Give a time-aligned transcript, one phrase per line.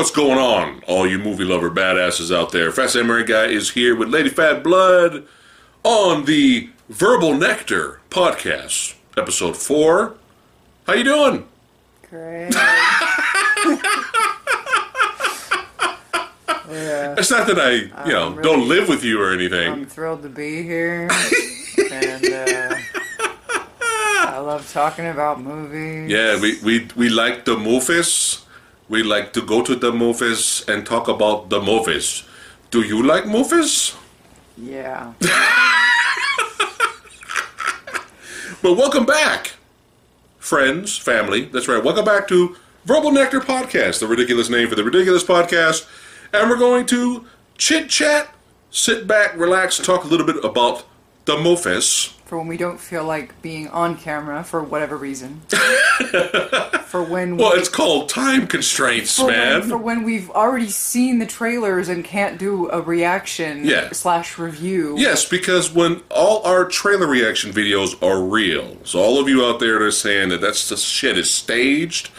[0.00, 2.72] What's going on, all you movie lover badasses out there?
[2.72, 5.26] Phat Samurai Guy is here with Lady Phatblood
[5.84, 10.14] on the Verbal Nectar podcast, episode four.
[10.86, 11.46] How you doing?
[12.08, 12.48] Great.
[12.54, 12.96] yeah,
[17.18, 17.72] It's not that I,
[18.06, 19.70] you know, really- don't live with you or anything.
[19.70, 21.10] I'm thrilled to be here,
[21.92, 22.74] and uh,
[23.82, 26.10] I love talking about movies.
[26.10, 28.46] yeah, we, we we like the movies.
[28.90, 32.24] We like to go to the movies and talk about the movies.
[32.72, 33.94] Do you like movies?
[34.56, 35.12] yeah.
[38.62, 39.52] But welcome back,
[40.38, 41.44] friends, family.
[41.44, 41.82] That's right.
[41.82, 45.88] Welcome back to Verbal Nectar Podcast, the ridiculous name for the ridiculous podcast.
[46.32, 47.24] And we're going to
[47.56, 48.34] chit chat,
[48.72, 50.84] sit back, relax, talk a little bit about
[51.26, 52.12] the movies.
[52.30, 55.40] For when we don't feel like being on camera for whatever reason.
[56.86, 59.58] for when we, Well, it's called time constraints, for man.
[59.62, 63.90] when, for when we've already seen the trailers and can't do a reaction Yeah.
[63.90, 64.94] slash review.
[64.96, 69.58] Yes, because when all our trailer reaction videos are real, so all of you out
[69.58, 72.10] there that are saying that that's the shit is staged,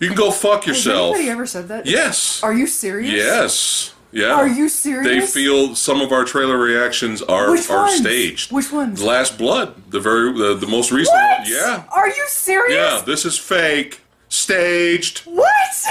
[0.00, 1.10] you can go fuck yourself.
[1.14, 1.86] Has anybody ever said that?
[1.86, 2.42] Yes.
[2.42, 3.12] Are you serious?
[3.12, 3.94] Yes.
[4.12, 4.34] Yeah.
[4.34, 5.06] Are you serious?
[5.08, 7.96] They feel some of our trailer reactions are Which are ones?
[7.96, 8.52] staged.
[8.52, 9.02] Which ones?
[9.02, 11.38] Last Blood, the very the, the most recent What?
[11.40, 11.48] one.
[11.50, 11.84] Yeah.
[11.90, 12.74] Are you serious?
[12.76, 14.00] Yeah, this is fake.
[14.28, 15.20] Staged.
[15.20, 15.46] What?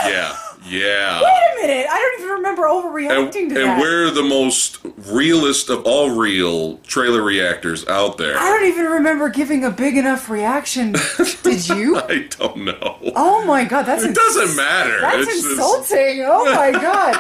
[0.06, 0.36] Yeah.
[0.68, 1.22] Yeah.
[1.24, 1.88] Wait a minute!
[1.90, 3.64] I don't even remember And, overreacting to that.
[3.68, 4.78] and we're the most
[5.12, 8.38] realist of all real trailer reactors out there.
[8.38, 10.94] I don't even remember giving a big enough reaction.
[11.44, 11.98] Did you?
[12.10, 13.00] I don't know.
[13.16, 15.02] Oh my god, that's It doesn't matter.
[15.02, 16.24] That's It's just- insulting.
[16.28, 17.20] Oh my god.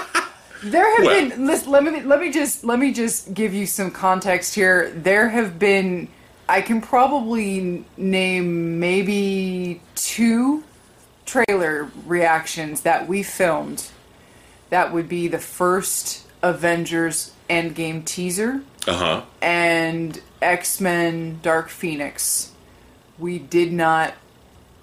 [0.63, 3.65] There have Well- been listen, let me let me just let me just give you
[3.65, 4.91] some context here.
[4.95, 6.07] There have been
[6.47, 10.63] I can probably name maybe two
[11.25, 13.85] trailer reactions that we filmed
[14.69, 19.21] that would be the first Avengers Endgame teaser Uh-huh.
[19.41, 22.51] and X Men Dark Phoenix.
[23.19, 24.13] We did not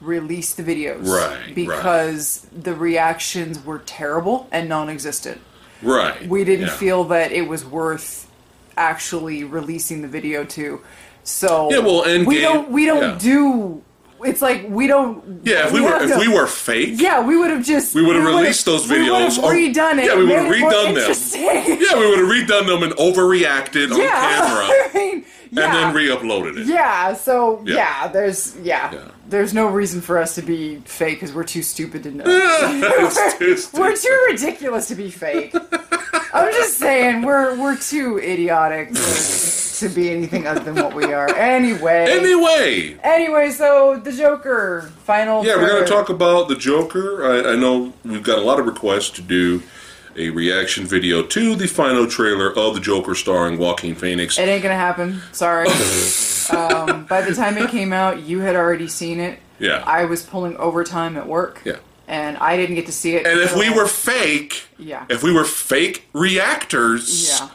[0.00, 1.06] release the videos.
[1.08, 5.40] Right, Because the reactions were terrible and non existent.
[5.82, 6.28] Right.
[6.28, 6.72] We didn't Yeah.
[6.76, 8.26] feel that it was worth
[8.76, 10.80] actually releasing the video to.
[11.24, 13.18] So Yeah, well, Endgame- we don't we don't yeah.
[13.20, 13.82] do
[14.24, 17.50] it's like we don't Yeah, if we were if we were fake, yeah, we would
[17.50, 19.04] have just We would've would've- released those videos.
[19.04, 20.04] We would have or- redone it.
[20.06, 21.78] Yeah, we would've redone them.
[21.80, 25.64] yeah, we would have redone them and overreacted on camera I mean, yeah.
[25.64, 26.66] and then re-uploaded it.
[26.66, 27.74] Yeah, so Yeah.
[27.74, 29.00] yeah, there's yeah, Yeah.
[29.28, 32.24] there's no reason for us to be fake because we're too stupid to know.
[33.40, 35.54] It's too we're too ridiculous to be fake.
[36.34, 41.12] I'm just saying we're we're too idiotic to, to be anything other than what we
[41.12, 41.28] are.
[41.34, 45.44] Anyway, Anyway, anyway, so the Joker final.
[45.44, 47.24] yeah, we're going to talk about the Joker.
[47.32, 49.62] I, I know we've got a lot of requests to do
[50.18, 54.38] a reaction video to the final trailer of the Joker starring Joaquin Phoenix.
[54.38, 55.22] It ain't gonna happen.
[55.32, 55.68] Sorry.
[56.50, 59.38] um, by the time it came out, you had already seen it.
[59.58, 59.82] Yeah.
[59.86, 61.62] I was pulling overtime at work.
[61.64, 61.76] Yeah.
[62.08, 63.26] And I didn't get to see it.
[63.26, 65.04] And if we were fake, Yeah.
[65.08, 67.48] if we were fake reactors, Yeah.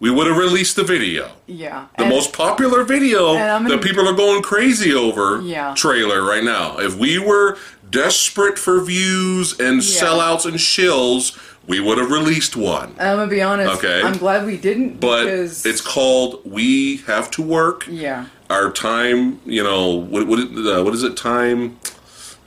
[0.00, 1.30] we would have released the video.
[1.46, 1.86] Yeah.
[1.96, 5.74] The And- most popular video that people are going crazy over Yeah.
[5.74, 6.76] trailer right now.
[6.78, 7.56] If we were
[7.90, 10.02] desperate for views and Yeah.
[10.02, 11.32] sellouts and shills,
[11.66, 12.94] we would have released one.
[12.98, 13.78] I'm gonna be honest.
[13.78, 14.02] Okay.
[14.02, 17.86] I'm glad we didn't But because it's called We Have to Work.
[17.88, 18.26] yeah.
[18.48, 21.16] Our time, you know, what what, uh, what is it?
[21.16, 21.78] Time.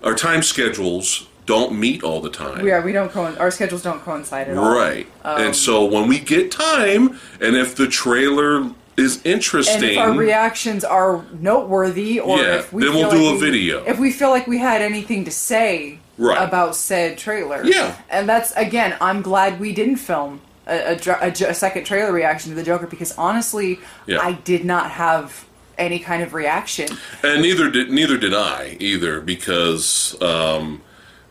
[0.04, 2.66] Our time schedules don't meet all the time.
[2.66, 4.74] Yeah, we don't co- our schedules don't coincide at all.
[4.74, 5.08] Right.
[5.26, 9.98] Um, and so when we get time, and if the trailer is interesting, And if
[9.98, 13.84] our reactions are noteworthy, or Yeah, if we then we'll do like a we- video.
[13.86, 16.38] if we feel like we had anything to say Right.
[16.48, 17.96] about said trailer, Yeah.
[18.10, 22.50] and that's again, I'm glad we didn't film a, a, a, a second trailer reaction
[22.52, 24.20] to the Joker because honestly, Yeah.
[24.20, 25.46] I did not have
[25.78, 26.90] any kind of reaction.
[27.24, 30.82] and neither did neither did I either because um,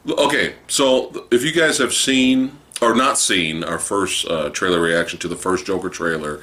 [0.08, 5.18] okay, so if you guys have seen or not seen our first uh, trailer reaction
[5.18, 6.40] to the first Joker trailer,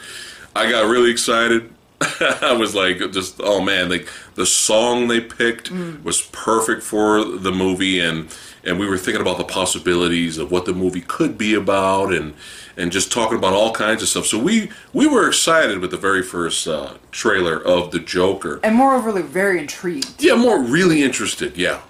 [0.56, 1.74] I got really excited.
[2.42, 5.72] I was like, just oh man, like the song they picked
[6.04, 10.66] was perfect for the movie, and and we were thinking about the possibilities of what
[10.66, 12.34] the movie could be about, and
[12.78, 14.26] and just talking about all kinds of stuff.
[14.26, 18.60] So we we were excited with the very first uh, trailer of the Joker.
[18.64, 20.22] And moreover, like, very intrigued.
[20.22, 21.58] Yeah, more really interested.
[21.58, 21.82] Yeah,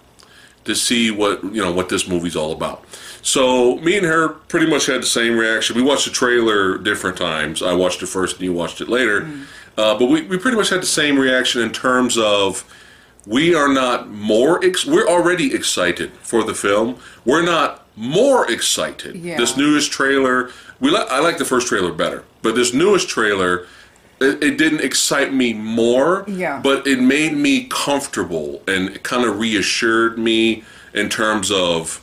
[0.65, 2.83] to see what you know what this movie's all about.
[3.21, 5.75] So me and her pretty much had the same reaction.
[5.75, 7.63] We watched the trailer different times.
[7.63, 9.27] I watched it first, and you watched it later.
[9.77, 12.63] Uh, but we, we pretty much had the same reaction in terms of
[13.27, 14.63] we are not more.
[14.63, 16.97] Ex- we're already excited for the film.
[17.25, 19.15] We're not more excited.
[19.15, 19.37] Yeah.
[19.37, 23.67] This newest trailer, we li- I like the first trailer better, but this newest trailer,
[24.21, 26.23] it, it didn't excite me more.
[26.27, 26.61] Yeah.
[26.61, 30.63] But it made me comfortable and kind of reassured me
[30.93, 32.01] in terms of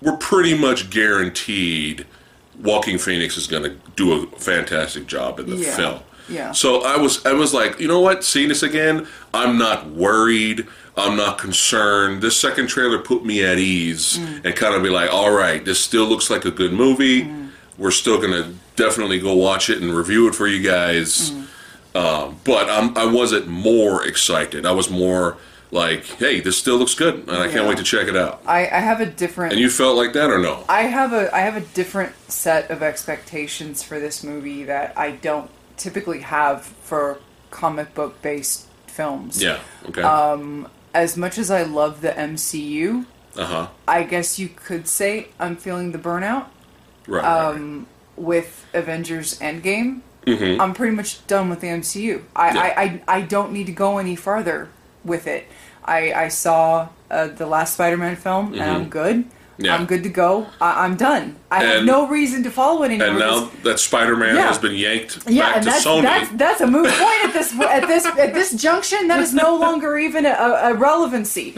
[0.00, 2.06] we're pretty much guaranteed
[2.62, 5.76] Joaquin Phoenix is going to do a fantastic job in the Yeah.
[5.76, 6.00] film.
[6.28, 6.52] Yeah.
[6.52, 10.66] So I was I was like, you know what, seeing this again, I'm not worried.
[10.96, 12.22] I'm not concerned.
[12.22, 14.44] This second trailer put me at ease Mm.
[14.46, 17.22] and kind of be like, all right, this still looks like a good movie.
[17.24, 17.50] Mm.
[17.78, 21.30] We're still gonna definitely go watch it and review it for you guys.
[21.30, 21.44] Mm.
[21.94, 24.66] Um, but I'm, I wasn't more excited.
[24.66, 25.36] I was more
[25.70, 28.40] like, hey, this still looks good, and I can't wait to check it out.
[28.46, 29.52] I, I have a different.
[29.52, 30.64] And you felt like that or no?
[30.68, 35.12] I have a I have a different set of expectations for this movie that I
[35.12, 37.18] don't typically have for
[37.50, 39.42] comic book based films.
[39.42, 39.58] Yeah.
[39.88, 40.02] Okay.
[40.02, 43.66] Um, As much as I love the MCU, uh huh.
[43.86, 46.46] I guess you could say I'm feeling the burnout
[47.06, 47.24] Right.
[47.24, 47.86] um,
[48.16, 50.00] with Avengers Endgame.
[50.26, 50.60] mm-hmm.
[50.60, 52.22] I'm pretty much done with the MCU.
[52.34, 52.60] I, Yeah.
[52.60, 54.68] I, I, I don't need to go any farther
[55.04, 55.46] with it.
[55.84, 59.24] I, I saw uh, the last Spider-Man film and I'm good.
[59.58, 59.74] Yeah.
[59.74, 60.46] I'm good to go.
[60.60, 61.34] I, I'm done.
[61.50, 63.08] I have no reason to follow it anymore.
[63.08, 64.46] and now that Spider-Man Yeah.
[64.46, 66.02] has been yanked yeah, back and to that's, Sony.
[66.02, 69.08] that's that's a moot point at this at this at this junction.
[69.08, 71.54] That is no longer even a, a relevancy,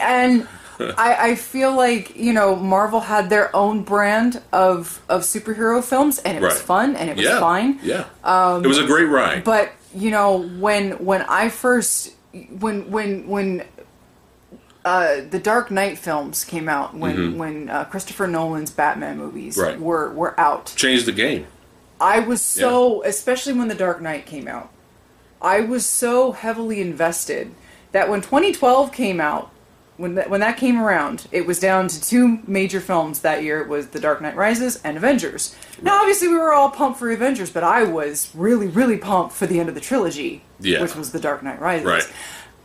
[0.00, 0.48] and
[0.80, 6.18] I, I feel like you know Marvel had their own brand of of superhero films,
[6.20, 7.40] and it was fun and it was yeah.
[7.40, 7.78] fine.
[7.82, 8.06] Yeah.
[8.24, 9.44] Um, it was a great ride.
[9.44, 13.64] But you know when when I first when when when
[14.84, 19.66] uh, the Dark Knight films came out when when uh, Christopher Nolan's Batman movies Mm-hmm.
[19.68, 19.80] Right.
[19.80, 20.72] were were out.
[20.76, 21.46] Changed the game.
[22.00, 24.70] I was so, especially when The Dark Knight came out,
[25.40, 27.54] I was so heavily invested
[27.92, 29.50] that when 2012 came out,
[29.98, 33.60] when that, when that came around, it was down to two major films that year.
[33.60, 35.54] It was The Dark Knight Rises and Avengers.
[35.80, 39.46] Now, obviously, we were all pumped for Avengers, but I was really, really pumped for
[39.46, 40.80] the end of the trilogy, Yeah.
[40.82, 41.86] which was The Dark Knight Rises.
[41.86, 42.12] Right.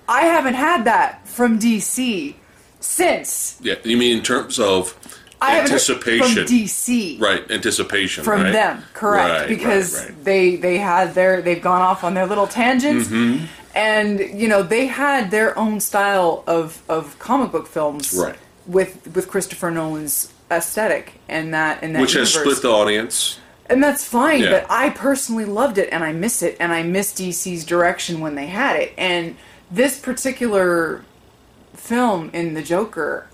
[0.07, 2.33] I haven't had that from DC
[2.79, 3.57] since.
[3.61, 3.75] Yeah.
[3.83, 4.95] You mean in terms of
[5.41, 6.45] I anticipation?
[6.47, 7.19] from DC.
[7.19, 7.49] Right.
[7.51, 8.23] Anticipation.
[8.23, 8.51] from right?
[8.51, 12.47] them correct Right, because right, they they had their they've gone off on their little
[12.47, 13.45] tangents Mm-hmm.
[13.75, 18.35] and you know they had their own style of of comic book films Right.
[18.65, 23.37] with with Christopher Nolan's aesthetic and that and that which has split the audience.
[23.69, 24.51] and that's fine Yeah.
[24.51, 28.33] but I personally loved it and I miss it and I miss DC's direction when
[28.35, 29.35] they had it and
[29.69, 31.03] this particular
[31.73, 33.27] film in the Joker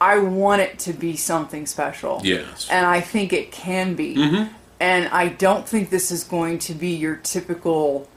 [0.00, 2.68] I want it to be something special Yes.
[2.70, 4.16] and I think it can be.
[4.16, 4.52] Mm-hmm.
[4.80, 8.08] And I don't think this is going to be your typical,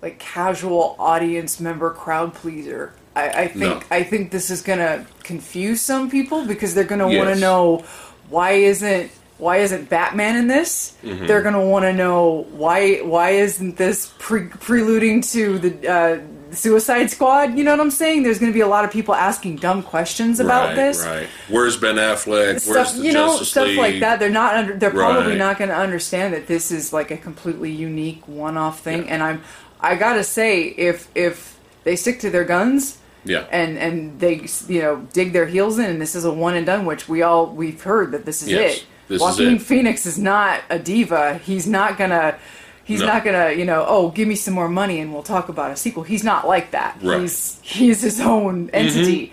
[0.00, 2.92] like casual audience member crowd pleaser.
[3.16, 3.82] I, I think No.
[3.90, 7.84] I think this is gonna confuse some people because they're gonna want to know
[8.30, 9.10] why isn't
[9.40, 10.96] why isn't Batman in this?
[11.02, 11.26] Mm-hmm.
[11.26, 16.20] They're gonna want to know why why isn't this pre- preluding to the uh,
[16.54, 17.56] Suicide Squad?
[17.56, 18.22] You know what I'm saying?
[18.22, 21.28] There's gonna be a lot of people asking dumb questions about right, this Right.
[21.48, 22.26] Where's Ben Affleck?
[22.26, 23.78] Where's stuff the you know Justice stuff League?
[23.78, 25.38] like that they're not under, they're probably Right.
[25.38, 29.14] not going to understand that this is like a completely unique one-off thing Yeah.
[29.14, 29.42] and i'm
[29.80, 33.44] i gotta say if if they stick to their guns Yeah.
[33.50, 36.66] and and they you know dig their heels in and this is a one and
[36.66, 40.06] done which we all we've heard that this is Yes, it this is Joaquin phoenix
[40.06, 42.38] is not a diva he's not gonna
[42.84, 43.06] he's No.
[43.06, 45.76] not gonna you know oh give me some more money and we'll talk about a
[45.76, 47.02] sequel he's not like that Right.
[47.02, 47.20] Mm-hmm.
[47.22, 49.32] he's he's his own entity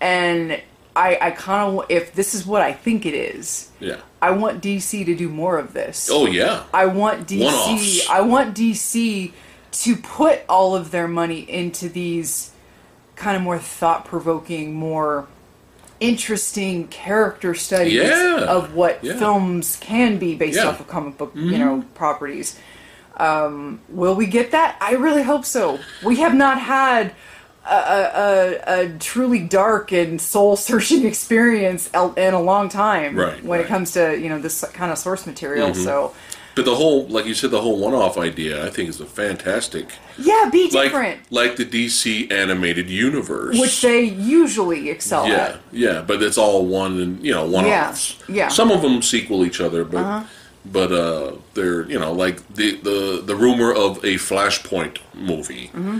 [0.00, 0.60] and
[0.94, 4.00] i i kind of if this is what i think it is yeah.
[4.22, 6.08] I want DC to do more of this.
[6.10, 6.64] Oh yeah.
[6.72, 7.44] I want DC.
[7.44, 8.08] One-offs.
[8.08, 9.30] I want DC
[9.84, 12.50] to put all of their money into these
[13.14, 15.28] kind of more thought-provoking, more
[16.00, 18.44] interesting character studies Yeah.
[18.48, 19.16] of what Yeah.
[19.16, 20.62] films can be based Yeah.
[20.62, 20.70] Mm-hmm.
[20.70, 22.56] off of comic book, you know, properties.
[23.16, 24.76] Um, will we get that?
[24.80, 25.78] I really hope so.
[26.04, 27.12] We have not had
[27.68, 33.62] a, a, a, truly dark and soul-searching experience in a long time Right, when it
[33.62, 33.64] right.
[33.64, 33.74] Mm-hmm.
[33.74, 35.74] comes to you know this kind of source material.
[35.74, 36.14] So
[36.56, 39.92] But the whole, like you said, the whole one-off idea, I think, is a fantastic,
[40.18, 45.60] yeah, be like, different, like the DC animated universe, which they usually excel yeah, at.
[45.70, 46.00] yeah.
[46.00, 48.18] But it's all one and you know one-offs.
[48.26, 48.48] Yeah, yeah.
[48.48, 50.24] Some of them sequel each other, but Uh-huh.
[50.64, 55.68] but uh, they're you know like the the the rumor of a Flashpoint movie.
[55.74, 55.98] Mm-hmm.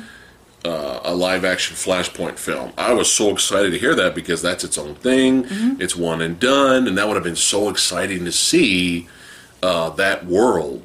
[0.64, 2.72] Uh, a live action Flashpoint film.
[2.76, 5.44] I was so excited to hear that because that's its own thing.
[5.44, 5.80] Mm-hmm.
[5.80, 9.06] It's one and done, and that would have been so exciting to see
[9.66, 10.84] uh, that world.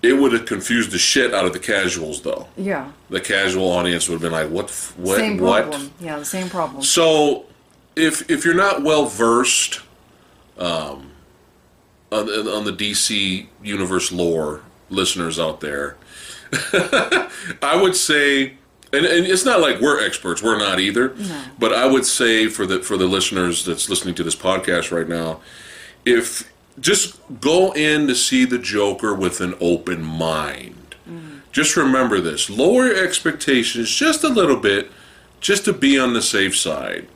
[0.00, 2.46] It would have confused the shit out of the casuals, though.
[2.56, 4.70] Yeah, The casual audience would have been like, "What?
[4.96, 5.16] What?
[5.16, 5.90] same what?" problem.
[6.00, 6.82] Yeah, the same problem.
[6.84, 7.46] So
[7.96, 9.80] if if you're not well versed
[10.56, 11.10] um,
[12.12, 15.96] on, the- on the DC universe lore, listeners out there,
[17.62, 18.54] I would say,
[18.92, 20.42] and, and it's not like we're experts.
[20.42, 21.14] We're not either.
[21.16, 21.42] no.
[21.58, 25.08] But I would say for the for the listeners that's listening to this podcast right
[25.08, 25.40] now,
[26.04, 30.74] if just go in to see the Joker with an open mind.
[31.52, 34.90] Just remember this: lower your expectations just a little bit,
[35.40, 37.08] just to be on the safe side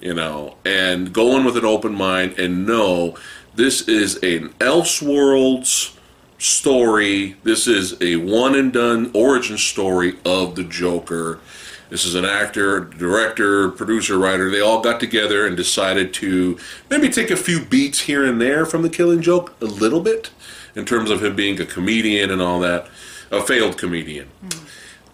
[0.00, 3.16] you know, and go in with an open mind and know
[3.54, 5.96] this is an Elseworlds
[6.38, 7.36] story.
[7.42, 11.40] This is a one and done origin story of the Joker.
[11.88, 14.50] This is an actor, director, producer, writer.
[14.50, 16.58] They all got together and decided to
[16.90, 20.30] maybe take a few beats here and there from the Killing Joke, a little bit,
[20.74, 22.88] in terms of him being a comedian and all that,
[23.30, 24.28] a failed comedian.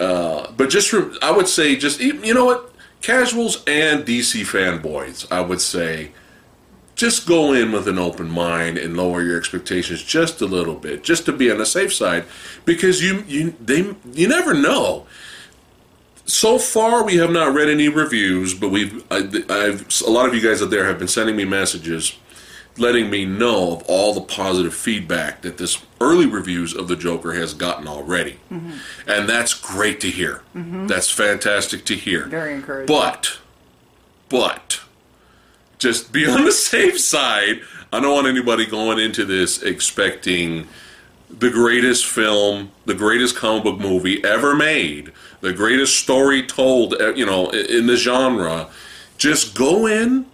[0.00, 5.30] Uh, but just, re- I would say, just you know what, casuals and DC fanboys,
[5.30, 6.10] I would say,
[6.96, 11.02] just go in with an open mind and lower your expectations just a little bit,
[11.02, 12.24] just to be on the safe side,
[12.64, 15.06] because you you they you never know.
[16.26, 20.34] So far, we have not read any reviews, but we've I, I've a lot of
[20.34, 22.16] you guys out there have been sending me messages,
[22.78, 27.34] letting me know of all the positive feedback that this early reviews of the Joker
[27.34, 28.72] has gotten already, mm-hmm.
[29.06, 30.42] and that's great to hear.
[30.56, 30.86] Mm-hmm.
[30.86, 32.24] That's fantastic to hear.
[32.26, 32.94] Very encouraging.
[32.94, 33.38] But,
[34.30, 34.80] but,
[35.78, 37.60] just be on the safe side.
[37.92, 40.68] I don't want anybody going into this expecting
[41.38, 45.12] the greatest film, the greatest comic book movie ever made,
[45.44, 48.68] the greatest story told, uh, you know, in the genre.
[49.18, 50.24] Just go in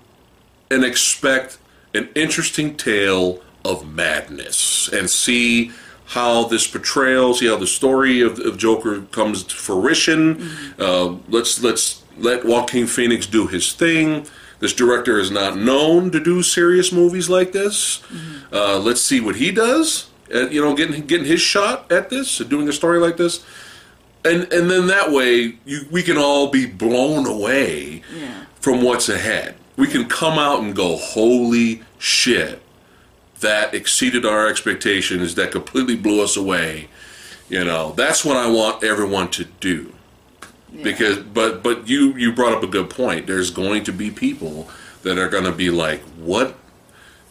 [0.71, 1.59] and expect
[1.95, 5.73] an interesting tale of madness and see
[6.07, 10.49] how this portrayal, see how the story of, of Joker comes to fruition.
[10.79, 14.27] Uh, let's let's let Joaquin Phoenix do his thing.
[14.61, 18.01] This director is not known to do serious movies like this.
[18.53, 20.09] Uh, let's see what he does.
[20.33, 23.45] At, you know, getting getting his shot at this, doing a story like this
[24.25, 28.45] and and then that way you, we can all be blown away Yeah.
[28.61, 29.55] from what's ahead.
[29.77, 32.61] We can come out and go, holy shit,
[33.41, 35.35] that exceeded our expectations.
[35.37, 36.89] That completely blew us away.
[37.49, 39.93] You know, that's what I want everyone to do.
[40.83, 43.27] Because, but but you you brought up a good point.
[43.27, 44.69] There's going to be people
[45.03, 46.57] that are going to be like, what?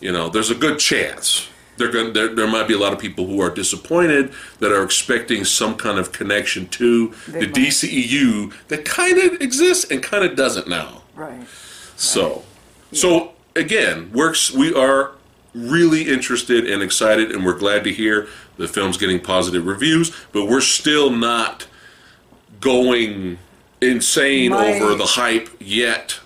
[0.01, 1.49] You know, there's a good chance.
[1.88, 2.13] Going.
[2.13, 5.75] There, there might be a lot of people who are disappointed that are expecting some
[5.75, 7.55] kind of connection to They the might.
[7.55, 11.03] DCEU that kind of exists and kind of doesn't now.
[11.15, 11.48] Right.
[11.95, 12.43] So,
[12.91, 14.51] so again, works.
[14.51, 15.12] We are
[15.53, 20.12] really interested and excited, and we're glad to hear the film's getting positive reviews.
[20.31, 21.67] But we're still not
[22.59, 23.38] going
[23.81, 26.19] insane My- over the hype yet.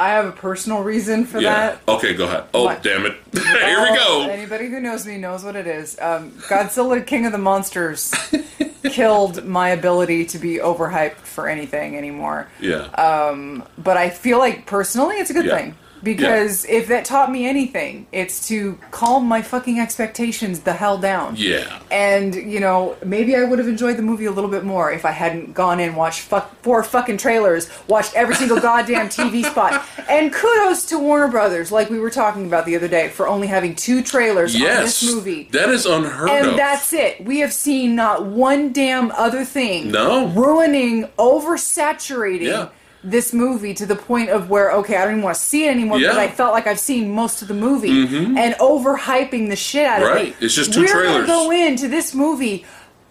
[0.00, 1.52] I have a personal reason for Yeah.
[1.76, 1.80] that.
[1.86, 2.44] Okay, go ahead.
[2.54, 2.82] Oh, What?
[2.82, 3.16] damn it!
[3.34, 4.26] Here we go.
[4.30, 5.98] Anybody who knows me knows what it is.
[6.00, 8.10] Um, Godzilla King of the Monsters
[8.84, 12.48] killed my ability to be overhyped for anything anymore.
[12.60, 12.84] Yeah.
[12.94, 15.56] Um, But I feel like personally it's a good Yeah.
[15.58, 15.74] thing.
[16.02, 21.34] Because if that taught me anything, it's to calm my fucking expectations the hell down.
[21.36, 21.80] yeah.
[21.90, 25.04] And, you know, maybe I would have enjoyed the movie a little bit more if
[25.04, 29.84] I hadn't gone in, watched fuck, four fucking trailers, watched every single goddamn TV spot.
[30.08, 33.46] And kudos to Warner Brothers, like we were talking about the other day, for only
[33.48, 35.48] having two trailers on this movie.
[35.52, 36.56] That is unheard And of.
[36.56, 37.24] that's it.
[37.24, 40.28] We have seen not one damn other thing No.
[40.28, 42.68] ruining, oversaturating Yeah.
[43.02, 45.70] This movie to the point of where, okay, I don't even want to see it
[45.70, 46.22] anymore because Yeah.
[46.22, 46.32] Mm-hmm.
[46.32, 50.08] I felt like I've seen most of the movie and overhyping the shit out of
[50.08, 50.12] it.
[50.12, 50.36] Right.
[50.40, 51.12] It's just two We're trailers.
[51.12, 52.64] gonna go into this movie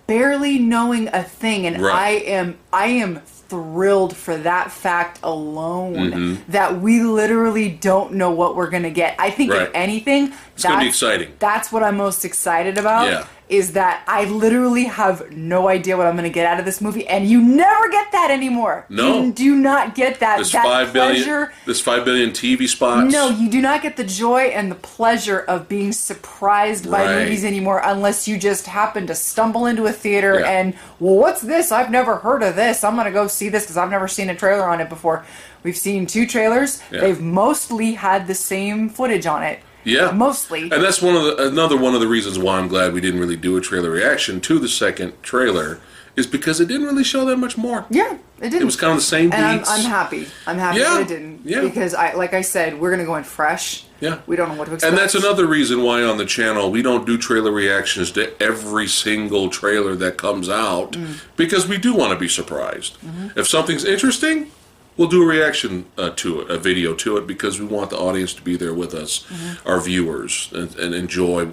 [0.07, 1.93] barely knowing a thing, and Right.
[1.95, 6.51] I am I am thrilled for that fact alone Mm-hmm.
[6.51, 9.15] that we literally don't know what we're gonna get.
[9.17, 9.63] I think Right.
[9.63, 11.29] if anything, It's gonna be exciting.
[11.39, 13.07] That's what I'm most excited about.
[13.07, 13.25] Yeah.
[13.49, 16.79] Is that I literally have no idea what I'm going to get out of this
[16.81, 18.85] movie, and you never get that anymore.
[18.89, 19.23] No.
[19.23, 20.37] you do not get that.
[20.37, 21.15] this that five billion.
[21.23, 21.53] pleasure.
[21.65, 23.11] This five billion TV spots.
[23.11, 27.43] No, you do not get the joy and the pleasure of being surprised by movies
[27.43, 30.49] anymore unless you just happen to stumble into a theater Yeah.
[30.51, 31.71] and, well, what's this?
[31.71, 32.83] I've never heard of this.
[32.83, 35.25] I'm going to go see this because I've never seen a trailer on it before.
[35.63, 36.81] We've seen two trailers.
[36.91, 37.01] Yeah.
[37.01, 39.59] They've mostly had the same footage on it.
[39.89, 40.63] Yeah, Mostly.
[40.63, 43.19] and that's one of the another one of the reasons why I'm glad we didn't
[43.19, 45.79] really do a trailer reaction to the second trailer
[46.15, 47.85] is because it didn't really show that much more.
[47.89, 48.61] Yeah, it didn't.
[48.63, 49.63] It was kind of the same and I'm.
[49.65, 50.27] I'm happy.
[50.45, 51.41] I'm happy Yeah, that it didn't.
[51.45, 51.61] yeah.
[51.61, 53.85] Because I, like I said, we're gonna go in fresh.
[54.01, 54.19] Yeah.
[54.27, 54.89] We don't know what to expect.
[54.91, 58.87] And that's another reason why on the channel we don't do trailer reactions to every
[58.87, 61.19] single trailer that comes out Mm.
[61.35, 62.97] because we do want to be surprised.
[63.01, 63.37] Mm-hmm.
[63.39, 64.51] If something's interesting,
[64.99, 67.97] we'll do a reaction uh, to it, a video to it, because we want the
[67.97, 69.67] audience to be there with us, Mm-hmm.
[69.67, 71.49] our viewers, and, and enjoy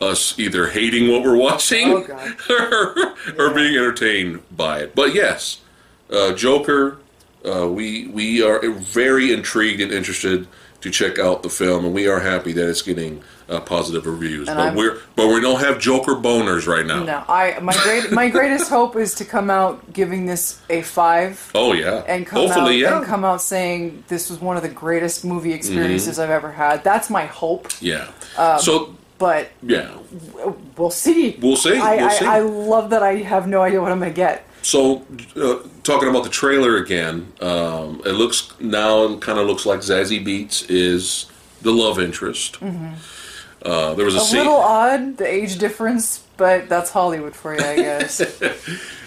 [0.00, 4.94] us either hating what we're watching Oh, or, or being entertained by it.
[4.94, 5.60] But yes,
[6.10, 6.98] uh, Joker,
[7.44, 10.46] uh, we we are very intrigued and interested
[10.82, 13.22] to check out the film, and we are happy that it's getting
[13.52, 14.48] uh, positive reviews.
[14.48, 17.02] And but I'm- we're but we don't have Joker boners right now.
[17.04, 21.50] No, I my great my greatest hope is to come out giving this a five.
[21.54, 22.96] Oh yeah, and come hopefully out yeah, Mm-hmm.
[22.98, 26.82] and come out saying this was one of the greatest movie experiences I've ever had.
[26.84, 27.68] That's my hope.
[27.80, 28.08] yeah.
[28.36, 29.90] Um, so But yeah,
[30.76, 31.38] we'll see.
[31.40, 32.26] We'll see, I, we'll see.
[32.26, 34.44] I love that I have no idea what I'm to get.
[34.62, 35.04] So,
[35.36, 40.24] uh, talking about the trailer again, um, it looks now kind of looks like Zazie
[40.24, 41.26] Beetz is
[41.62, 42.58] the love interest.
[43.64, 44.24] Uh, there was a, Mm-hmm.
[44.26, 44.38] A scene.
[44.38, 48.20] little odd, the age difference, but that's Hollywood for you, I guess.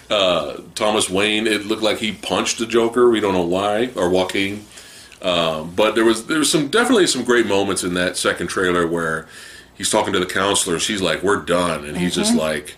[0.74, 1.46] Thomas Wayne.
[1.46, 3.10] It looked like he punched the Joker.
[3.10, 4.64] We don't know why or Joaquin.
[5.22, 8.86] Um, but there was there was some definitely some great moments in that second trailer
[8.86, 9.26] where
[9.74, 10.78] he's talking to the counselor.
[10.78, 12.76] She's like, "We're done," and he's just like,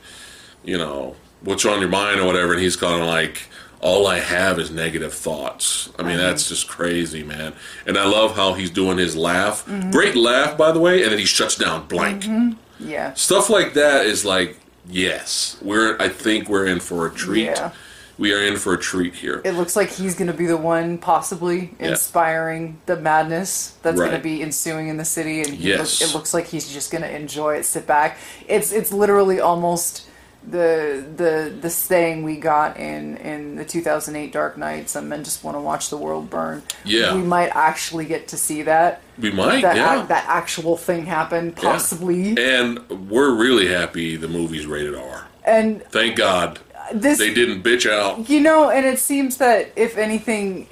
[0.64, 2.52] you know, "What's on your mind?" or whatever.
[2.54, 3.42] And he's kind of like,
[3.80, 7.52] "All I have is negative thoughts." I mean, that's just crazy, man.
[7.86, 9.64] And I love how he's doing his laugh.
[9.66, 9.90] Mm-hmm.
[9.90, 11.02] Great laugh, by the way.
[11.02, 12.24] And then he shuts down blank.
[12.24, 12.88] Mm-hmm.
[12.88, 13.14] yeah.
[13.14, 14.56] Stuff like that is like,
[14.88, 15.96] yes, we're.
[16.00, 17.44] I think we're in for a treat.
[17.44, 17.72] Yeah.
[18.18, 19.40] We are in for a treat here.
[19.44, 21.90] It looks like he's going to be the one possibly Yeah.
[21.90, 26.00] inspiring the madness that's going to be ensuing in the city, and Yes.
[26.00, 28.18] look- it looks like he's just going to enjoy it, sit back.
[28.48, 30.02] It's it's literally almost
[30.50, 34.88] the the the saying we got in in the 2008 Dark Knight.
[34.88, 36.62] Some men just want to watch the world burn.
[36.84, 37.14] Yeah.
[37.14, 40.04] we might actually get to see that we might, that yeah.
[40.06, 42.36] that actual thing happen possibly.
[42.38, 45.26] and we're really happy the movie's rated R.
[45.44, 46.60] And Thank God
[46.92, 48.28] this they didn't bitch out.
[48.28, 50.68] You know, and it seems that if anything,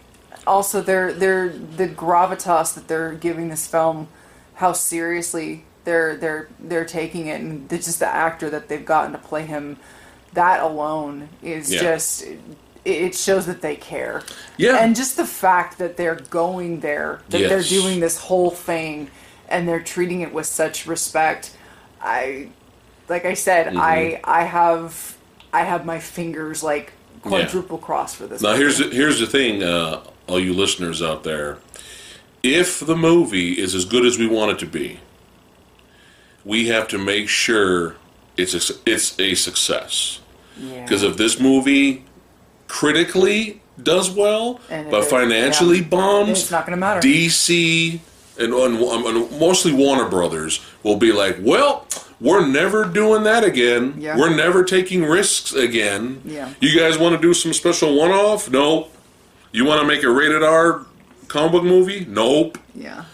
[0.46, 4.08] also they're they're the gravitas that they're giving this film,
[4.54, 9.18] how seriously they're they're they're taking it, and just the actor that they've gotten to
[9.18, 9.78] play him.
[10.34, 11.80] That alone is Yeah.
[11.80, 12.26] just
[12.84, 14.22] it, shows that they care.
[14.58, 14.76] Yeah.
[14.84, 19.08] and just the fact that they're going there, that they're doing this whole thing,
[19.48, 21.56] and they're treating it with such respect.
[22.02, 22.48] I,
[23.08, 23.78] like I said, Mm-hmm.
[23.80, 25.16] I I have
[25.54, 28.42] I have my fingers like quadruple cross for this.
[28.42, 28.60] Now movie.
[28.62, 31.58] here's the, here's the thing, uh, all you listeners out there.
[32.42, 35.00] If the movie is as good as we want it to be,
[36.46, 37.96] we have to make sure
[38.36, 40.20] it's a, it's a success.
[40.58, 40.82] Yeah.
[40.82, 42.04] Because if this movie
[42.68, 45.88] critically does well, And but financially yeah.
[45.88, 47.00] bombs, It's not gonna matter.
[47.00, 47.98] DC
[48.38, 51.86] and, and, and mostly Warner Brothers will be like, well,
[52.20, 53.94] we're never doing that again.
[53.98, 54.16] Yeah.
[54.16, 56.22] We're never taking risks again.
[56.24, 56.52] Yeah.
[56.60, 58.50] You guys want to do some special one-off?
[58.50, 58.92] Nope.
[59.52, 60.86] You want to make a rated R
[61.28, 62.06] comic book movie?
[62.08, 62.58] Nope.
[62.74, 63.04] yeah.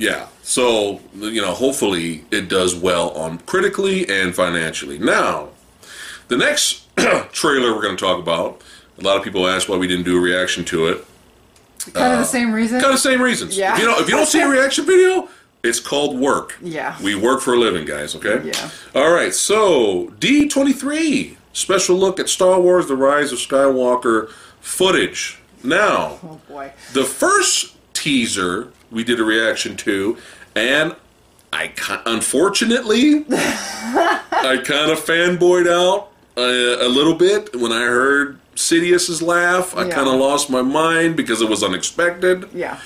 [0.00, 0.28] Yeah.
[0.42, 4.98] So, you know, hopefully it does well on critically and financially.
[4.98, 5.50] Now,
[6.28, 6.88] the next
[7.32, 8.62] trailer we're going to talk about,
[8.98, 11.06] a lot of people ask why we didn't do a reaction to it.
[11.92, 12.80] Kind of the uh, same reason.
[12.80, 13.56] Kind of same reasons.
[13.56, 13.74] Yeah.
[13.74, 15.28] If you, know, if you don't see a reaction video,
[15.62, 16.56] it's called work.
[16.62, 16.96] Yeah.
[17.02, 18.46] We work for a living, guys, okay?
[18.46, 18.70] Yeah.
[18.94, 25.38] All right, so D23, special look at Star Wars The Rise of Skywalker footage.
[25.62, 26.72] Now, oh boy.
[26.94, 30.16] the first teaser we did a reaction to,
[30.54, 30.94] and
[31.52, 31.72] I
[32.06, 39.76] unfortunately I kind of fanboyed out a, a little bit when I heard Sidious's laugh.
[39.76, 39.94] I Yeah.
[39.94, 42.78] kind of lost my mind because it was unexpected, Yeah.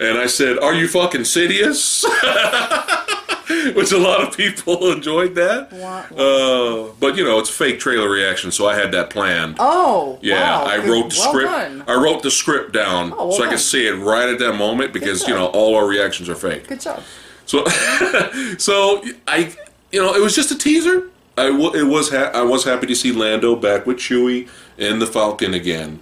[0.00, 2.04] And I said, "Are you fucking Sidious?"
[3.74, 5.72] Which a lot of people enjoyed that.
[5.72, 5.98] Wah.
[6.16, 9.56] Uh, but you know, it's a fake trailer reaction, so I had that planned.
[9.58, 10.18] Oh.
[10.22, 10.64] Yeah, wow.
[10.66, 11.50] I wrote the well script.
[11.50, 11.84] Done.
[11.88, 13.50] I wrote the script down Oh, well so I done.
[13.54, 16.68] could see it right at that moment because you know all our reactions are fake.
[16.68, 17.02] Good job.
[17.46, 17.64] So,
[18.58, 19.52] so I,
[19.90, 21.10] you know, it was just a teaser.
[21.36, 25.02] I w- it was ha- I was happy to see Lando back with Chewie and
[25.02, 26.00] the Falcon again,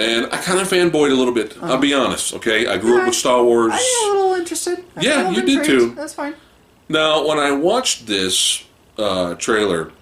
[0.00, 1.56] and I kind of fanboyed a little bit.
[1.62, 2.34] I'll be honest.
[2.34, 3.72] Okay, I grew up with Star Wars.
[3.74, 4.84] I am a little interested.
[4.96, 5.90] I'm Yeah, little you did too.
[5.94, 6.34] That's fine.
[6.88, 8.64] Now, when I watched this
[8.98, 9.92] uh, trailer,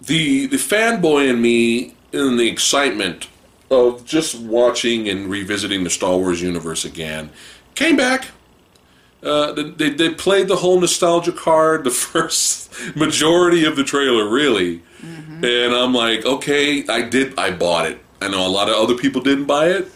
[0.00, 3.28] the the fanboy in me and the excitement
[3.70, 7.30] of just watching and revisiting the Star Wars universe again
[7.74, 8.28] came back.
[9.22, 14.82] Uh, they, they played the whole nostalgia card the first majority of the trailer, really.
[15.44, 17.98] And I'm like, okay, I did, I bought it.
[18.20, 19.90] I know a lot of other people didn't buy it,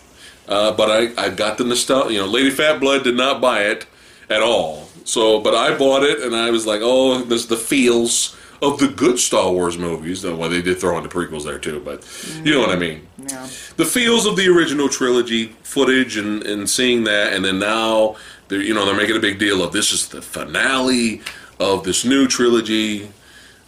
[0.49, 2.13] uh, but I, I got the nostalgia.
[2.13, 3.87] You know, Lady Phatblood did not buy it
[4.31, 4.89] at all.
[5.05, 8.87] So, but I bought it, and I was like, oh, there's the feels of the
[8.87, 10.25] good Star Wars movies.
[10.25, 12.07] Well, they did throw in the prequels there too, but
[12.45, 13.07] you know what I mean.
[13.19, 13.49] Yeah.
[13.77, 18.17] The feels of the original trilogy footage and, and seeing that, and then now
[18.49, 21.23] they're you know they're making a big deal of this is the finale
[21.59, 23.11] of this new trilogy.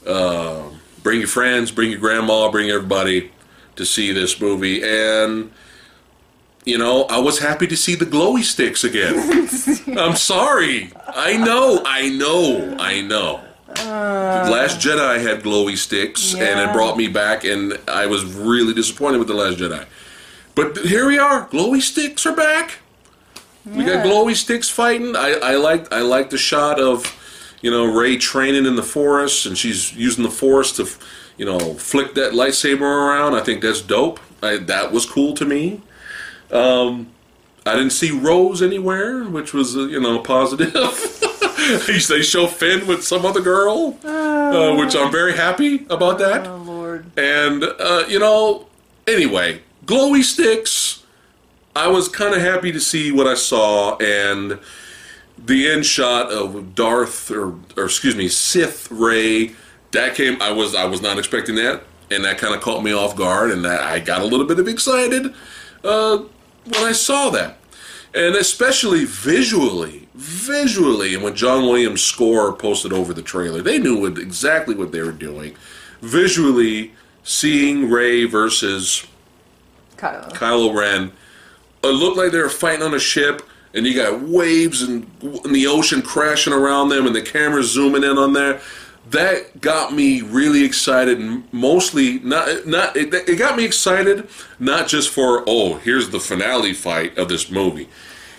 [0.06, 0.62] Uh,
[1.04, 3.30] bring your friends, bring your grandma, bring everybody
[3.76, 5.52] to see this movie, and
[6.64, 9.14] you know, I was happy to see the glowy sticks again.
[9.98, 10.90] I'm sorry.
[11.06, 13.44] I know, I know, I know.
[13.66, 14.48] the uh.
[14.50, 19.18] Last Jedi had glowy sticks, and it brought me back, and I was really disappointed
[19.18, 19.84] with the Last Jedi.
[20.54, 21.46] But here we are.
[21.48, 22.78] Glowy sticks are back.
[23.66, 25.16] We got glowy sticks fighting.
[25.16, 27.06] I, I like I like the shot of,
[27.64, 30.86] you know, Rey training in the forest, and she's using the forest to,
[31.38, 33.34] you know, flick that lightsaber around.
[33.34, 34.20] I think that's dope.
[34.42, 35.80] I, that was cool to me.
[36.52, 37.08] Um,
[37.64, 40.74] I didn't see Rose anywhere, which was uh, you know positive.
[42.08, 46.46] they show Finn with some other girl, uh, which I'm very happy about that.
[46.46, 47.06] Oh Lord.
[47.16, 48.66] And uh, you know,
[49.06, 51.02] anyway, glowy sticks.
[51.74, 54.60] I was kind of happy to see what I saw, and
[55.38, 59.52] the end shot of Darth or, or excuse me, Sith Rey.
[59.92, 60.40] That came.
[60.42, 63.50] I was I was not expecting that, and that kind of caught me off guard,
[63.50, 65.32] and that I got a little bit of excited
[65.84, 66.18] uh,
[66.64, 67.58] when I saw that,
[68.12, 74.00] and especially visually, visually, and when John Williams' score posted over the trailer, they knew
[74.00, 75.56] what, exactly what they were doing.
[76.00, 76.92] Visually,
[77.22, 79.06] seeing Rey versus
[79.96, 80.32] Kylo.
[80.32, 81.12] Kylo Ren.
[81.82, 83.42] It looked like they were fighting on a ship,
[83.74, 85.10] and you got waves and
[85.44, 88.60] in the ocean crashing around them, and the camera's zooming in on there.
[89.10, 94.88] That got me really excited, and mostly not not it, it got me excited not
[94.88, 97.88] just for oh here's the finale fight of this movie.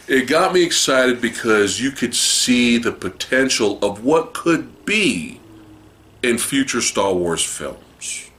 [0.08, 5.39] It got me excited because you could see the potential of what could be
[6.24, 8.30] in future Star Wars films.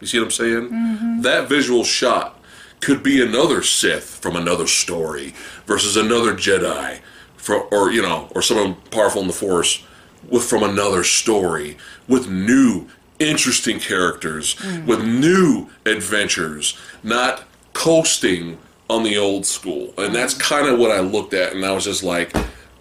[0.00, 0.70] You see what I'm saying?
[0.70, 1.20] Mm-hmm.
[1.22, 2.41] That visual shot
[2.82, 5.34] could be another Sith from another story
[5.66, 6.98] versus another Jedi,
[7.36, 9.82] for, or you know, or someone powerful in the Force
[10.28, 14.84] with from another story with new, interesting characters, hmm.
[14.84, 18.58] with new adventures, not coasting
[18.90, 19.94] on the old school.
[19.96, 20.14] And hmm.
[20.14, 22.34] that's kind of what I looked at, and I was just like,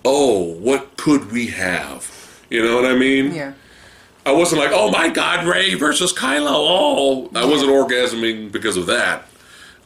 [0.03, 2.11] oh, what could we have?
[2.49, 3.33] You know what I mean?
[3.33, 3.53] Yeah.
[4.25, 6.47] I wasn't like, oh my God, Rey versus Kylo.
[6.49, 9.27] Oh, I wasn't orgasming because of that.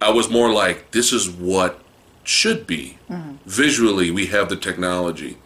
[0.01, 1.81] I was more like, this is what
[2.23, 2.97] should be.
[3.09, 3.35] Mm-hmm.
[3.45, 5.37] Visually, we have the technology,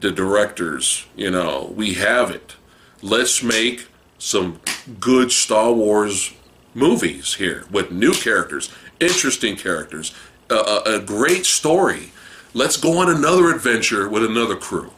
[0.00, 2.56] the directors, you know, we have it.
[3.02, 4.60] Let's make some
[5.00, 6.32] good Star Wars
[6.74, 10.14] movies here with new characters, interesting characters,
[10.48, 12.12] a, a, a great story.
[12.54, 14.92] Let's go on another adventure with another crew.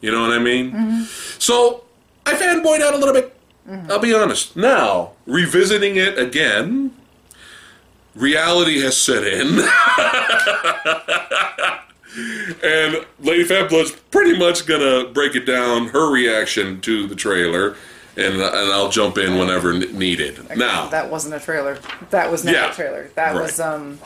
[0.00, 0.72] You know what I mean?
[0.72, 1.02] Mm-hmm.
[1.38, 1.84] So
[2.26, 3.36] I fanboyed out a little bit.
[3.68, 3.90] Mm-hmm.
[3.90, 4.56] I'll be honest.
[4.56, 6.94] Now, revisiting it again,
[8.14, 9.60] reality has set in.
[12.62, 17.76] and Lady Phatblood's pretty much gonna break it down, her reaction to the trailer,
[18.16, 20.56] and, and I'll jump in whenever needed.
[20.56, 21.78] Now, that wasn't a trailer.
[22.10, 22.70] That was not Yeah.
[22.70, 23.10] a trailer.
[23.16, 23.42] That Right.
[23.42, 23.98] was um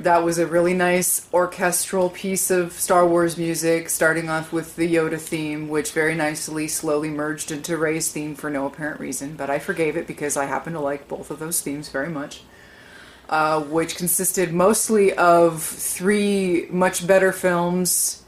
[0.00, 4.94] that was a really nice orchestral piece of Star Wars music, starting off with the
[4.94, 9.50] Yoda theme, which very nicely slowly merged into Rey's theme for no apparent reason, but
[9.50, 12.42] I forgave it because I happen to like both of those themes very much.
[13.28, 18.22] Uh, which consisted mostly of three much better films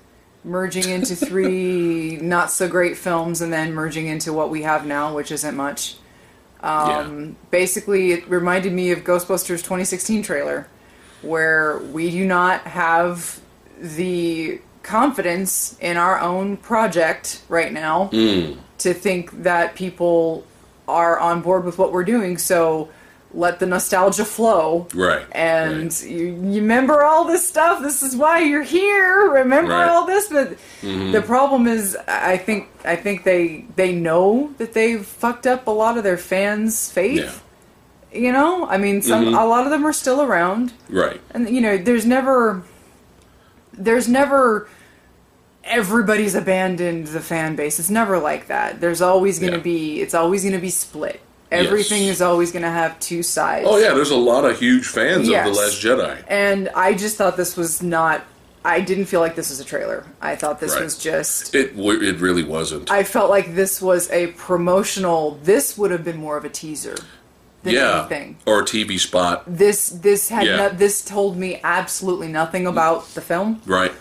[0.44, 5.14] merging into three not so great films and then merging into what we have now,
[5.14, 5.96] which isn't much.
[6.62, 7.28] Yeah.
[7.50, 10.68] basically it reminded me of ghostbusters 2016 trailer
[11.22, 13.40] where we do not have
[13.78, 20.44] the confidence in our own project right now to think that people
[20.88, 22.36] are on board with what we're doing.
[22.36, 22.90] So
[23.32, 25.24] let the nostalgia flow Right.
[25.32, 26.02] and right.
[26.06, 29.86] you, you remember all this stuff this is why you're here remember Right.
[29.86, 29.94] Mm-hmm.
[29.94, 30.56] all this but
[31.12, 35.70] the problem is i think i think they they know that they've fucked up a
[35.70, 37.42] lot of their fans faith
[38.12, 38.20] Yeah.
[38.20, 39.34] you know i mean some Mm-hmm.
[39.34, 41.20] a lot of them are still around Right.
[41.30, 42.62] and you know there's never
[43.72, 44.68] there's never
[45.62, 49.62] everybody's abandoned the fan base it's never like that there's always going to Yeah.
[49.62, 52.16] be it's always going to be split everything Yes.
[52.16, 55.28] is always going to have two sides Oh yeah, there's a lot of huge fans
[55.28, 55.46] Yes.
[55.48, 56.22] of the Last Jedi.
[56.28, 58.22] and I just thought this was not.
[58.62, 60.04] I didn't feel like this was a trailer.
[60.20, 60.84] I thought this Right.
[60.84, 61.54] was just.
[61.54, 62.90] It w- it really wasn't.
[62.90, 65.38] I felt like this was a promotional.
[65.42, 66.96] This would have been more of a teaser
[67.62, 68.00] than yeah.
[68.00, 68.36] anything.
[68.46, 69.44] Or a TV spot.
[69.46, 70.56] This this had Yeah.
[70.56, 73.62] no, this told me absolutely nothing about the film.
[73.66, 73.92] Right.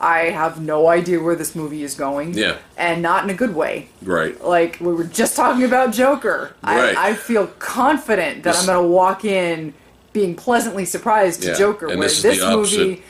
[0.00, 2.34] I have no idea where this movie is going.
[2.34, 2.58] Yeah.
[2.76, 3.88] And not in a good way.
[4.02, 4.40] Right.
[4.42, 6.54] Like we were just talking about Joker.
[6.62, 6.96] Right.
[6.96, 9.74] I, I feel confident that This- I'm going to walk in
[10.12, 11.54] being pleasantly surprised to Yeah.
[11.58, 11.88] Joker.
[11.88, 13.02] And where this is this movie,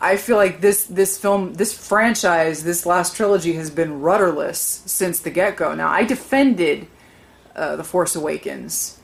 [0.00, 5.20] I feel like this this film, this franchise, this last trilogy has been rudderless since
[5.20, 5.74] the get go.
[5.74, 6.88] Now I defended
[7.54, 8.98] uh, the Force Awakens.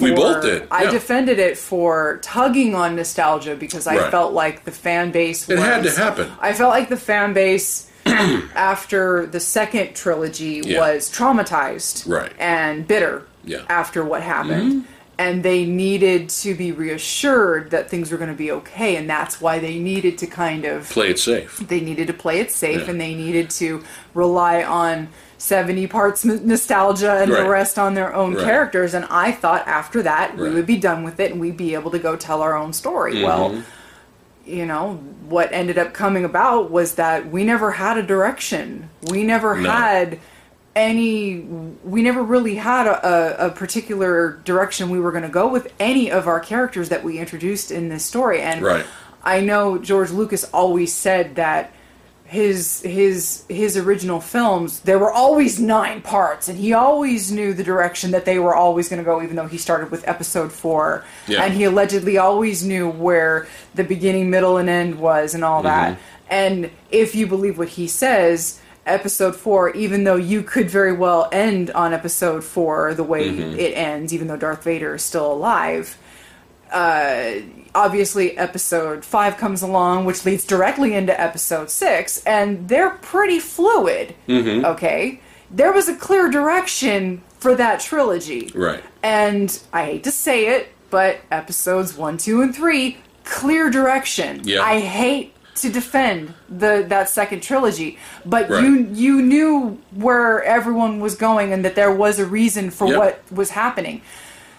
[0.00, 4.10] We both did, I defended it for tugging on nostalgia because I Right.
[4.10, 5.48] felt like the fan base.
[5.48, 6.30] It had to happen.
[6.40, 7.88] I felt like the fan base
[8.54, 10.78] after the second trilogy Yeah.
[10.80, 12.32] was traumatized Right.
[12.38, 13.58] and bitter Yeah.
[13.58, 13.66] Mm-hmm.
[13.72, 14.84] after what happened.
[15.16, 19.40] And they needed to be reassured that things were going to be okay, and that's
[19.40, 21.62] why they needed to kind of Play it safe.
[21.68, 22.90] they needed to play it safe, Yeah.
[22.90, 25.06] and they needed to rely on
[25.44, 28.44] seventy parts n- nostalgia and the rest on their own Right.
[28.44, 28.94] characters.
[28.94, 31.90] And I thought after that we would be done with it, and we'd be able
[31.90, 33.14] to go tell our own story.
[33.16, 33.24] Mm-hmm.
[33.24, 33.62] Well,
[34.46, 34.94] you know
[35.28, 39.70] what ended up coming about was that we never had a direction we never No.
[39.70, 40.18] had
[40.76, 41.38] any
[41.82, 42.96] we never really had a,
[43.44, 47.02] a, a particular direction we were going to go with any of our characters that
[47.04, 48.84] we introduced in this story and Right.
[49.22, 51.72] i know george lucas always said that
[52.26, 57.62] his his his original films there were always nine parts and he always knew the
[57.62, 61.04] direction that they were always going to go even though he started with episode 4
[61.28, 61.44] Yeah.
[61.44, 65.98] and he allegedly always knew where the beginning middle and end was and all that.
[66.30, 71.28] And if you believe what he says episode 4 even though you could very well
[71.30, 75.98] end on episode 4 the way it ends even though darth vader is still alive
[76.72, 77.34] uh,
[77.74, 84.14] obviously episode five comes along, which leads directly into episode six, and they're pretty fluid.
[84.28, 84.64] Mm-hmm.
[84.64, 88.82] Okay, there was a clear direction for that trilogy, Right.
[89.02, 94.40] and I hate to say it, but episodes one, two, and three, clear direction.
[94.44, 94.62] Yeah.
[94.62, 98.62] I hate to defend the that second trilogy, but Right.
[98.64, 102.96] you you knew where everyone was going and that there was a reason for Yep.
[102.98, 104.00] what was happening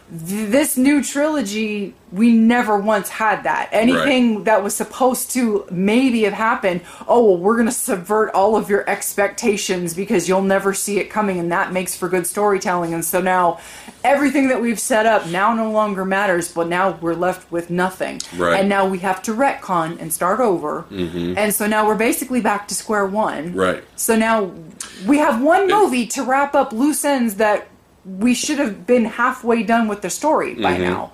[0.09, 3.67] th- this new trilogy we never once had that.
[3.73, 8.55] Anything that was supposed to maybe have happened oh well we're going to subvert all
[8.55, 12.93] of your expectations because you'll never see it coming and that makes for good storytelling.
[12.93, 13.59] And so now
[14.03, 18.21] everything that we've set up now no longer matters but now we're left with nothing.
[18.37, 18.59] Right.
[18.59, 20.85] and now we have to retcon and start over.
[20.91, 21.37] Mm-hmm.
[21.37, 23.53] And so now we're basically back to square one.
[23.53, 23.83] Right.
[23.95, 24.51] so now
[25.05, 27.67] we have one movie to wrap up loose ends that
[28.05, 31.11] we should have been halfway done with the story by now.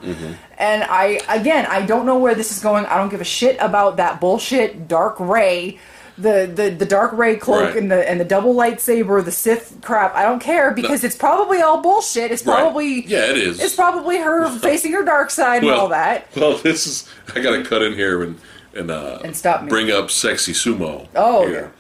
[0.58, 2.86] And I again, I don't know where this is going.
[2.86, 5.80] I don't give a shit about that bullshit dark Rey.
[6.18, 7.78] The, the, the dark Rey cloak Right.
[7.78, 10.14] and the and the double lightsaber, the Sith crap.
[10.14, 12.32] I don't care because it's probably all bullshit.
[12.32, 12.60] It's Right.
[12.60, 13.60] probably Yeah, it is.
[13.60, 16.28] It's probably her facing her dark side and all that.
[16.36, 17.08] Well, this is.
[17.34, 18.38] I got to cut in here and
[18.76, 19.70] and uh, And stop me.
[19.70, 21.08] Bring up sexy sumo.
[21.16, 21.72] Oh, here.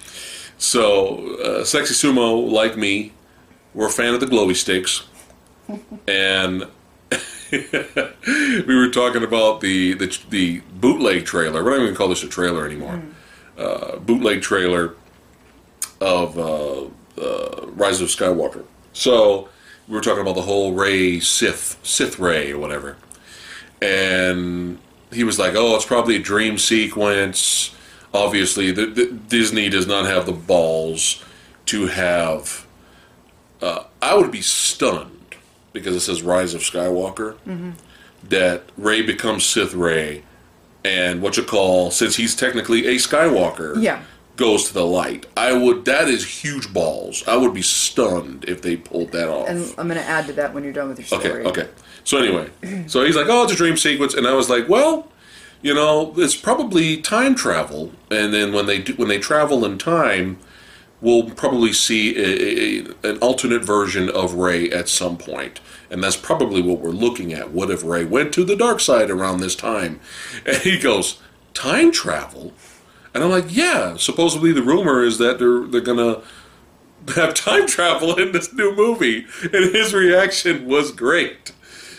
[0.57, 3.11] So, uh, sexy sumo, like me,
[3.73, 5.07] we're a fan of the glowy sticks,
[6.07, 6.67] and
[7.51, 11.63] we were talking about the the, the bootleg trailer.
[11.63, 13.01] We're not even call this a trailer anymore.
[13.57, 14.95] Uh, bootleg trailer
[15.99, 16.85] of uh,
[17.21, 18.65] uh, Rise of Skywalker.
[18.93, 19.49] So
[19.87, 22.97] we were talking about the whole Rey Sith Sith Rey or whatever,
[23.81, 24.79] and
[25.11, 27.75] he was like, "Oh, it's probably a dream sequence."
[28.13, 31.23] Obviously, the, the, Disney does not have the balls
[31.67, 32.65] to have.
[33.61, 35.35] Uh, I would be stunned
[35.73, 37.35] because it says Rise of Skywalker
[38.29, 40.23] that Rey becomes Sith Rey,
[40.83, 44.01] and what you call since he's technically a Skywalker, Yeah.
[44.35, 45.25] goes to the light.
[45.37, 45.85] I would.
[45.85, 47.23] That is huge balls.
[47.27, 49.47] I would be stunned if they pulled that off.
[49.47, 51.45] And I'm gonna add to that when you're done with your story.
[51.45, 51.67] Okay, okay.
[52.03, 52.47] So anyway,
[52.87, 55.07] so he's like, "Oh, it's a dream sequence," and I was like, "Well,
[55.61, 59.77] you know, it's probably time travel." And then when they do, when they travel in
[59.77, 60.37] time,
[61.01, 65.59] we'll probably see a, a, an alternate version of Rey at some point,
[65.89, 67.51] and that's probably what we're looking at.
[67.51, 69.99] What if Rey went to the dark side around this time?
[70.45, 71.19] And he goes,
[71.53, 72.53] "Time travel."
[73.13, 73.97] And I'm like, yeah.
[73.97, 76.21] Supposedly, the rumor is that they're they're gonna
[77.15, 81.51] have time travel in this new movie, and his reaction was great.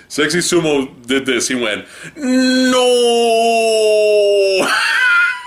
[0.09, 1.49] Sexy Sumo did this.
[1.49, 1.87] He went,
[2.17, 2.83] no.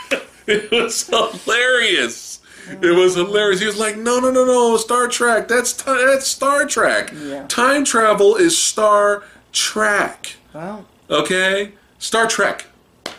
[0.48, 2.25] it was hilarious.
[2.70, 3.60] It was hilarious.
[3.60, 5.48] He was like, no, no, no, no, Star Trek.
[5.48, 7.12] That's ti that's Star Trek.
[7.16, 7.46] Yeah.
[7.48, 10.36] Time travel is Star Trek.
[10.54, 12.66] Well, Okay, Star Trek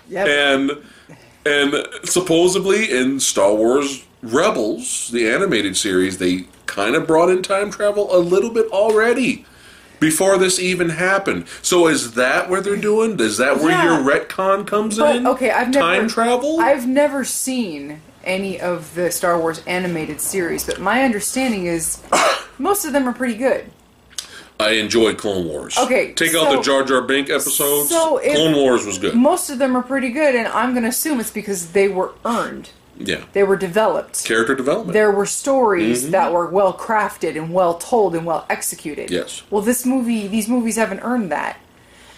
[0.09, 0.25] yeah.
[0.27, 0.73] and
[1.45, 7.71] and supposedly in Star Wars Rebels, the animated series, they kind of brought in time
[7.71, 9.45] travel a little bit already
[10.01, 11.47] before this even happened.
[11.63, 13.19] So is that where they're doing?
[13.21, 13.85] Is that where Yeah.
[13.85, 15.27] your retcon comes But, in?
[15.29, 16.59] okay, I've never time travel.
[16.61, 22.03] I've never seen any of the Star Wars animated series, but my understanding is
[22.59, 23.71] most of them are pretty good.
[24.59, 25.77] I enjoyed Clone Wars.
[25.77, 27.91] Okay, take out the Jar Jar Bink episodes.
[27.91, 29.15] so Clone Wars was good.
[29.15, 32.13] Most of them are pretty good, and I'm going to assume it's because they were
[32.25, 32.71] earned.
[32.99, 34.25] yeah, They were developed.
[34.25, 34.95] character development.
[34.95, 36.13] There were stories mm-hmm.
[36.13, 39.11] that were well crafted and well told and well executed.
[39.11, 39.43] Yes.
[39.51, 41.59] Well, this movie, these movies haven't earned that.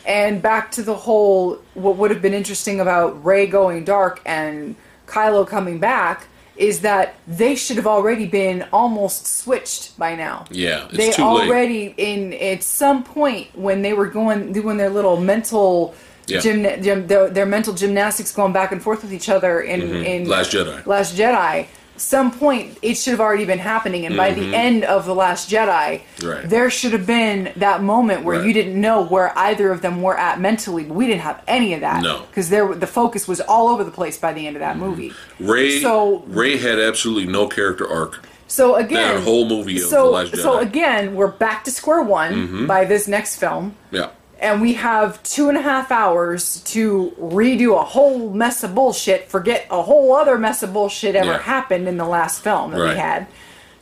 [0.06, 4.76] And back to the whole, what would have been interesting about Rey going dark and
[5.08, 10.44] Kylo coming back is that they should have already been almost switched by now.
[10.50, 11.48] Yeah, it's they too late.
[11.48, 15.94] already in at some point when they were going doing their little mental.
[16.26, 16.40] Yeah.
[16.40, 20.22] Gym, gym, their, their mental gymnastics going back and forth with each other in, in
[20.24, 20.30] Mm-hmm.
[20.30, 20.84] Last Jedi.
[20.84, 21.66] Last Jedi,
[22.00, 25.50] some point it should have already been happening, and by the end of the Last
[25.50, 26.26] Jedi, Mm-hmm.
[26.28, 26.48] Right.
[26.48, 28.46] there should have been that moment where Right.
[28.46, 30.84] you didn't know where either of them were at mentally.
[30.84, 32.02] But we didn't have any of that.
[32.02, 32.22] No.
[32.30, 35.12] because there the focus was all over the place by the end of that movie.
[35.40, 38.24] Rey So- Rey had absolutely no character arc.
[38.50, 40.30] So again, That whole movie of so The Last Jedi.
[40.36, 40.42] Mm-hmm.
[40.42, 43.74] so again, we're back to square one by this next film.
[43.90, 44.08] Yeah.
[44.38, 49.28] And we have two and a half hours to redo a whole mess of bullshit,
[49.28, 51.38] forget a whole other mess of bullshit ever Yeah.
[51.38, 52.94] happened in the last film that Right.
[52.94, 53.26] we had.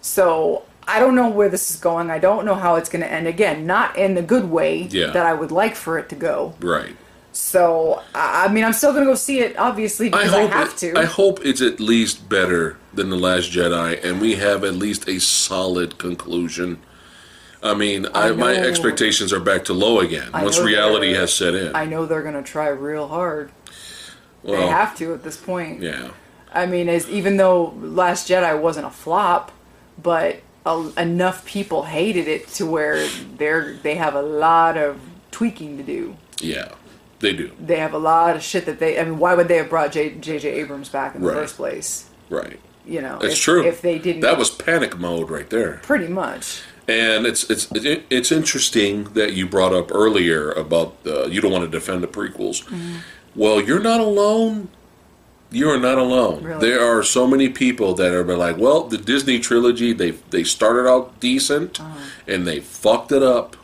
[0.01, 2.11] So I don't know where this is going.
[2.11, 3.27] I don't know how it's going to end.
[3.27, 5.09] Again, not in the good way Yeah.
[5.11, 6.55] that I would like for it to go.
[6.61, 6.95] Right.
[7.33, 10.51] So I I mean, I'm still going to go see it, obviously, because I, hope
[10.53, 10.99] have it- to.
[10.99, 15.07] I hope it's at least better than the Last Jedi, and we have at least
[15.09, 16.79] a solid conclusion.
[17.67, 18.63] I mean, I, I my know.
[18.63, 21.75] expectations are back to low again I once know reality they're- has set in.
[21.75, 23.51] I know they're going to try real hard.
[24.43, 25.83] well, they have to at this point.
[25.83, 26.11] yeah,
[26.53, 29.53] I mean, as even though Last Jedi wasn't a flop,
[30.03, 33.07] but a, enough people hated it to where
[33.39, 35.01] they're they have a lot of
[35.31, 36.17] tweaking to do.
[36.41, 36.73] yeah,
[37.21, 37.51] they do.
[37.61, 38.99] They have a lot of shit that they.
[39.01, 40.49] I mean, why would they have brought J- J.J.
[40.51, 41.37] Abrams back in the Right.
[41.37, 42.09] first place?
[42.29, 43.65] Right, You know, it's if, true.
[43.65, 45.81] If they didn't, that was panic mode right there.
[45.85, 46.63] pretty much.
[46.89, 51.65] And it's it's it's interesting that you brought up earlier about uh, you don't want
[51.65, 52.63] to defend the prequels.
[52.65, 52.97] Mm-hmm.
[53.35, 54.69] Well, you're not alone.
[55.51, 56.43] You are not alone.
[56.45, 56.61] Really?
[56.71, 60.89] There are so many people that are like, well, the Disney trilogy they they started
[60.89, 61.99] out decent Uh-huh.
[62.29, 63.57] and they fucked it up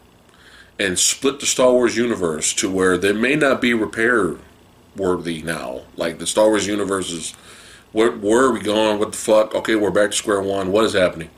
[0.79, 4.35] and split the Star Wars universe to where they may not be repair
[4.97, 5.83] worthy now.
[5.97, 7.35] Like the Star Wars universe is
[7.93, 8.99] where where are we going?
[8.99, 9.55] What the fuck?
[9.55, 10.73] Okay, we're back to square one.
[10.73, 11.31] What is happening?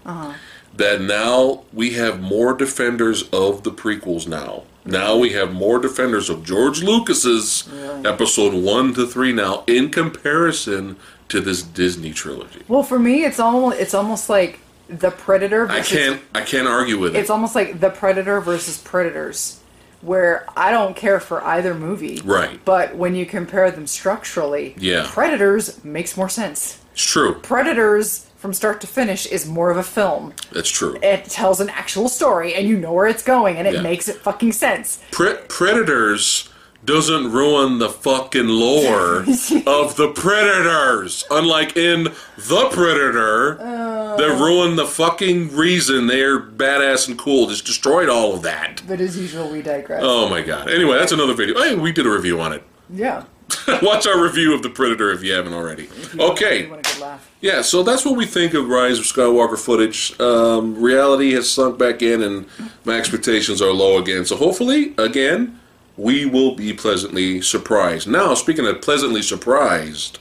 [0.76, 4.62] That now we have more defenders of the prequels now.
[4.84, 8.06] Now we have more defenders of George Lucas's Really?
[8.06, 10.96] episode 1 to 3 now in comparison
[11.28, 12.62] to this Disney trilogy.
[12.68, 14.58] Well, for me, it's almost it's almost like
[14.88, 15.70] the Predator.
[15.70, 17.18] I can't I can't argue with it.
[17.20, 19.60] It's almost like the Predator versus Predators,
[20.02, 22.20] where I don't care for either movie.
[22.22, 22.62] Right.
[22.64, 25.06] But when you compare them structurally, Yeah.
[25.08, 26.78] Predators makes more sense.
[26.92, 27.34] It's true.
[27.36, 30.34] Predators, from start to finish, is more of a film.
[30.52, 30.98] That's true.
[31.02, 33.80] It tells an actual story, and you know where it's going, and it Yeah.
[33.80, 34.98] makes it fucking sense.
[35.12, 36.50] Pre- Predators
[36.84, 39.20] doesn't ruin the fucking lore
[39.66, 41.24] of the Predators.
[41.30, 44.16] Unlike in The Predator, oh.
[44.18, 47.46] that ruined the fucking reason they're badass and cool.
[47.46, 48.82] Just destroyed all of that.
[48.86, 50.02] But as usual, we digress.
[50.04, 50.68] Oh my god.
[50.68, 51.58] Anyway, that's another video.
[51.62, 52.62] Hey, we did a review on it.
[52.90, 53.24] yeah.
[53.82, 55.88] Watch our review of The Predator if you haven't already.
[56.18, 56.66] Okay.
[56.68, 57.30] want a good laugh?
[57.40, 60.18] Yeah, so that's what we think of Rise of Skywalker footage.
[60.20, 62.46] Um, reality has sunk back in, and
[62.84, 64.24] my expectations are low again.
[64.24, 65.60] So hopefully, again,
[65.96, 68.08] we will be pleasantly surprised.
[68.08, 70.18] Now, speaking of pleasantly surprised,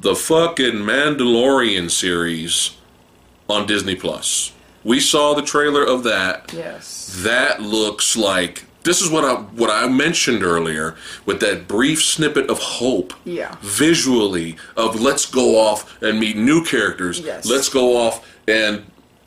[0.00, 2.76] the fucking Mandalorian series
[3.48, 4.52] on Disney Plus.
[4.84, 7.10] We saw the trailer of that Yes.
[7.22, 12.48] that looks like this is what I what I mentioned earlier with that brief snippet
[12.50, 13.56] of hope Yeah.
[13.62, 17.46] visually of let's go off and meet new characters Yes.
[17.46, 18.84] let's go off and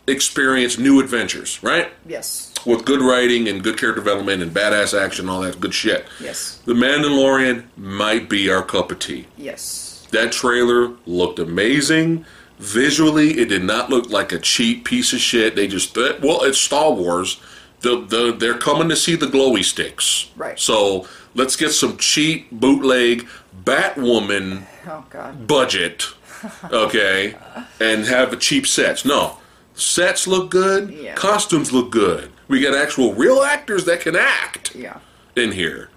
[0.08, 2.52] experience new adventures right Yes.
[2.66, 6.60] with good writing and good character development and badass action all that good shit Yes.
[6.66, 10.06] the Mandalorian might be our cup of tea Yes.
[10.12, 12.26] that trailer looked amazing.
[12.60, 15.56] Visually, it did not look like a cheap piece of shit.
[15.56, 17.38] They just th- well, it's Star Wars.
[17.84, 20.32] The, the they're coming to see the glowy sticks.
[20.36, 20.58] Right.
[20.60, 23.28] So let's get some cheap bootleg
[23.66, 25.48] Batwoman Oh God.
[25.48, 26.08] budget,
[26.72, 27.36] okay,
[27.80, 29.04] and have a cheap sets.
[29.06, 29.38] No,
[29.76, 30.92] sets look good.
[30.92, 31.16] Yeah.
[31.16, 32.32] Costumes look good.
[32.48, 35.00] We got actual real actors that can act Yeah.
[35.36, 35.90] in here,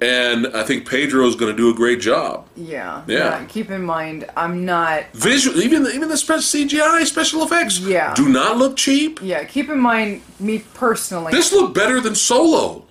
[0.00, 2.46] and I think Pedro's going to do a great job.
[2.56, 3.02] Yeah.
[3.06, 3.44] Yeah.
[3.46, 5.04] Keep in mind, I'm not.
[5.14, 8.12] Visual, even even the special CGI special effects, Yeah.
[8.14, 9.20] do not look cheap.
[9.22, 9.44] Yeah.
[9.44, 11.32] Keep in mind, me personally.
[11.32, 12.84] This looked better than Solo.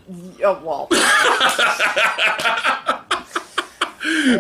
[0.44, 0.88] Oh, well.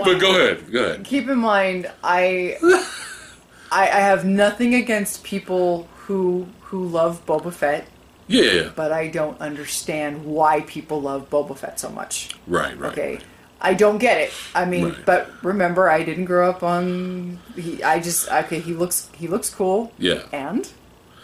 [0.03, 1.05] But go ahead, go ahead.
[1.05, 2.57] keep in mind, I
[3.71, 7.87] I, I have nothing against people who who love Boba Fett,
[8.27, 12.29] Yeah, but I don't understand why people love Boba Fett so much.
[12.47, 12.91] right, right.
[12.91, 13.19] Okay.
[13.61, 14.31] I don't get it.
[14.53, 15.05] I mean, Right.
[15.05, 17.39] but remember, I didn't grow up on.
[17.55, 18.59] He, I just okay.
[18.59, 19.07] He looks.
[19.15, 19.93] He looks cool.
[19.97, 20.23] Yeah.
[20.33, 20.69] And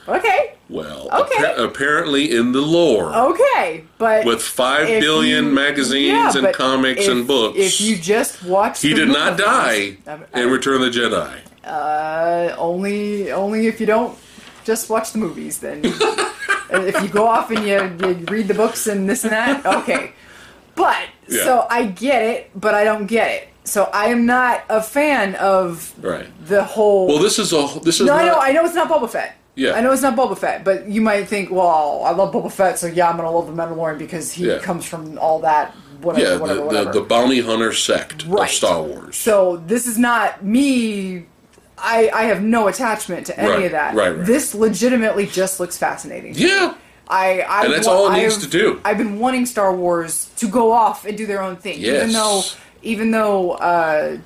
[0.07, 1.43] okay, Well, Okay.
[1.45, 7.01] appa- apparently in the lore, okay, but with five billion you- magazines yeah, and comics
[7.05, 10.93] if- and books, If you just watch, he did not die Um, in Return of
[10.93, 11.31] the Jedi.
[11.65, 14.17] Uh, only, only if you don't
[14.71, 15.55] just watch the movies.
[15.59, 15.77] Then,
[16.71, 19.65] And if you go off and you, you read the books and this and that,
[19.79, 20.11] okay.
[20.75, 21.43] But Yeah.
[21.47, 23.43] so I get it, but I don't get it.
[23.63, 26.27] So I am not a fan of Right.
[26.53, 27.07] the whole.
[27.07, 29.09] Well, this is a this is no, I not, know, I know it's not Boba
[29.09, 29.31] Fett.
[29.55, 29.73] Yeah.
[29.77, 32.77] I know it's not Boba Fett, but you might think, well, I love Boba Fett,
[32.79, 34.59] so yeah, I'm gonna love the Mandalorian because he Yeah.
[34.59, 36.91] comes from all that, whatever, yeah whatever, the, whatever.
[36.93, 38.47] the the bounty hunter sect Right.
[38.49, 39.15] of Star Wars.
[39.17, 41.25] So this is not me.
[41.81, 43.95] I, I have no attachment to any Right, of that.
[43.95, 44.25] right, right.
[44.25, 46.33] This legitimately just looks fascinating.
[46.35, 46.75] yeah,
[47.07, 48.81] I, I And that's wa- all it needs I've- to do.
[48.85, 51.95] I've been wanting Star Wars to go off and do their own thing, yes.
[52.03, 52.41] even though
[52.81, 54.17] even though uh,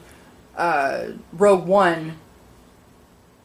[0.58, 2.20] uh, Rogue One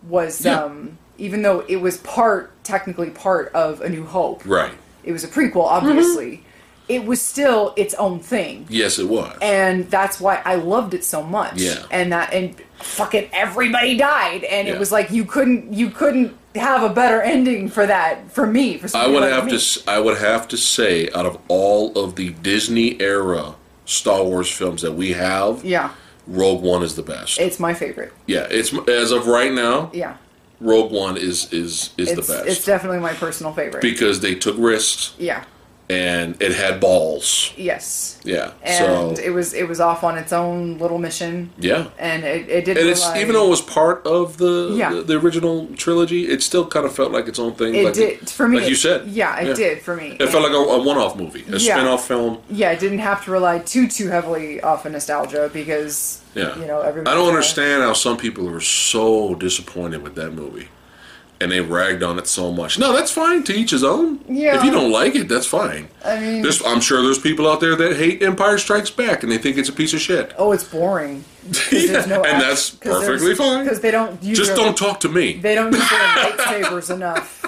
[0.08, 0.62] was Yeah.
[0.64, 4.42] um, even though it was part technically part of A New Hope.
[4.44, 4.72] right.
[5.04, 6.32] It was a prequel, obviously.
[6.32, 6.40] Mm.
[6.88, 9.36] It was still its own thing Yes, it was.
[9.42, 11.54] and that's why I loved it so much.
[11.60, 11.82] Yeah.
[11.90, 14.74] And that and fucking everybody died, and Yeah.
[14.74, 18.78] it was like you couldn't you couldn't have a better ending for that for me.
[18.78, 19.58] For I would like have me.
[19.58, 23.54] to I would have to say out of all of the Disney era
[23.84, 25.90] Star Wars films that we have, Yeah,
[26.26, 27.38] Rogue One is the best.
[27.38, 28.12] it's my favorite.
[28.26, 30.14] yeah, it's as of right now, Yeah,
[30.60, 33.80] Rogue One is is is it's the best it's definitely my personal favorite.
[33.82, 35.44] because they took risks yeah.
[35.90, 37.52] And it had balls.
[37.56, 38.20] Yes.
[38.24, 38.52] Yeah.
[38.62, 41.88] And so it was it was off on its own little mission, yeah.
[41.98, 42.78] and it, it didn't.
[42.82, 44.90] And it's rely- even though it was part of the, Yeah.
[44.90, 47.74] the the original trilogy, it still kind of felt like its own thing.
[47.74, 48.60] it like did for me.
[48.60, 49.06] like you said.
[49.08, 50.16] Yeah, it did for me.
[50.20, 51.76] It felt like a, a one-off movie, a Yeah.
[51.76, 52.42] spin-off film.
[52.50, 56.58] yeah, it didn't have to rely too too heavily off of nostalgia because Yeah.
[56.58, 57.10] you know everybody.
[57.10, 60.68] I don't understand how some people are so disappointed with that movie.
[61.40, 62.80] And they ragged on it so much.
[62.80, 63.44] No, that's fine.
[63.44, 64.18] To each his own.
[64.28, 64.56] Yeah.
[64.58, 65.86] If you don't like it, that's fine.
[66.04, 69.30] I mean, There's, I'm sure there's people out there that hate Empire Strikes Back and
[69.30, 70.32] they think it's a piece of shit.
[70.36, 71.24] oh, it's boring.
[71.72, 73.62] Yeah, no and act- that's perfectly fine.
[73.64, 75.34] Because they don't use Just their, don't talk to me.
[75.34, 77.44] They don't use their lightsabers enough.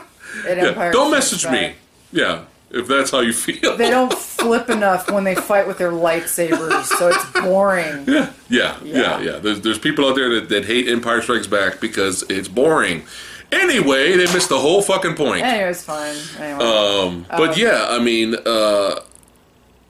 [0.49, 1.53] At Yeah, Empire don't Strikes message Back.
[1.53, 1.75] me.
[2.13, 3.77] Yeah, if that's how you feel.
[3.77, 8.05] They don't flip enough when they fight with their lightsabers, so it's boring.
[8.07, 9.19] Yeah, yeah, Yeah.
[9.19, 9.39] yeah, yeah.
[9.39, 13.03] There's, there's people out there that, that hate Empire Strikes Back because it's boring.
[13.53, 15.43] Anyway, they missed the whole fucking point.
[15.43, 16.17] Anyway, it was fine.
[16.39, 19.01] Anyway, Um, but yeah, I mean, uh,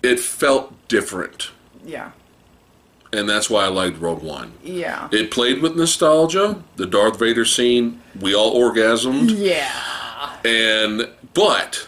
[0.02, 1.50] it felt different,
[1.84, 2.12] yeah,
[3.12, 4.52] and that's why I liked Rogue One.
[4.62, 6.62] yeah, It played with nostalgia.
[6.76, 10.32] The Darth Vader scene, we all orgasmed, yeah.
[10.44, 11.86] and but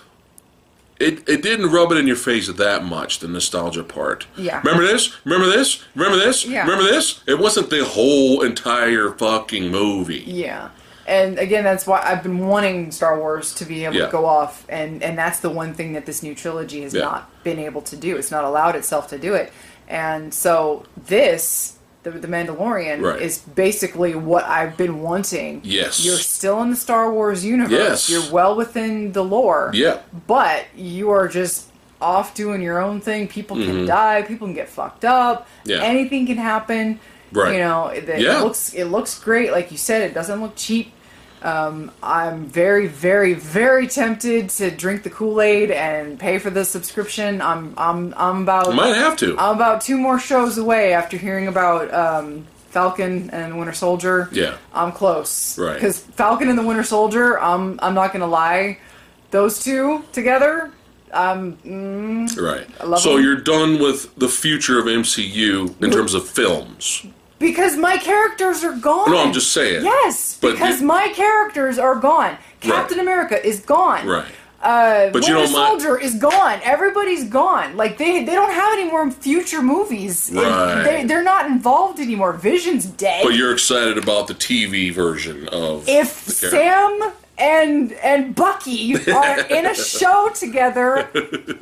[1.01, 3.19] it it didn't rub it in your face that much.
[3.21, 4.27] The nostalgia part.
[4.37, 4.61] Yeah.
[4.63, 5.17] Remember this?
[5.25, 5.83] Remember this?
[5.95, 6.45] Remember this?
[6.45, 6.63] Yeah.
[6.63, 7.23] Remember this?
[7.27, 10.23] It wasn't the whole entire fucking movie.
[10.27, 10.69] Yeah.
[11.07, 14.07] And again, that's why I've been wanting Star Wars to be able Yeah.
[14.07, 17.03] to go off, and and that's the one thing that this new trilogy has Yeah.
[17.03, 18.17] not been able to do.
[18.17, 19.53] It's not allowed itself to do it,
[19.89, 21.75] and so this,
[22.05, 23.21] the, the Mandalorian, Right.
[23.23, 25.61] is basically what I've been wanting.
[25.65, 26.05] Yes.
[26.05, 28.09] you're still in the Star Wars universe.
[28.09, 28.11] Yes.
[28.11, 29.71] you're well within the lore.
[29.75, 29.99] Yeah.
[30.27, 31.67] but you are just
[32.01, 33.29] off doing your own thing.
[33.29, 34.23] People can die.
[34.23, 35.47] People can get fucked up.
[35.47, 35.71] Mm-hmm.
[35.71, 35.83] Yeah.
[35.83, 36.99] anything can happen.
[37.33, 37.55] Right.
[37.55, 40.03] You know, it, it looks it looks great, like you said.
[40.03, 40.93] It doesn't look cheap.
[41.43, 46.65] Um, I'm very, very, very tempted to drink the Kool Aid and pay for the
[46.65, 47.41] subscription.
[47.43, 49.37] I'm, I'm, I'm about, Might have to.
[49.39, 54.29] I'm about two more shows away after hearing about um, Falcon and Winter Soldier.
[54.31, 54.57] Yeah.
[54.73, 55.59] I'm close.
[55.59, 55.75] Right.
[55.75, 58.79] Because Falcon and the Winter Soldier, I'm, I'm not gonna lie,
[59.33, 60.71] those two together,
[61.13, 62.69] um, mm, Right.
[63.01, 63.23] So them.
[63.25, 67.05] you're done with the future of MCU in terms of films.
[67.43, 69.11] Because my characters are gone.
[69.11, 69.85] No, I'm just saying.
[69.85, 72.39] Yes, But because you- my characters are gone.
[72.61, 74.07] Captain America is gone.
[74.07, 74.25] Right.
[74.63, 76.61] Uh, But you Winter don't mind- Soldier is gone.
[76.63, 77.77] Everybody's gone.
[77.77, 80.31] Like they they don't have any more future movies.
[80.33, 80.85] Right.
[80.85, 82.33] They they're not involved anymore.
[82.33, 83.25] Vision's dead.
[83.25, 86.09] But you're excited about the TV version of if.
[86.29, 91.09] Sam and and Bucky are in a show together,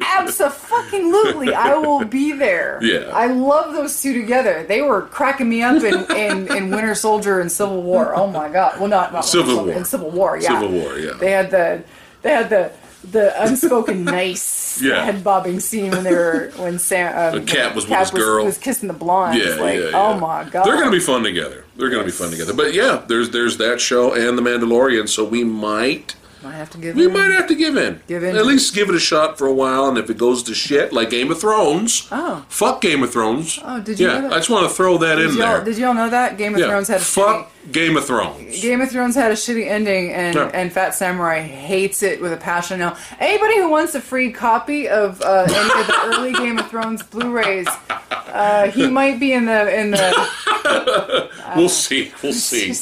[0.00, 2.78] absolutely, I will be there.
[2.82, 3.10] Yeah.
[3.12, 4.64] I love those two together.
[4.66, 8.14] They were cracking me up in, in, in Winter Soldier and Civil War.
[8.14, 8.78] Oh my god!
[8.78, 9.72] Well, not, not Civil War.
[9.72, 10.60] In Civil War, yeah.
[10.60, 11.12] Civil War, yeah.
[11.14, 11.82] They had the
[12.22, 12.72] they had the
[13.02, 15.04] the unspoken nice Yeah.
[15.04, 18.44] head bobbing scene when they were when Sam um, The cat was with his girl.
[18.44, 19.38] was kissing the blonde.
[19.38, 21.64] Yeah, like, yeah, oh my god, They're going to be fun together.
[21.76, 22.52] They're going to be fun together.
[22.52, 26.78] But yeah, there's there's that show and The Mandalorian, so we might Might have to
[26.78, 26.96] give.
[26.96, 27.12] we in.
[27.12, 28.00] might have to give in.
[28.08, 28.34] Give in.
[28.34, 30.90] At least give it a shot for a while, and if it goes to shit
[30.90, 32.44] like Game of Thrones, Oh.
[32.48, 33.58] fuck Game of Thrones.
[33.62, 34.32] Oh, did you Yeah, know that?
[34.32, 35.62] I just want to throw that Did in there.
[35.62, 38.62] did y'all know that Game of yeah, Thrones had a fuck shitty, Game of Thrones.
[38.62, 40.50] Game of Thrones had a shitty ending, and Yeah.
[40.54, 42.78] and Phat Samurai hates it with a passion.
[42.78, 46.70] Now, anybody who wants a free copy of uh, any of the early Game of
[46.70, 47.68] Thrones Blu-rays,
[48.32, 51.28] uh, he might be in the in the.
[51.56, 52.12] we'll see.
[52.22, 52.72] We'll see.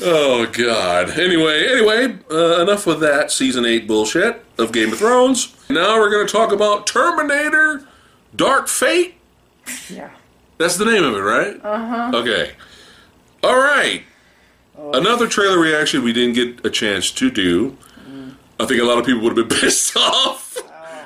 [0.00, 1.18] Oh God.
[1.18, 5.54] Anyway, anyway, uh, enough with that season eight bullshit of Game of Thrones.
[5.68, 7.86] Now we're going to talk about Terminator:
[8.34, 9.14] Dark Fate.
[9.90, 10.10] yeah.
[10.58, 11.60] That's the name of it, right?
[11.64, 12.18] Uh huh.
[12.18, 12.52] Okay.
[13.42, 14.02] All right.
[14.76, 17.76] Another trailer reaction we didn't get a chance to do.
[18.60, 20.56] I think a lot of people would have been pissed off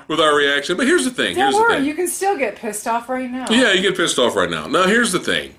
[0.08, 0.76] with our reaction.
[0.76, 1.34] But here's the thing.
[1.36, 1.84] Don't Here's the thing.
[1.84, 3.46] you can still get pissed off right now.
[3.50, 4.66] Yeah, you get pissed off right now.
[4.66, 5.54] Now, here's the thing.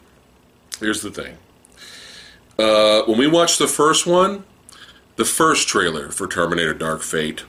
[0.80, 1.38] Here's the thing.
[2.58, 4.44] Uh, when we watched the first one,
[5.16, 7.44] the first trailer for Terminator Dark Fate,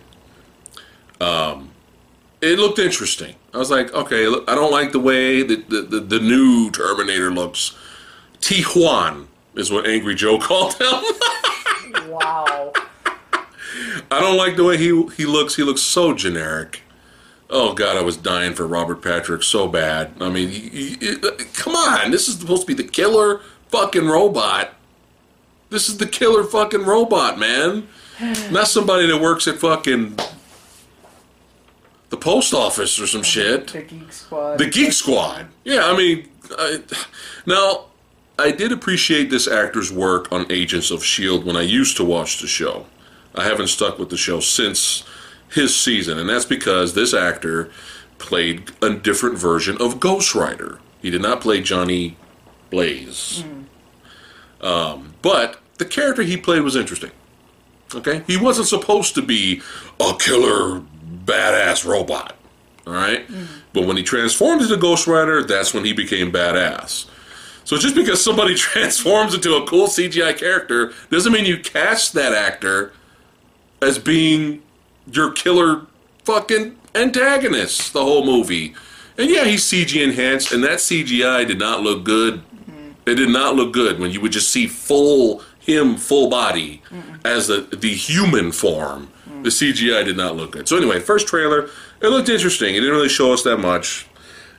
[1.20, 1.70] um,
[2.40, 3.34] it looked interesting.
[3.52, 6.70] I was like, okay, look, I don't like the way that the, the, the new
[6.70, 7.76] Terminator looks.
[8.40, 11.02] Tijuan is what Angry Joe called him.
[12.10, 12.72] Wow.
[14.10, 15.56] I don't like the way he he looks.
[15.56, 16.82] He looks so generic.
[17.50, 20.12] Oh God, I was dying for Robert Patrick so bad.
[20.20, 20.68] I mean, he,
[21.00, 21.16] he-
[21.54, 24.74] come on, this is supposed to be the killer fucking robot.
[25.74, 27.88] This is the killer fucking robot, man.
[28.52, 30.16] Not somebody that works at fucking
[32.10, 33.66] the post office or some shit.
[33.66, 34.58] The Geek Squad.
[34.58, 35.48] The Geek Squad.
[35.64, 36.78] Yeah, I mean, I,
[37.44, 37.86] now
[38.38, 42.40] I did appreciate this actor's work on Agents of Shield when I used to watch
[42.40, 42.86] the show.
[43.34, 45.02] I haven't stuck with the show since
[45.50, 47.68] his season, and that's because this actor
[48.18, 50.78] played a different version of Ghost Rider.
[51.02, 52.16] He did not play Johnny
[52.70, 53.42] Blaze,
[54.60, 57.10] um, but the character he played was interesting.
[57.94, 59.62] Okay, he wasn't supposed to be
[60.00, 60.82] a killer,
[61.24, 62.34] badass robot.
[62.86, 63.26] All right?
[63.26, 63.44] Mm-hmm.
[63.72, 67.06] But when he transformed into Ghost Rider, that's when he became badass.
[67.64, 72.32] So just because somebody transforms into a cool CGI character doesn't mean you cast that
[72.32, 72.92] actor
[73.80, 74.62] as being
[75.10, 75.86] your killer
[76.24, 78.74] fucking antagonist the whole movie.
[79.16, 82.42] And yeah, he's CG enhanced, and that CGI did not look good.
[82.68, 82.90] Mm-hmm.
[83.06, 86.82] It did not look good when you would just see full him, full body
[87.24, 89.08] as the the human form.
[89.42, 90.68] The CGI did not look good.
[90.68, 91.68] So anyway, first trailer,
[92.00, 92.74] it looked interesting.
[92.74, 94.06] It didn't really show us that much.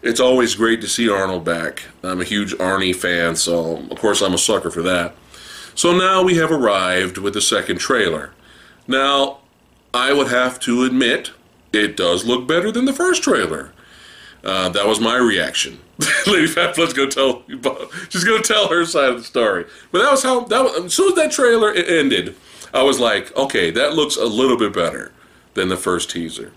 [0.04, 1.84] It's always great to see Arnold back.
[2.04, 5.16] I'm a huge Arnie fan, so of course I'm a sucker for that.
[5.74, 8.32] So now we have arrived with the second trailer.
[8.88, 9.40] Now,
[9.94, 11.32] I would have to admit,
[11.74, 13.72] it does look better than the first trailer.
[14.44, 15.80] Uh, that was my reaction.
[16.28, 17.44] Lady Phatblood's gonna tell
[18.10, 19.66] she's gonna tell her side of the story.
[19.92, 22.36] But that was how that was, as soon as that trailer ended,
[22.74, 25.14] I was like, okay, that looks a little bit better
[25.54, 26.52] than the first teaser.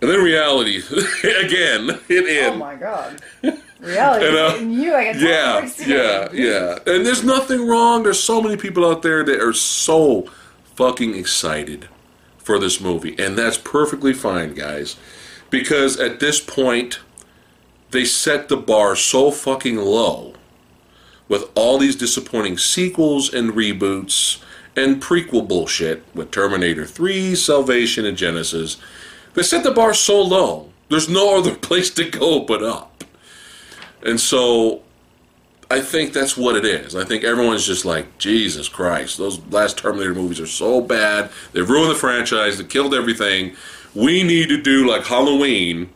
[0.00, 0.76] And then reality
[1.40, 2.54] again hit in.
[2.54, 3.20] Oh my god.
[3.80, 4.26] Reality.
[4.26, 6.78] And, uh, hitting you I a ton of Yeah, yeah, yeah.
[6.86, 8.02] And there's nothing wrong.
[8.02, 10.28] There's so many people out there that are so
[10.74, 11.88] fucking excited
[12.38, 13.14] for this movie.
[13.18, 14.96] And that's perfectly fine, guys.
[15.48, 16.98] Because at this point,
[17.90, 20.34] they set the bar so fucking low
[21.28, 24.42] with all these disappointing sequels and reboots
[24.76, 28.78] and prequel bullshit with Terminator 3, Salvation, and Genisys.
[29.34, 33.04] They set the bar so low, there's no other place to go but up.
[34.02, 34.82] And so
[35.70, 36.94] I think that's what it is.
[36.94, 41.30] I think everyone's just like, Jesus Christ, those last Terminator movies are so bad.
[41.52, 43.56] They've ruined the franchise, they killed everything.
[43.94, 45.90] We need to do like Halloween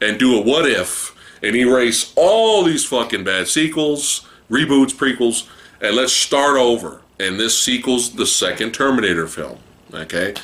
[0.00, 5.48] and do a what if and erase all these fucking bad sequels, reboots, prequels,
[5.80, 7.00] and let's start over.
[7.20, 9.58] And this sequel's the second Terminator film.
[9.92, 10.34] Okay?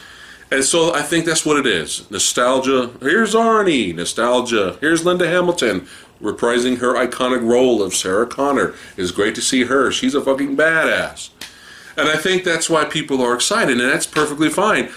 [0.51, 2.09] And so I think that's what it is.
[2.11, 2.91] Nostalgia.
[3.01, 3.95] Here's Arnie.
[3.95, 4.77] Nostalgia.
[4.81, 5.87] Here's Linda Hamilton
[6.23, 8.75] reprising her iconic role of Sarah Connor.
[8.97, 9.91] It's great to see her.
[9.91, 11.31] She's a fucking badass.
[11.97, 14.91] And I think that's why people are excited, and that's perfectly fine.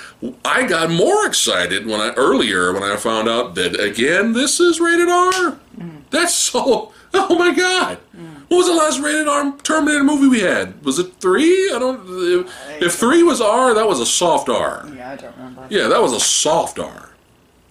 [0.43, 4.79] I got more excited when I earlier when I found out that again this is
[4.79, 5.57] rated R.
[5.77, 6.01] Mm.
[6.09, 6.91] That's so.
[7.13, 7.99] Oh my god!
[8.15, 8.43] Mm.
[8.49, 10.83] What was the last rated R Terminator movie we had?
[10.83, 11.71] Was it three?
[11.73, 12.01] I don't.
[12.07, 14.87] If, if three was R, that was a soft R.
[14.95, 15.67] Yeah, I don't remember.
[15.69, 17.09] Yeah, that was a soft R.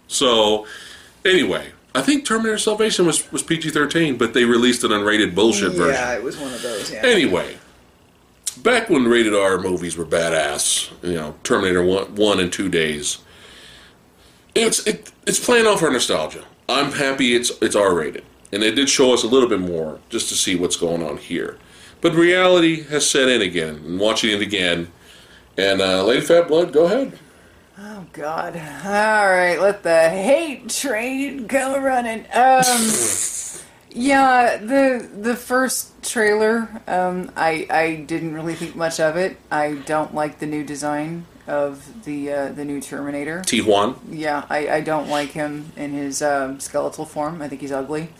[0.08, 0.66] So,
[1.24, 5.72] anyway, I think Terminator Salvation was, was PG 13, but they released an unrated bullshit
[5.72, 5.94] version.
[5.94, 6.92] Yeah, it was one of those.
[6.92, 7.00] Yeah.
[7.02, 7.56] Anyway,
[8.56, 13.18] back when rated R movies were badass, you know, Terminator one, one and two days.
[14.54, 16.44] It's it, it's playing off our nostalgia.
[16.68, 20.00] I'm happy it's it's R rated, and it did show us a little bit more
[20.08, 21.58] just to see what's going on here.
[22.00, 24.92] But reality has set in again, and watching it again.
[25.58, 27.18] And uh, Lady Phatblood, go ahead.
[27.78, 28.56] Oh God!
[28.56, 32.26] All right, let the hate train go running.
[32.32, 32.62] Um,
[33.96, 39.38] yeah, the the first trailer, um, I I didn't really think much of it.
[39.50, 43.40] I don't like the new design of the uh, the new Terminator.
[43.40, 43.96] Tijuan.
[44.10, 47.40] Yeah, I, I don't like him in his um, skeletal form.
[47.40, 48.10] I think he's ugly,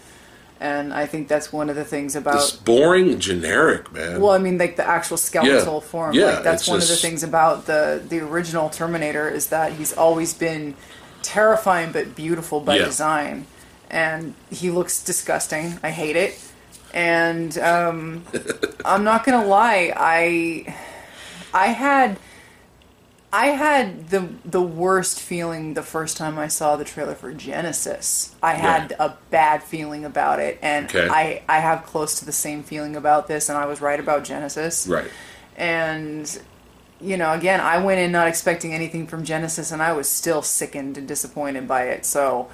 [0.60, 2.36] and I think that's one of the things about.
[2.36, 4.20] It's boring, generic, man.
[4.20, 5.80] Well, I mean, like the actual skeletal Yeah.
[5.90, 6.14] form.
[6.14, 9.92] Yeah, like that's one of the things about the the original Terminator is that he's
[9.92, 10.74] always been
[11.22, 12.84] terrifying but beautiful by Yeah.
[12.86, 13.46] design,
[13.90, 15.78] and he looks disgusting.
[15.82, 16.38] I hate it,
[16.94, 18.24] and um,
[18.84, 19.92] I'm not gonna lie.
[19.96, 20.74] I
[21.54, 22.18] I had.
[23.32, 28.32] I had the the worst feeling the first time I saw the trailer for Genisys.
[28.42, 31.08] I had a bad feeling about it, and Okay.
[31.10, 34.24] I I have close to the same feeling about this, and I was right about
[34.24, 34.88] Genisys.
[34.88, 35.10] right.
[35.56, 36.40] And
[37.00, 40.40] you know, again, I went in not expecting anything from Genisys, and I was still
[40.40, 42.06] sickened and disappointed by it.
[42.06, 42.48] So.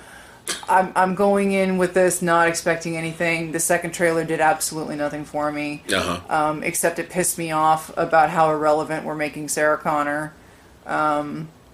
[0.68, 3.52] I'm, I'm going in with this not expecting anything.
[3.52, 6.34] The second trailer did absolutely nothing for me, Uh huh.
[6.50, 10.32] um, except it pissed me off about how irrelevant we're making Sarah Connor.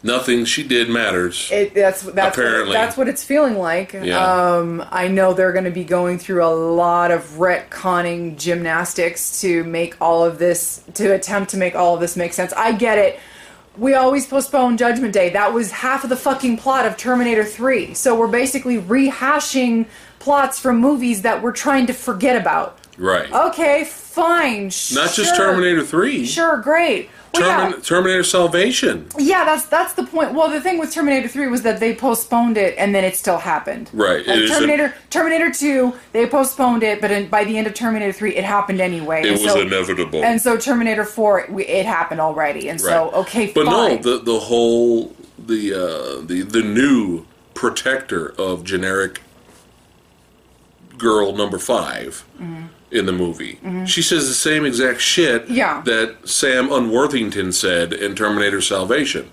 [0.01, 1.51] Nothing she did matters.
[1.51, 2.69] It, that's that's Apparently.
[2.69, 3.95] what, that's what it's feeling like.
[3.95, 4.19] Yeah.
[4.57, 9.64] Um, I know they're going to be going through a lot of retconning gymnastics to
[9.64, 12.53] make all of this to attempt to make all of this make sense.
[12.53, 13.19] I get it.
[13.79, 15.31] We always postpone Judgment Day.
[15.31, 17.95] That was half of the fucking plot of Terminator 3.
[17.95, 19.87] So we're basically rehashing
[20.18, 22.79] plots from movies that we're trying to forget about.
[22.99, 23.31] right.
[23.33, 24.64] Okay, fine.
[24.93, 25.37] Not just.
[25.37, 26.26] Terminator 3.
[26.26, 27.09] Sure, great.
[27.41, 27.76] Well, yeah.
[27.80, 29.07] Terminator Salvation.
[29.18, 30.34] Yeah, that's that's the point.
[30.34, 33.39] Well, the thing with Terminator Three was that they postponed it, and then it still
[33.39, 33.91] happened.
[33.93, 37.66] Right, Like is a- Terminator Terminator Two, they postponed it, but in, by the end
[37.66, 39.22] of Terminator Three, it happened anyway.
[39.22, 40.24] It and was so, inevitable.
[40.24, 43.97] And so Terminator Four, it, it happened already, and so okay, But fine.
[43.97, 49.20] no, the the whole the uh, the the new protector of generic
[50.97, 52.24] girl number 5
[52.91, 53.59] in the movie.
[53.86, 55.55] She says the same exact shit Mm-hmm.
[55.55, 55.82] Yeah.
[55.84, 59.30] that Sam Unworthington said in Terminator Salvation.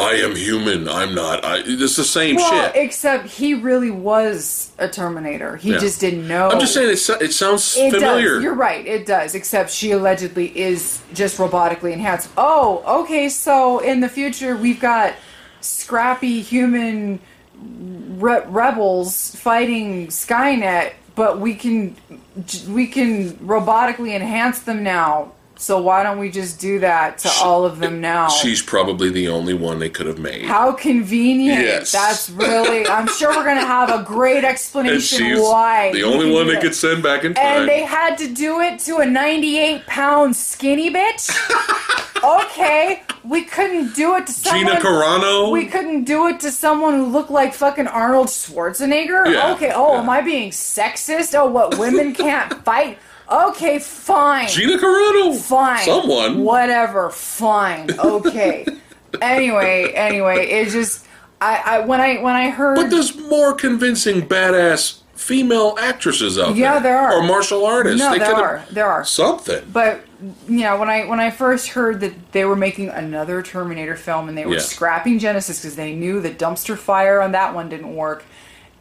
[0.00, 0.88] I am human.
[0.88, 1.44] I'm not.
[1.44, 2.76] I, it's the same well, shit.
[2.76, 5.56] except he really was a Terminator.
[5.56, 5.78] He Yeah.
[5.78, 6.50] just didn't know.
[6.50, 8.34] I'm just saying it, it sounds It familiar.
[8.34, 8.42] does.
[8.44, 8.86] You're right.
[8.86, 9.34] It does.
[9.34, 12.28] Except she allegedly is just robotically enhanced.
[12.36, 13.28] Oh, okay.
[13.28, 15.14] So in the future, we've got
[15.60, 17.18] scrappy human
[18.18, 21.96] re- rebels fighting Skynet, but we can
[22.68, 25.32] we can robotically enhance them now.
[25.56, 28.28] So why don't we just do that to all of them now?
[28.28, 30.44] She's probably the only one they could have made.
[30.44, 31.60] How convenient.
[31.60, 31.90] Yes.
[31.90, 32.86] That's really.
[32.86, 36.76] I'm sure we're gonna have a great explanation she's why the only one they could
[36.76, 37.44] send back in time.
[37.44, 42.04] And they had to do it to a 98 pound skinny bitch?
[42.22, 43.02] okay.
[43.24, 44.66] We couldn't do it to someone.
[44.66, 45.52] Gina Carano.
[45.52, 49.32] We couldn't do it to someone who looked like fucking Arnold Schwarzenegger?
[49.32, 49.72] Yeah, okay.
[49.74, 50.00] Oh, yeah.
[50.00, 51.34] am I being sexist?
[51.38, 51.78] Oh, what?
[51.78, 52.98] Women can't fight?
[53.30, 54.48] Okay, fine.
[54.48, 55.36] Gina Carano.
[55.38, 55.84] Fine.
[55.84, 56.42] Someone.
[56.42, 57.10] Whatever.
[57.10, 57.98] Fine.
[57.98, 58.66] Okay.
[59.20, 61.04] anyway, anyway, it just.
[61.40, 66.48] I, I when I when I heard But there's more convincing badass female actresses out
[66.50, 66.56] there.
[66.56, 67.18] Yeah, there are.
[67.18, 67.98] Or martial artists.
[67.98, 69.64] no, they there are there are Something.
[69.72, 70.00] But
[70.48, 74.28] you know, when I when I first heard that they were making another Terminator film
[74.28, 74.60] and they were Yeah.
[74.60, 78.24] scrapping Genisys because they knew the dumpster fire on that one didn't work,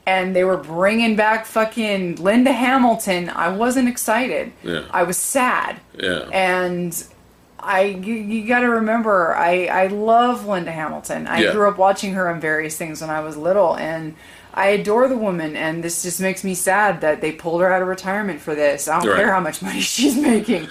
[0.05, 4.51] and they were bringing back fucking Linda Hamilton, I wasn't excited.
[4.63, 4.83] Yeah.
[4.91, 5.79] I was sad.
[5.99, 6.29] Yeah.
[6.31, 7.03] And
[7.59, 11.25] I you, you got to remember, I I love Linda Hamilton.
[11.25, 11.51] I Yeah.
[11.51, 14.13] grew up watching her on various things when I was little, and.
[14.57, 17.83] I adore the woman, and this just makes me sad that they pulled her out
[17.83, 18.87] of retirement for this.
[18.87, 19.17] I don't Right.
[19.19, 20.67] care how much money she's making.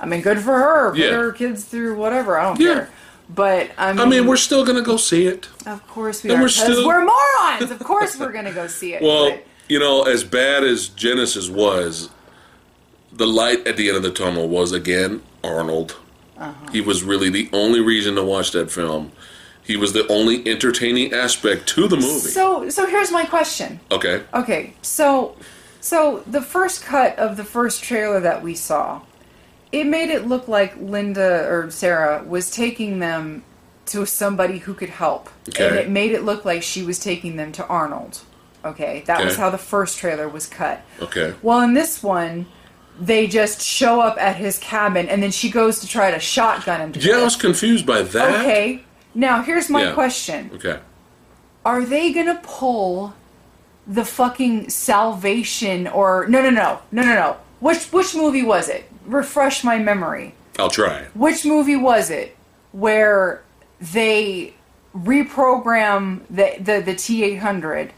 [0.00, 0.90] I mean, good for her.
[0.92, 1.10] Put Yeah.
[1.10, 2.38] her kids through whatever.
[2.38, 2.74] I don't Yeah.
[2.74, 2.90] care.
[3.28, 5.48] But I mean, I mean, we're still gonna go see it.
[5.66, 6.42] of course we and are.
[6.44, 7.70] we're still- we're morons.
[7.70, 9.02] Of course we're gonna go see it.
[9.02, 12.08] Well, but- you know, as bad as Genisys was,
[13.12, 15.96] the light at the end of the tunnel was again Arnold.
[16.38, 16.52] Uh-huh.
[16.72, 19.12] He was really the only reason to watch that film.
[19.66, 22.28] He was the only entertaining aspect to the movie.
[22.28, 23.80] so so here's my question.
[23.90, 24.22] okay.
[24.32, 25.36] Okay, so
[25.80, 29.02] so the first cut of the first trailer that we saw,
[29.72, 33.44] it made it look like Linda or Sarah was taking them
[33.86, 35.28] to somebody who could help.
[35.48, 35.68] Okay.
[35.68, 38.20] And it made it look like she was taking them to Arnold.
[38.64, 40.82] Okay, that was how the first trailer was cut.
[41.00, 41.34] Okay.
[41.40, 42.46] Well, in this one,
[42.98, 46.80] they just show up at his cabin, and then she goes to try to shotgun
[46.80, 46.92] him.
[46.92, 48.40] To Yeah, I was confused by that.
[48.40, 48.82] Okay.
[49.16, 49.94] Now here's my Yeah.
[49.94, 50.78] question: Okay.
[51.64, 53.14] Are they gonna pull
[53.86, 57.36] the fucking salvation or no no no no no no?
[57.60, 58.88] Which which movie was it?
[59.06, 60.34] Refresh my memory.
[60.58, 61.04] I'll try.
[61.14, 62.36] Which movie was it
[62.72, 63.42] where
[63.80, 64.54] they
[64.94, 67.92] reprogram the the, the T eight hundred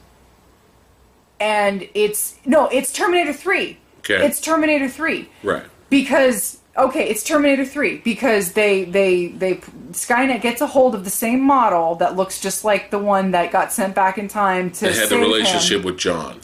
[1.41, 3.79] and it's no, it's Terminator three.
[4.01, 4.25] Okay.
[4.25, 5.65] It's Terminator three Right.
[5.91, 9.57] because okay, it's Terminator Three because they they they
[9.93, 13.51] Skynet gets a hold of the same model that looks just like the one that
[13.53, 15.85] got sent back in time to They had the relationship him.
[15.85, 16.39] with John.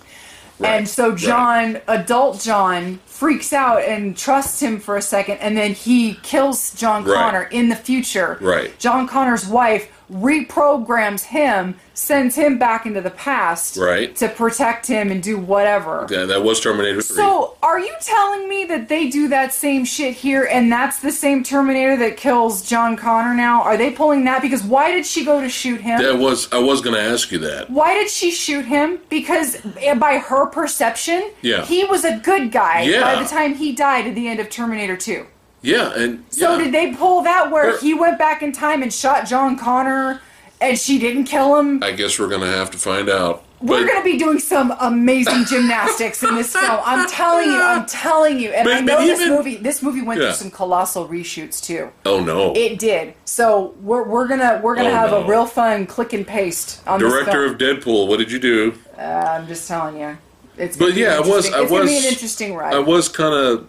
[0.59, 0.71] Right.
[0.71, 1.19] And so Right.
[1.19, 6.75] John, adult John, freaks out and trusts him for a second, and then he kills
[6.75, 7.15] John Right.
[7.17, 8.39] Connor in the future.
[8.41, 8.77] Right.
[8.79, 14.15] John Connor's wife reprograms him, sends him back into the past Right.
[14.17, 16.07] to protect him and do whatever.
[16.11, 17.17] Yeah, that was Terminator 3.
[17.17, 21.13] So, are you telling me that they do that same shit here and that's the
[21.13, 23.63] same Terminator that kills John Connor now?
[23.63, 24.43] Are they pulling that?
[24.43, 26.03] Because why did she go to shoot him?
[26.03, 27.71] that was I was going to ask you that.
[27.71, 28.99] Why did she shoot him?
[29.09, 31.65] Because eh, by her perception, Yeah.
[31.65, 33.01] he was a good guy Yeah.
[33.03, 35.27] by the time he died at the end of Terminator 2.
[35.65, 36.65] Yeah, and So yeah.
[36.65, 40.21] did they pull that where Her- he went back in time and shot John Connor
[40.61, 41.83] and she didn't kill him?
[41.83, 43.43] I guess we're going to have to find out.
[43.63, 46.81] We're But- going to be doing some amazing gymnastics in this film.
[46.85, 48.51] I'm telling you, I'm telling you.
[48.51, 50.27] And But- I know this even- movie this movie went Yeah.
[50.33, 51.89] through some colossal reshoots too.
[52.05, 52.53] Oh no.
[52.55, 53.15] It did.
[53.25, 55.23] So we're, we're gonna we're gonna Oh, have no.
[55.23, 58.75] a real fun click and paste on Director of Deadpool, what did you do?
[58.99, 60.19] Uh, I'm just telling you.
[60.59, 62.75] It's But gonna yeah, I was I gonna was be an interesting ride.
[62.75, 63.67] I was kind of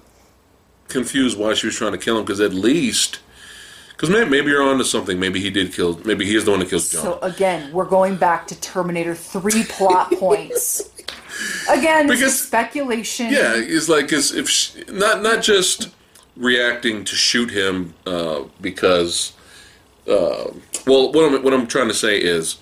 [0.88, 3.20] confused why she was trying to kill him because at least
[3.90, 5.20] because maybe, maybe you're onto something.
[5.20, 5.98] Maybe he did kill.
[6.04, 7.02] Maybe he is the one that kills John.
[7.02, 10.82] So again, we're going back to Terminator 3 plot points.
[11.70, 13.32] Again, this Because- is speculation.
[13.32, 15.90] Yeah, it's like as if she, not not just
[16.36, 19.32] reacting to shoot him uh, because.
[20.08, 20.52] Uh,
[20.86, 22.58] well, what I'm what I'm trying to say is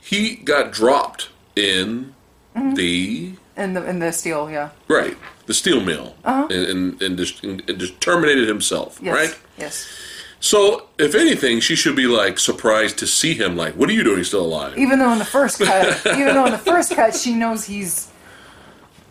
[0.00, 2.14] he got dropped in
[2.56, 2.74] Mm-hmm.
[2.74, 4.70] the In the in the steel, yeah.
[4.88, 5.16] right
[5.48, 8.98] the steel mill and, and, and, just, and just terminated himself.
[8.98, 9.06] Uh-huh.
[9.06, 9.14] Yes.
[9.14, 9.38] Right.
[9.56, 9.88] Yes.
[10.40, 13.56] So if anything, she should be like surprised to see him.
[13.56, 14.78] Like, what are you doing still alive?
[14.78, 18.08] Even though in the first cut, even though in the first cut she knows he's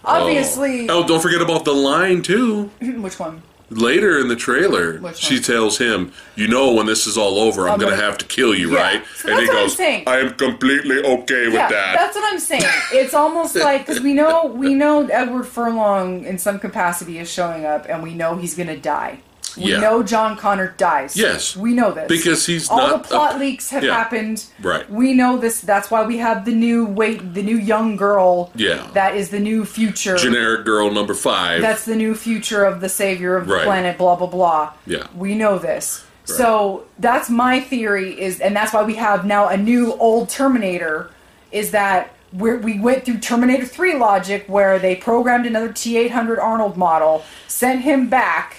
[0.06, 2.66] obviously Oh, don't forget about the line too.
[2.80, 3.42] which one?
[3.70, 5.44] Later in the trailer, Which she one?
[5.44, 8.56] tells him, "You know, when this is all over, I'm, gonna, gonna- have to kill
[8.56, 8.82] you, Yeah.
[8.82, 10.04] right?" So and that's he what I'm goes, saying.
[10.08, 12.64] "I am completely okay with yeah, that." that's what I'm saying.
[12.94, 17.66] It's almost like because we know we know Edward Furlong in some capacity is showing
[17.66, 19.20] up, and we know he's gonna die.
[19.58, 19.80] We Yeah.
[19.80, 21.16] know John Connor dies.
[21.18, 21.56] Yes.
[21.56, 23.94] we know this Because he's all the plot a- leaks have yeah.
[23.94, 24.46] happened.
[24.62, 24.90] Right.
[24.90, 25.62] We know this.
[25.62, 28.52] That's why we have the new wait, the new young girl.
[28.56, 28.88] Yeah.
[28.94, 30.16] That is the new future.
[30.18, 31.62] Generic girl number five.
[31.62, 33.98] That's the new future of the savior of the planet.
[33.98, 34.74] Blah blah blah.
[34.86, 35.08] Yeah.
[35.16, 36.04] We know this.
[36.26, 41.10] So that's my theory is, and that's why we have now a new old Terminator.
[41.54, 46.38] Is that we're, we went through Terminator 3 logic where they programmed another T 800
[46.40, 48.58] Arnold model, sent him back,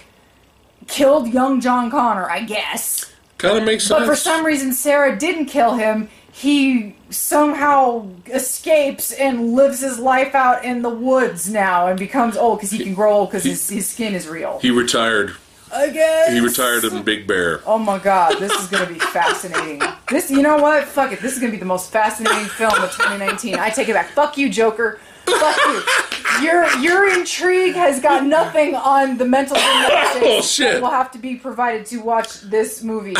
[0.88, 3.04] killed young John Connor, I guess.
[3.38, 4.00] kind of makes sense.
[4.00, 6.08] But for some reason, Sarah didn't kill him.
[6.32, 12.58] He somehow escapes and lives his life out in the woods now and becomes old
[12.58, 14.58] because he can grow old because his, his skin is real.
[14.60, 15.34] he retired.
[15.72, 16.32] I guess.
[16.32, 17.60] He retired in Big Bear.
[17.66, 19.82] Oh my god, this is gonna be fascinating.
[20.08, 20.84] This, you know what?
[20.84, 21.20] Fuck it.
[21.20, 23.56] This is gonna be the most fascinating film of 2019.
[23.56, 24.08] I take it back.
[24.10, 24.98] Fuck you, Joker.
[25.38, 26.44] Fuck you.
[26.46, 30.72] Your your intrigue has got nothing on the mental gymnastics Oh, shit.
[30.74, 33.16] that will have to be provided to watch this movie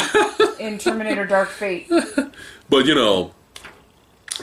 [0.61, 1.91] in Terminator Dark Fate.
[2.71, 3.33] But you know,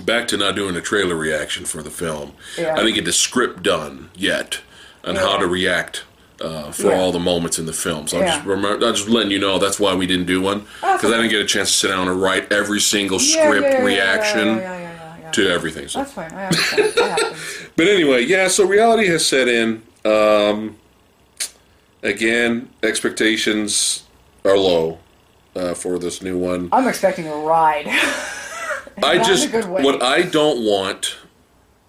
[0.04, 2.34] back to not doing a trailer reaction for the film.
[2.58, 2.74] Yeah.
[2.74, 4.60] I didn't get the script done yet
[5.04, 6.04] on how to react
[6.42, 6.96] uh, for Yeah.
[7.00, 8.08] all the moments in the film.
[8.08, 10.66] So I'm just remember, I'm just letting you know that's why we didn't do one
[10.82, 13.64] because I didn't get a chance to sit down and write every single Yeah, script
[13.68, 14.48] yeah, yeah, yeah, reaction
[15.36, 15.88] to everything.
[15.88, 16.00] So.
[16.00, 16.32] That's fine.
[16.32, 16.94] I understand.
[16.96, 17.36] That.
[17.76, 18.48] But anyway, yeah.
[18.48, 19.84] So reality has set in.
[20.04, 20.78] Um,
[22.04, 24.04] again, expectations
[24.44, 25.00] are low
[25.56, 26.70] uh, for this new one.
[26.72, 27.88] I'm expecting a ride.
[29.04, 29.84] I just a good way.
[29.84, 31.18] what I don't want,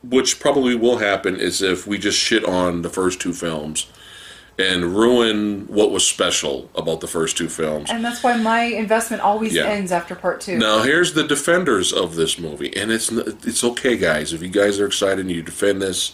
[0.02, 3.86] which probably will happen, is if we just shit on the first two films
[4.58, 7.90] and ruin what was special about the first two films.
[7.90, 9.64] and that's why my investment always Yeah.
[9.66, 10.56] ends after part two.
[10.58, 13.10] Now here's the defenders of this movie, and it's
[13.44, 14.32] it's okay, guys.
[14.32, 16.12] If you guys are excited and you defend this,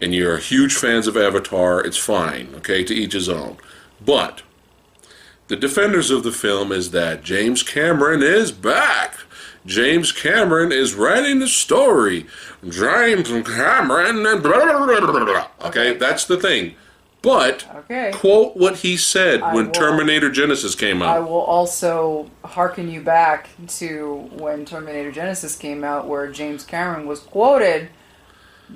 [0.00, 2.48] and you're huge fans of Avatar, it's fine.
[2.56, 3.58] Okay, to each his own.
[4.04, 4.42] But
[5.48, 9.14] the defenders of the film is that James Cameron is back.
[9.66, 12.26] James Cameron is writing the story.
[12.68, 15.46] James Cameron and blah, blah, blah, blah, blah.
[15.68, 15.94] Okay, Okay.
[15.98, 16.74] that's the thing.
[17.24, 18.12] But Okay.
[18.12, 19.72] quote what he said I when will.
[19.72, 21.16] Terminator Genisys came out.
[21.16, 23.48] I will also hearken you back
[23.78, 27.88] to when Terminator Genisys came out, where James Cameron was quoted.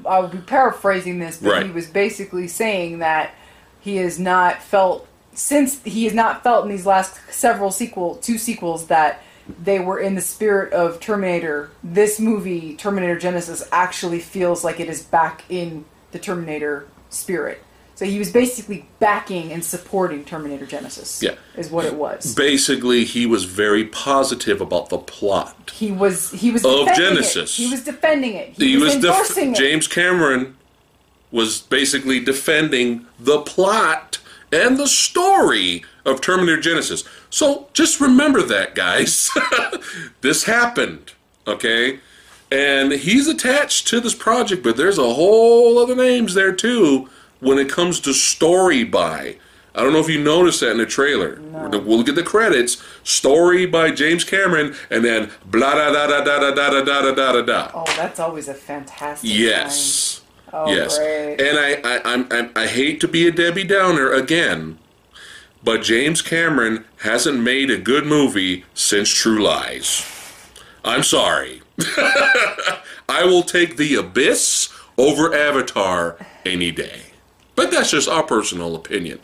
[0.06, 1.66] I will be paraphrasing this, but Right.
[1.66, 3.30] he was basically saying that
[3.80, 8.38] he has not felt since he has not felt in these last several sequel two
[8.38, 9.22] sequels that
[9.62, 11.70] they were in the spirit of Terminator.
[11.82, 17.62] This movie, Terminator Genisys, actually feels like it is back in the Terminator spirit.
[17.98, 21.20] So he was basically backing and supporting Terminator Genisys.
[21.20, 21.34] Yeah.
[21.56, 22.32] is what it was.
[22.32, 25.72] Basically, he was very positive about the plot.
[25.74, 27.58] He was he was Of Genisys.
[27.58, 27.64] It.
[27.64, 28.50] He was defending it.
[28.50, 29.56] He, He was, was def- endorsing it.
[29.56, 30.56] James Cameron
[31.32, 34.20] was basically defending the plot
[34.52, 37.04] and the story of Terminator Genisys.
[37.30, 39.28] So just remember that, guys.
[40.20, 41.14] this happened,
[41.48, 41.98] okay?
[42.48, 47.08] And he's attached to this project, but there's a whole other names there too
[47.40, 49.36] when it comes to story by.
[49.74, 51.40] I don't know if you noticed that in the trailer.
[51.52, 52.82] We'll get the credits.
[53.04, 57.32] Story by James Cameron, and then blah da da da da da da da da
[57.32, 57.70] da da.
[57.74, 59.30] Oh, that's always a fantastic.
[59.30, 60.22] Yes.
[60.52, 60.98] Oh, yes.
[60.98, 61.40] great.
[61.40, 64.78] And I, I, I'm, I'm, I hate to be a Debbie Downer again,
[65.62, 70.04] but James Cameron hasn't made a good movie since True Lies.
[70.84, 71.62] I'm sorry.
[73.08, 77.07] I will take The Abyss over Avatar any day.
[77.58, 79.18] But that's just our personal opinion.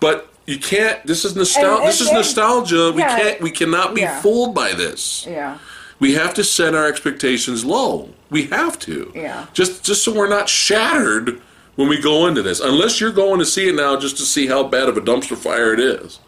[0.00, 1.04] But you can't.
[1.06, 1.84] This is nostalgia.
[1.86, 2.92] This is and- nostalgia.
[2.92, 3.40] We can't.
[3.42, 4.20] We cannot be Yeah.
[4.22, 5.26] fooled by this.
[5.28, 5.58] Yeah.
[6.00, 8.08] We have to set our expectations low.
[8.30, 9.12] We have to.
[9.14, 9.46] Yeah.
[9.52, 11.40] Just just so we're not shattered
[11.76, 12.58] when we go into this.
[12.58, 15.36] Unless you're going to see it now just to see how bad of a dumpster
[15.36, 16.20] fire it is.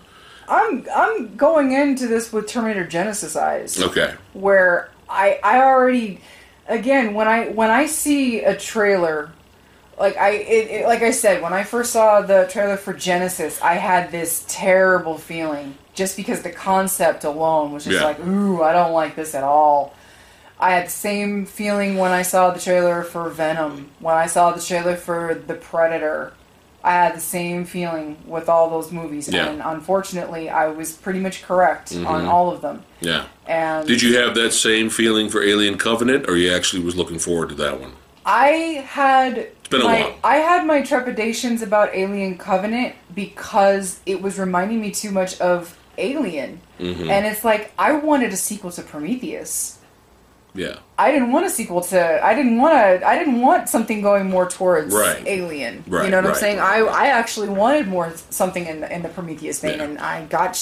[0.48, 3.82] I'm I'm going into this with Terminator Genisys eyes.
[3.82, 4.12] Okay.
[4.34, 6.20] where I I already
[6.68, 9.32] again when I when I see a trailer
[9.99, 13.61] like I it, it, like I said when I first saw the trailer for Genisys
[13.62, 18.05] I had this terrible feeling just because the concept alone was just Yeah.
[18.05, 19.94] like ooh I don't like this at all.
[20.59, 24.53] I had the same feeling when I saw the trailer for Venom, when I saw
[24.53, 26.32] the trailer for The Predator.
[26.82, 29.49] I had the same feeling with all those movies, Yeah.
[29.49, 32.28] and unfortunately, I was pretty much correct on mm-hmm.
[32.28, 32.84] all of them.
[33.01, 33.24] Yeah.
[33.44, 37.18] And Did you have that same feeling for Alien Covenant, or you actually was looking
[37.18, 37.92] forward to that one?
[38.24, 40.14] I had been a my while.
[40.24, 45.78] I had my trepidations about Alien Covenant because it was reminding me too much of
[45.98, 47.08] Alien, Mm-hmm.
[47.08, 49.78] and it's like I wanted a sequel to Prometheus.
[50.54, 50.76] Yeah.
[50.98, 52.24] I didn't want a sequel to.
[52.24, 53.06] I didn't want to.
[53.06, 55.22] I didn't want something going more towards Right.
[55.26, 55.84] Alien.
[55.86, 56.58] Right, You know what I'm saying?
[56.58, 56.94] right, I right.
[56.94, 59.84] I actually wanted more something in the in the Prometheus vein, Yeah.
[59.84, 60.52] and I got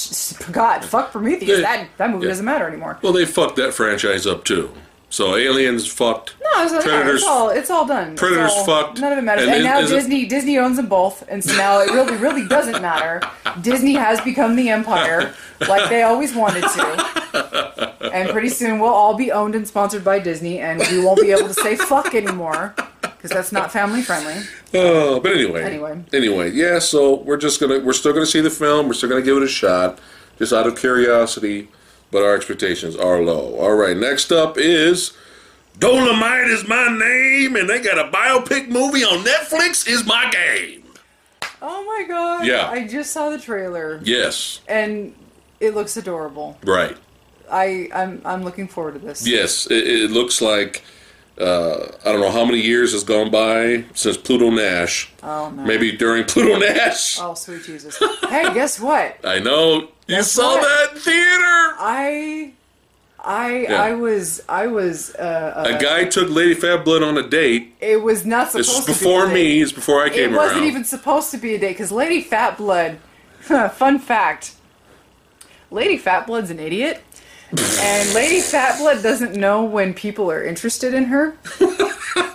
[0.51, 1.59] God fuck Prometheus.
[1.59, 1.61] Yeah.
[1.61, 2.31] That that movie Yeah.
[2.31, 2.97] doesn't matter anymore.
[3.01, 4.71] Well, they fucked that franchise up too.
[5.15, 6.35] So Aliens fucked.
[6.43, 8.17] No, it's, Predators- it's all it's all done.
[8.17, 8.99] Predators all- fucked.
[8.99, 9.45] None of it matters.
[9.45, 12.17] And And, now is it- Disney Disney owns them both, and so now it really
[12.17, 13.21] really doesn't matter.
[13.61, 15.33] Disney has become the empire,
[15.69, 18.09] like they always wanted to.
[18.11, 21.31] And pretty soon we'll all be owned and sponsored by Disney, and we won't be
[21.31, 24.35] able to say fuck anymore because that's not family friendly.
[24.73, 25.63] Oh, but anyway.
[25.63, 26.03] Anyway.
[26.11, 26.79] Anyway, yeah.
[26.79, 28.87] So we're just gonna we're still gonna see the film.
[28.87, 29.97] We're still gonna give it a shot,
[30.37, 31.69] just out of curiosity.
[32.15, 33.57] But our expectations are low.
[33.57, 33.97] All right.
[33.97, 35.11] Next up is
[35.77, 39.85] Dolemite is my name, and they got a biopic movie on Netflix.
[39.85, 40.83] Is my game.
[41.61, 42.45] Oh my god!
[42.45, 42.69] Yeah.
[42.69, 44.61] I just saw the trailer, Yes.
[44.69, 45.13] and
[45.59, 46.57] it looks adorable.
[46.63, 46.95] Right.
[47.51, 49.27] I I'm I'm looking forward to this.
[49.27, 49.69] Yes.
[49.69, 50.85] It, it looks like.
[51.39, 55.11] Uh, I don't know how many years has gone by since Pluto Nash.
[55.21, 55.63] Oh no.
[55.65, 57.17] Maybe during Pluto Nash.
[57.19, 57.97] Oh sweet Jesus!
[58.29, 59.17] hey, guess what?
[59.25, 60.61] I know you Guess saw what?
[60.61, 61.75] that in theater.
[61.77, 62.53] I,
[63.19, 63.81] I, Yeah.
[63.81, 65.13] I was, I was.
[65.15, 67.75] Uh, A uh, guy took Lady Phatblood on a date.
[67.81, 69.61] it was not supposed This is to before me.
[69.61, 70.25] It's before I came.
[70.29, 70.33] Around.
[70.33, 70.67] It wasn't around.
[70.69, 72.97] even supposed to be a date because Lady Phatblood.
[73.73, 74.53] fun fact:
[75.69, 77.01] Lady Phatblood's an idiot,
[77.51, 81.35] and Lady Phatblood doesn't know when people are interested in her.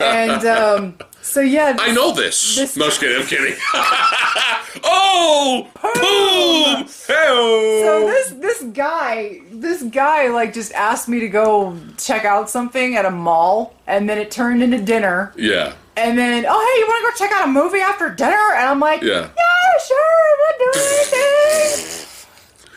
[0.01, 2.57] and um, so yeah, I know this.
[2.57, 3.21] This- no, just kidding.
[3.21, 3.57] I'm kidding.
[4.85, 6.87] oh, boom!
[6.89, 12.97] So this this guy this guy like just asked me to go check out something
[12.97, 15.33] at a mall, and then it turned into dinner.
[15.37, 18.53] yeah, And then, oh hey, you want to go check out a movie after dinner?
[18.55, 19.29] And I'm like, Yeah.
[19.37, 22.07] yeah, sure, I'm not doing anything.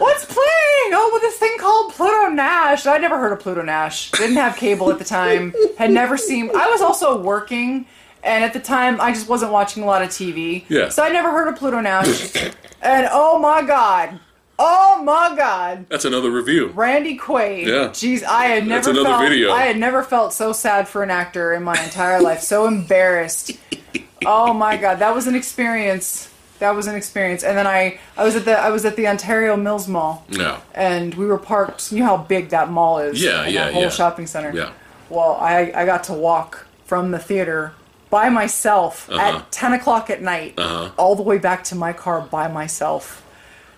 [0.03, 0.91] What's playing?
[0.91, 2.85] Oh, well, this thing called Pluto Nash.
[2.85, 4.11] I'd never heard of Pluto Nash.
[4.11, 5.53] Didn't have cable at the time.
[5.77, 6.49] Had never seen.
[6.53, 7.85] I was also working,
[8.21, 10.65] and at the time, I just wasn't watching a lot of TV.
[10.67, 10.89] Yeah.
[10.89, 12.35] So I never heard of Pluto Nash.
[12.81, 14.19] and oh my god,
[14.59, 15.85] oh my god.
[15.87, 16.67] that's another review.
[16.75, 17.65] Randy Quaid.
[17.65, 17.87] Yeah.
[17.87, 19.53] Jeez, I had never That's another felt video.
[19.53, 22.41] I had never felt so sad for an actor in my entire life.
[22.41, 23.51] So embarrassed.
[24.25, 26.32] Oh my god, that was an experience.
[26.59, 27.43] That was an experience.
[27.43, 30.25] And then I, I was at the I was at the Ontario Mills Mall.
[30.29, 30.59] Yeah.
[30.73, 31.91] And we were parked.
[31.91, 33.21] You know how big that mall is.
[33.23, 33.89] Yeah, yeah, that whole yeah.
[33.89, 34.51] shopping center.
[34.55, 34.71] Yeah.
[35.09, 37.73] Well, I I got to walk from the theater
[38.09, 39.37] by myself Uh-huh.
[39.39, 40.91] at ten o'clock at night, Uh-huh.
[40.97, 43.23] all the way back to my car by myself.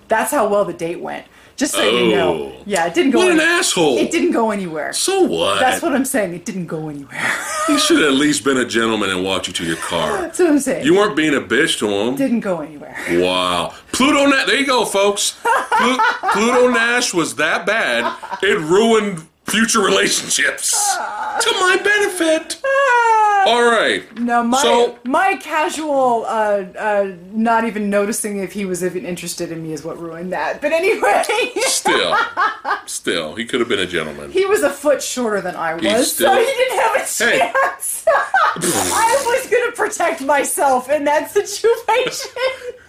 [0.07, 1.25] That's how well the date went.
[1.57, 2.15] Just so you Oh.
[2.15, 2.51] know.
[2.65, 3.19] Yeah, it didn't go.
[3.19, 3.97] What an asshole!
[3.97, 4.91] It didn't go anywhere.
[4.91, 5.59] So what?
[5.59, 6.33] That's what I'm saying.
[6.33, 7.31] It didn't go anywhere.
[7.67, 10.17] He should have at least been a gentleman and walked you to your car.
[10.21, 10.85] That's what I'm saying.
[10.85, 12.15] You weren't being a bitch to him.
[12.15, 12.95] didn't go anywhere.
[13.23, 13.73] Wow.
[13.91, 14.45] Pluto Nash.
[14.45, 15.35] There you go, folks.
[15.71, 15.97] Plu-
[16.33, 20.71] Pluto Nash was that bad, it ruined future relationships.
[20.95, 22.61] to my benefit.
[22.63, 23.24] Ah.
[23.45, 24.03] All right.
[24.19, 29.51] No, my So- my casual, uh, uh, not even noticing if he was even interested
[29.51, 30.61] in me is what ruined that.
[30.61, 31.23] But anyway,
[31.61, 32.15] Still.
[32.85, 33.35] Still.
[33.35, 34.31] He could have been a gentleman.
[34.31, 37.39] he was a foot shorter than I was, still- so he didn't have a Hey.
[37.39, 38.05] chance.
[38.57, 42.31] I was gonna protect myself in that situation.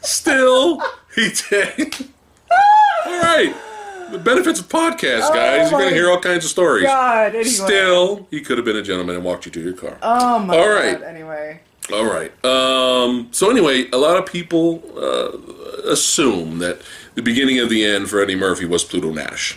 [0.03, 0.81] Still.
[1.15, 1.95] He did.
[3.07, 3.55] All right.
[4.11, 5.71] The benefits of podcasts, guys.
[5.71, 6.85] You're going to hear all kinds of stories.
[6.85, 7.45] God, anyway.
[7.45, 9.99] Still, he could have been a gentleman and walked you to your car.
[10.03, 11.03] Oh my All God.
[11.03, 11.61] Anyway,
[11.93, 12.33] All right.
[12.45, 16.81] Um, so anyway, a lot of people uh, assume that
[17.15, 19.55] the beginning of the end for Eddie Murphy was Pluto Nash.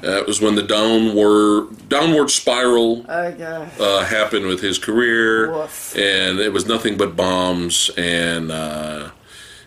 [0.00, 3.32] That was when the downward downward spiral uh,
[3.78, 5.96] uh, happened with his career, Woof.
[5.96, 9.10] and it was nothing but bombs, and uh,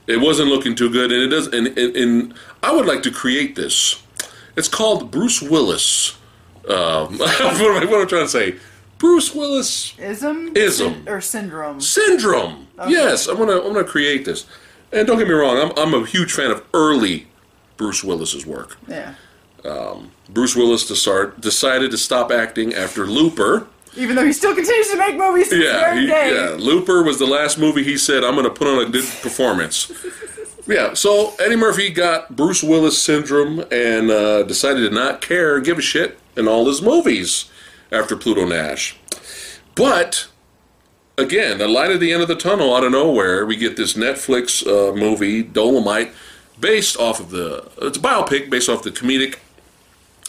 [0.07, 1.11] it wasn't looking too good.
[1.11, 1.47] And it does.
[1.47, 2.33] And, and, and
[2.63, 4.01] I would like to create this.
[4.55, 6.17] It's called Bruce Willis.
[6.69, 8.55] Um, what, am I, what am I trying to say?
[8.97, 10.93] Bruce Willis ism, Ism.
[10.93, 11.81] Syn- or syndrome.
[11.81, 12.67] syndrome.
[12.87, 14.45] Yes, I'm gonna I'm gonna create this.
[14.91, 17.27] And don't get me wrong, I'm I'm a huge fan of early
[17.77, 18.77] Bruce Willis's work.
[18.87, 19.15] Yeah.
[20.29, 23.67] Bruce Willis to start decided to stop acting after Looper.
[23.97, 26.33] Even though he still continues to make movies to Yeah, he, day.
[26.33, 26.55] yeah.
[26.57, 29.91] Looper was the last movie he said I'm gonna put on a good performance.
[30.67, 30.93] yeah.
[30.93, 35.81] So Eddie Murphy got Bruce Willis syndrome and uh, decided to not care, give a
[35.81, 37.45] shit in all his movies
[37.91, 38.97] after Pluto Nash.
[39.75, 40.27] But
[41.17, 43.93] again, the light at the end of the tunnel out of nowhere, we get this
[43.93, 46.11] Netflix uh, movie, Dolemite,
[46.59, 47.69] based off of the.
[47.81, 49.37] It's a biopic based off the comedic,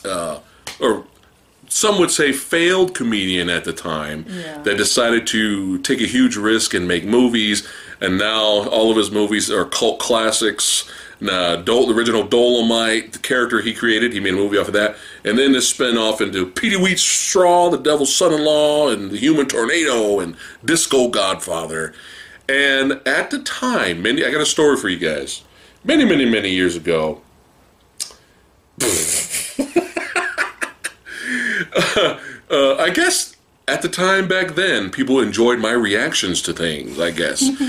[0.04, 0.40] uh,
[0.80, 1.04] or
[1.68, 4.62] some would say failed comedian at the time Yeah.
[4.62, 7.66] that decided to take a huge risk and make movies,
[8.00, 10.90] and now all of his movies are cult classics.
[11.20, 14.74] Now, Dol- the original Dolemite, the character he created, he made a movie off of
[14.74, 19.46] that, and then this spin off into Petey Wheatstraw, the Devil's Son-in-Law, and the Human
[19.46, 21.94] Tornado, and Disco Godfather.
[22.48, 25.42] And at the time, many I got a story for you guys.
[25.84, 27.22] Many, many, many years ago,
[32.50, 33.35] uh, I guess
[33.68, 37.48] at the time back then, people enjoyed my reactions to things, I guess.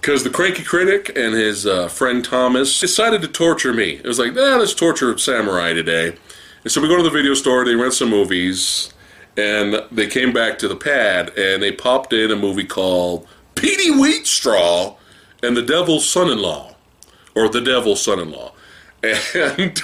[0.00, 3.90] Because the cranky critic and his uh, friend Thomas decided to torture me.
[3.90, 6.16] It was like, nah, let's torture Samurai today.
[6.64, 8.92] And so we go to the video store, they rent some movies,
[9.36, 13.90] and they came back to the pad and they popped in a movie called Petey
[13.90, 14.96] Wheatstraw
[15.42, 16.74] and the Devil's Son in Law,
[17.36, 18.52] or The Devil's Son in Law.
[19.34, 19.80] And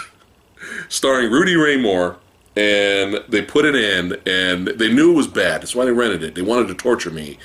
[0.88, 2.16] starring Rudy Ray Moore,
[2.59, 5.62] and they put it in, and they knew it was bad.
[5.62, 6.34] That's why they rented it.
[6.34, 7.38] They wanted to torture me,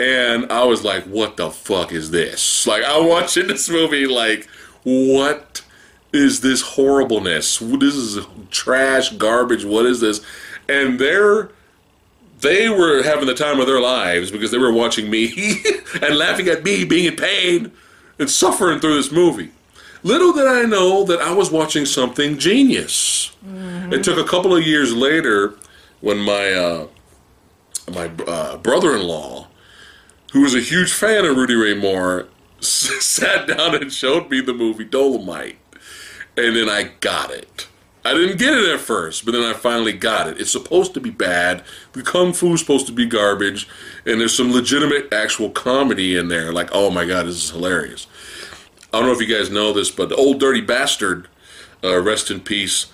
[0.00, 4.48] and I was like, "What the fuck is this?" Like I'm watching this movie, like,
[4.82, 5.62] what
[6.12, 7.58] is this horribleness?
[7.58, 9.64] This is trash, garbage.
[9.64, 10.24] What is this?
[10.68, 11.50] And they're
[12.40, 15.62] they were having the time of their lives because they were watching me
[16.02, 17.70] and laughing at me being in pain
[18.18, 19.50] and suffering through this movie.
[20.02, 23.34] Little did I know that I was watching something genius.
[23.92, 25.54] It took a couple of years later
[26.00, 26.86] when my uh,
[27.92, 29.46] my uh, brother-in-law,
[30.32, 32.28] who was a huge fan of Rudy Ray Moore,
[32.58, 35.56] s- sat down and showed me the movie Dolemite,
[36.36, 37.66] and then I got it.
[38.04, 40.40] I didn't get it at first, but then I finally got it.
[40.40, 41.62] It's supposed to be bad.
[41.92, 43.68] The kung fu's supposed to be garbage,
[44.06, 46.52] and there's some legitimate actual comedy in there.
[46.52, 48.06] Like, oh my god, this is hilarious.
[48.92, 51.28] I don't know if you guys know this, but the Ol' Dirty Bastard,
[51.84, 52.86] uh, rest in peace.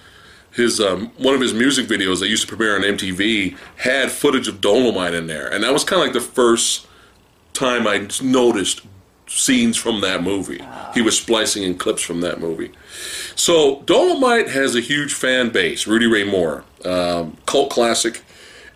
[0.50, 4.46] His um, one of his music videos that used to premiere on MTV had footage
[4.48, 6.86] of Dolemite in there, and that was kind of like the first
[7.52, 8.82] time I noticed
[9.26, 10.62] scenes from that movie.
[10.92, 12.72] He was splicing in clips from that movie.
[13.34, 15.86] So Dolemite has a huge fan base.
[15.86, 18.22] Rudy Ray Moore, um, cult classic,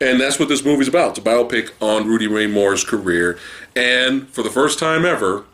[0.00, 1.10] and that's what this movie's about.
[1.10, 3.38] It's a biopic on Rudy Ray Moore's career,
[3.76, 5.44] and for the first time ever,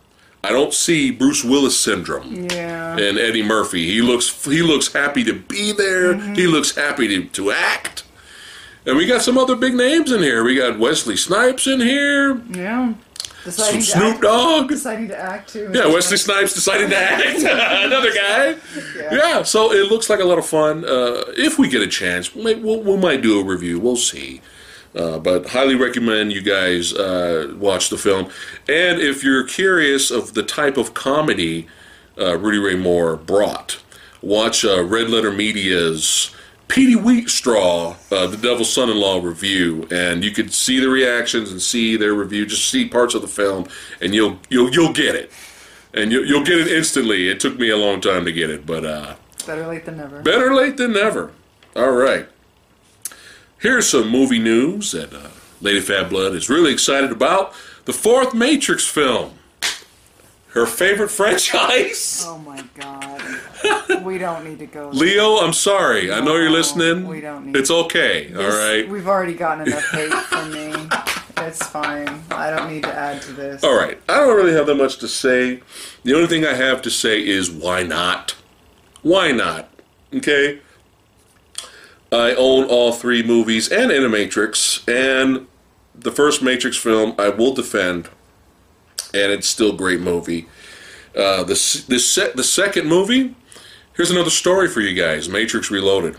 [0.45, 2.97] I don't see Bruce Willis syndrome Yeah.
[2.99, 3.87] and Eddie Murphy.
[3.91, 6.17] He looks he looks happy to be there.
[6.35, 8.05] He looks happy to, to act.
[8.87, 10.45] And we got some other big names in here.
[10.45, 12.37] We got Wesley Snipes in here.
[12.51, 12.95] Yeah.
[13.45, 14.69] Deciding some to Snoop Dogg.
[14.69, 15.71] Deciding to act too.
[15.75, 17.39] Yeah, Wesley Snipes deciding to act.
[17.85, 18.57] Another guy.
[18.97, 19.15] Yeah.
[19.15, 19.43] Yeah.
[19.43, 20.85] so it looks like a lot of fun.
[20.85, 23.79] Uh, if we get a chance, we, we'll, we might do a review.
[23.81, 24.41] We'll see.
[24.95, 28.31] Uh, but highly recommend you guys uh, watch the film.
[28.69, 31.67] And if you're curious of the type of comedy
[32.17, 33.83] uh, Rudy Ray Moore brought,
[34.23, 36.33] watch uh, Red Letter Media's
[36.69, 41.97] Petey Wheatstraw, uh, The Devil's Son-in-Law review, and you could see the reactions and see
[41.97, 42.47] their review.
[42.47, 43.67] Just see parts of the film,
[44.01, 45.31] and you'll you'll you'll get it,
[45.93, 47.29] and you'll, you'll get it instantly.
[47.29, 49.17] It took me a long time to get it, but uh,
[49.47, 50.23] Better late than never.
[50.23, 51.33] better late than never.
[51.77, 52.29] All right.
[53.65, 55.29] Here's some movie news that uh,
[55.63, 57.55] Lady Phatblood is really excited about.
[57.87, 59.39] The fourth Matrix film.
[60.49, 62.25] Her favorite franchise.
[62.29, 64.03] Oh my god.
[64.03, 64.91] we don't need to go.
[64.91, 65.01] there.
[65.01, 66.13] Leo, I'm sorry.
[66.13, 67.09] I know you're listening.
[67.09, 68.31] we don't need It's okay.
[68.35, 68.87] All This- right.
[68.87, 70.75] We've already gotten enough hate from me.
[71.39, 72.23] It's fine.
[72.33, 73.65] I don't need to add to this.
[73.65, 73.99] All right.
[74.11, 75.63] I don't really have that much to say.
[76.03, 78.35] The only thing I have to say is why not?
[79.01, 79.71] Why not?
[80.15, 80.61] Okay.
[82.15, 85.47] I own all three movies and Animatrix, and
[85.95, 88.09] the first Matrix film I will defend,
[89.13, 90.47] and it's still a great movie.
[91.17, 91.55] Uh, the
[91.89, 93.35] the se- the second movie,
[93.97, 95.29] here's another story for you guys.
[95.29, 96.17] Matrix Reloaded.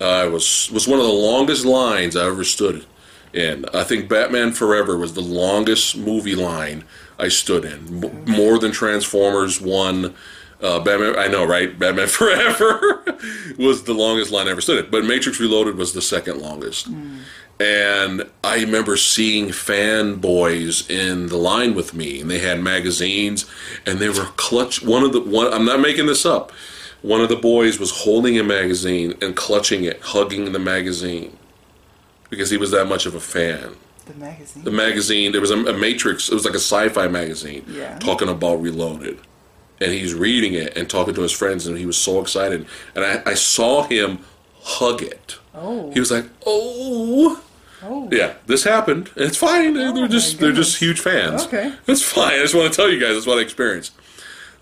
[0.00, 2.84] Uh, was was one of the longest lines I ever stood
[3.32, 3.64] in.
[3.72, 6.84] I think Batman Forever was the longest movie line
[7.18, 10.14] I stood in, M- more than Transformers One.
[10.62, 11.78] Uh, Batman, I know, right?
[11.78, 13.04] Batman Forever
[13.58, 16.88] was the longest line I ever stood in, but Matrix Reloaded was the second longest.
[17.58, 23.46] And I remember seeing fanboys in the line with me, and they had magazines,
[23.86, 24.82] and they were clutch.
[24.82, 26.52] One of the one, I'm not making this up.
[27.02, 31.36] One of the boys was holding a magazine and clutching it, hugging the magazine,
[32.30, 33.76] because he was that much of a fan.
[34.06, 34.64] The magazine.
[34.64, 36.28] The magazine, there was a, a Matrix.
[36.28, 37.98] It was like a sci-fi magazine, Yeah.
[37.98, 39.18] talking about Reloaded,
[39.80, 42.66] and he's reading it and talking to his friends, and he was so excited.
[42.94, 44.20] And I, I saw him
[44.62, 45.38] hug it.
[45.54, 45.90] Oh.
[45.92, 47.42] He was like, "Oh."
[47.82, 48.08] oh.
[48.10, 49.10] Yeah, this happened.
[49.16, 49.74] It's fine.
[49.74, 51.44] They're, they're oh just they're just huge fans.
[51.46, 51.74] Okay.
[51.86, 52.34] It's fine.
[52.34, 53.92] I just want to tell you guys that's what I experienced.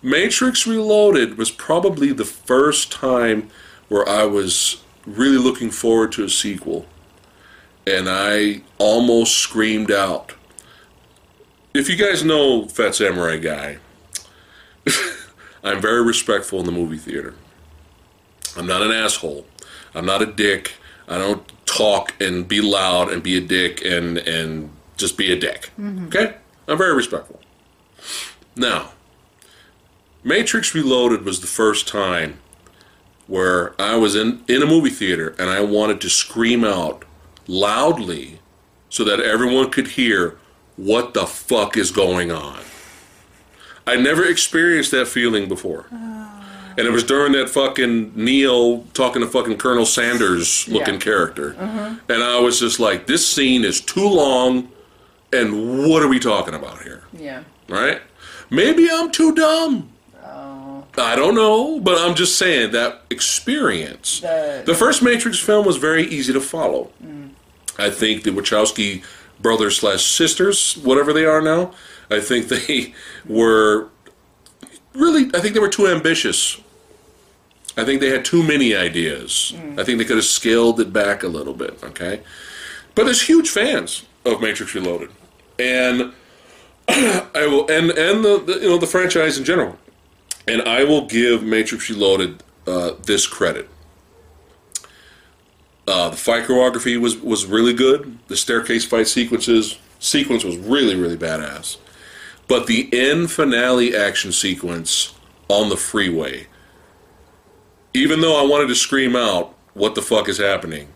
[0.02, 3.50] Matrix Reloaded was probably the first time
[3.88, 6.86] where I was really looking forward to a sequel.
[7.86, 10.34] And I almost screamed out.
[11.72, 13.78] If you guys know Phat Samurai Guy,
[15.64, 17.34] I'm very respectful in the movie theater.
[18.56, 19.46] I'm not an asshole.
[19.94, 20.74] I'm not a dick.
[21.08, 25.38] I don't talk and be loud and be a dick and and just be a
[25.38, 25.70] dick.
[25.78, 26.06] Mm-hmm.
[26.06, 26.36] Okay?
[26.68, 27.40] I'm very respectful.
[28.56, 28.90] Now,
[30.22, 32.38] Matrix Reloaded was the first time
[33.26, 37.04] where I was in in a movie theater and I wanted to scream out
[37.46, 38.40] loudly
[38.88, 40.38] so that everyone could hear
[40.76, 42.60] what the fuck is going on.
[43.86, 45.86] I never experienced that feeling before.
[45.92, 46.20] Oh.
[46.76, 51.00] And it was during that fucking Neo talking to fucking Colonel Sanders looking Yeah.
[51.00, 51.52] character.
[51.52, 52.10] Mm-hmm.
[52.10, 54.68] And I was just like, this scene is too long,
[55.32, 57.02] and what are we talking about here?
[57.12, 57.44] Yeah.
[57.68, 58.00] Right?
[58.50, 59.90] Maybe I'm too dumb.
[60.24, 60.84] Oh.
[60.98, 64.20] I don't know, but I'm just saying that experience.
[64.20, 66.90] The- The first Matrix film was very easy to follow.
[67.04, 67.30] Mm.
[67.78, 69.02] I think the Wachowski
[69.40, 71.72] brothers slash sisters, whatever they are now,
[72.10, 72.94] I think they
[73.26, 73.88] were
[74.94, 75.30] really.
[75.34, 76.60] I think they were too ambitious.
[77.76, 79.52] I think they had too many ideas.
[79.76, 81.82] I think they could have scaled it back a little bit.
[81.82, 82.20] Okay,
[82.94, 85.10] but there's huge fans of Matrix Reloaded,
[85.58, 86.12] and
[86.88, 89.78] I will and and the, the you know the franchise in general.
[90.46, 93.66] And I will give Matrix Reloaded uh, this credit.
[95.86, 98.18] Uh, the fight choreography was, was really good.
[98.28, 101.78] The staircase fight sequences sequence was really really badass.
[102.46, 105.14] But the end finale action sequence
[105.48, 106.46] on the freeway,
[107.92, 110.88] even though I wanted to scream out, "What the fuck is happening?"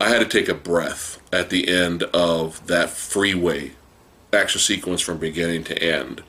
[0.00, 3.72] I had to take a breath at the end of that freeway
[4.32, 6.22] action sequence from beginning to end.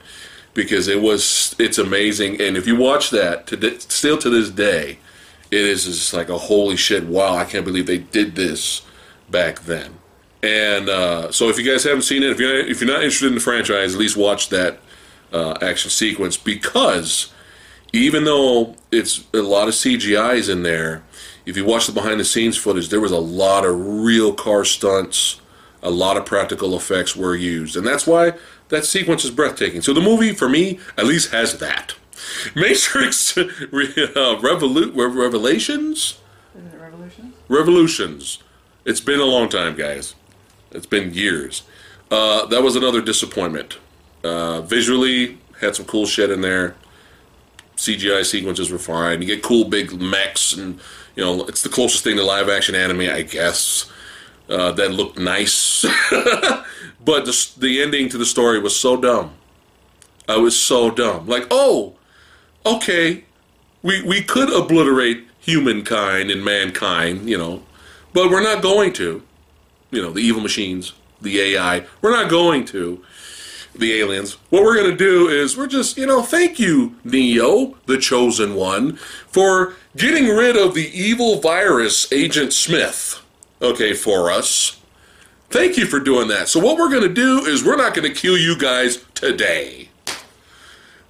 [0.54, 2.40] Because it was it's amazing.
[2.40, 5.00] And if you watch that to still to this day
[5.54, 8.82] it is just like a holy shit wow i can't believe they did this
[9.30, 10.00] back then
[10.44, 13.28] and uh, so if you guys haven't seen it if you're if you're not interested
[13.28, 14.78] in the franchise at least watch that
[15.32, 17.34] uh, action sequence because
[17.94, 21.04] even though it's a lot of CGI's in there,
[21.46, 24.66] if you watch the behind the scenes footage, there was a lot of real car
[24.66, 25.40] stunts,
[25.84, 28.34] a lot of practical effects were used, and that's why
[28.70, 29.82] that sequence is breathtaking.
[29.82, 31.94] So the movie, for me, at least has that.
[32.56, 36.20] Matrix uh, Revolu- Revelations,
[36.56, 37.34] Isn't it Revolution?
[37.48, 38.40] Revolutions.
[38.86, 40.16] It's been a long time, guys.
[40.74, 41.64] It's been years.
[42.12, 43.78] Uh, that was another disappointment.
[44.24, 46.76] Uh, visually, had some cool shit in there.
[47.76, 49.22] CGI sequences were fine.
[49.22, 50.80] You get cool big mechs, and
[51.16, 53.90] you know it's the closest thing to live action anime, I guess.
[54.50, 55.84] Uh, that looked nice,
[57.04, 59.34] but the the ending to the story was so dumb.
[60.28, 61.28] I was so dumb.
[61.28, 61.96] Like, oh,
[62.66, 63.26] okay,
[63.82, 67.64] we we could obliterate humankind and mankind, you know,
[68.14, 69.24] but we're not going to.
[69.94, 71.86] You know, the evil machines, the AI.
[72.02, 73.04] We're not going to
[73.76, 74.34] the aliens.
[74.50, 78.56] What we're going to do is we're just, you know, thank you, Neo, the chosen
[78.56, 78.96] one,
[79.28, 83.22] for getting rid of the evil virus, Agent Smith,
[83.62, 84.80] okay, for us.
[85.50, 86.50] Thank you for doing that.
[86.50, 89.90] So, what we're going to do is we're not going to kill you guys today.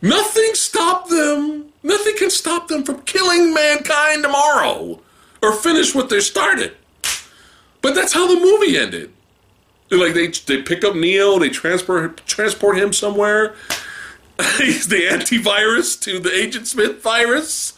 [0.01, 1.72] Nothing stopped them.
[1.81, 4.99] Nothing can stop them from killing mankind tomorrow
[5.41, 6.76] or finish what they started.
[7.84, 9.11] But that's how the movie ended.
[9.91, 13.53] Like they they pick up Neo, they transport transport him somewhere.
[14.57, 17.77] He's the antivirus to the Agent Smith virus.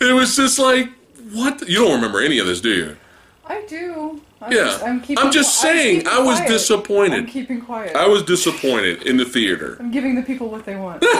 [0.00, 0.90] It was just like,
[1.32, 1.68] what?
[1.68, 2.96] You don't remember any of this, do you?
[3.44, 4.20] I do.
[4.40, 4.64] I'm Yeah.
[4.64, 6.48] just, I'm, keeping I'm just I'm saying, I was quiet.
[6.50, 7.18] disappointed.
[7.20, 7.96] I'm keeping quiet.
[7.96, 9.76] I was disappointed in the theater.
[9.80, 11.04] I'm giving the people what they want.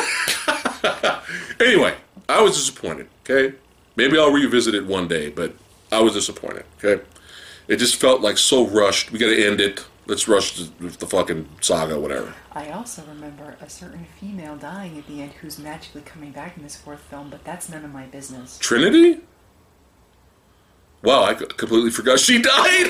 [1.58, 1.94] Anyway,
[2.28, 3.08] I was disappointed.
[3.28, 3.56] Okay,
[3.96, 5.54] maybe I'll revisit it one day, but
[5.90, 6.64] I was disappointed.
[6.82, 7.02] Okay,
[7.68, 9.12] it just felt like so rushed.
[9.12, 9.84] We got to end it.
[10.08, 12.32] Let's rush the, the fucking saga, whatever.
[12.52, 16.62] I also remember a certain female dying at the end who's magically coming back in
[16.62, 18.56] this fourth film, but that's none of my business.
[18.58, 19.20] Trinity?
[21.02, 22.86] Wow, I completely forgot she died.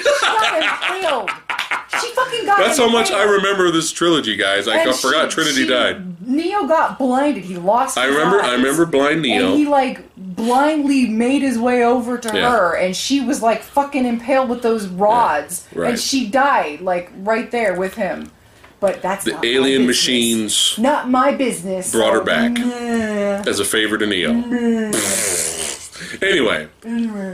[2.01, 4.69] She fucking got That's how much I remember this trilogy, guys.
[4.69, 6.27] I And forgot she- Trinity she- died.
[6.27, 7.45] Neo got blinded.
[7.45, 7.97] He lost.
[7.97, 8.43] I his remember.
[8.43, 9.49] I remember Blind Neo.
[9.51, 10.01] And he like
[10.47, 12.51] blindly made his way over to Yeah.
[12.51, 15.91] her, and she was like fucking impaled with those rods, right.
[15.91, 18.31] and she died like right there with him.
[18.79, 21.93] But that's the not alien machines Not my business.
[21.93, 22.53] Brought her back.
[22.53, 23.51] nah.
[23.51, 24.31] as a favor to Neo.
[26.23, 26.69] anyway,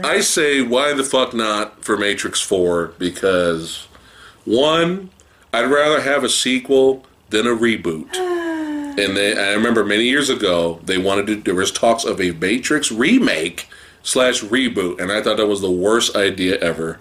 [0.03, 3.87] I say why the fuck not for Matrix Four because
[4.45, 5.09] one,
[5.53, 8.07] I'd rather have a sequel than a reboot.
[8.95, 11.35] And they, I remember many years ago they wanted to.
[11.37, 13.67] There was talks of a Matrix remake
[14.03, 16.99] slash reboot, and I thought that was the worst idea ever.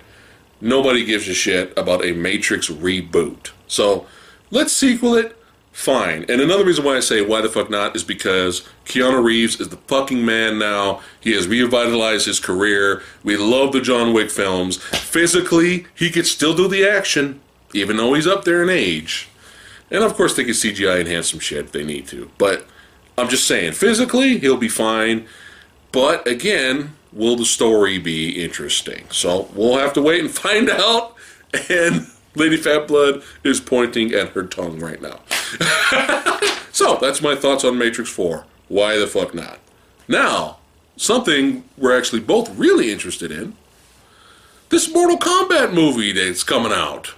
[0.61, 3.51] Nobody gives a shit about a Matrix reboot.
[3.67, 4.07] So
[4.51, 5.37] let's sequel it.
[5.73, 6.27] Fine.
[6.29, 9.71] And another reason why I say why the fuck not is because Keanu Reeves is
[9.71, 11.01] the fucking man now.
[11.21, 13.03] He has revitalized his career.
[13.25, 14.77] We love the John Wick films.
[14.77, 17.41] Physically, he could still do the action,
[17.73, 19.29] even though he's up there in age.
[19.93, 22.31] And of course, they can CGI enhance some shit if they need to.
[22.39, 22.67] But
[23.19, 25.27] I'm just saying, physically, he'll be fine.
[25.93, 29.05] But again, will the story be interesting?
[29.11, 31.15] So we'll have to wait and find out.
[31.69, 35.21] And Lady Phatblood is pointing at her tongue right now.
[36.73, 38.47] so that's my thoughts on Matrix 4.
[38.69, 39.59] Why the fuck not?
[40.09, 40.57] Now,
[40.97, 43.55] something we're actually both really interested in
[44.71, 47.13] this Mortal Kombat movie that's coming out.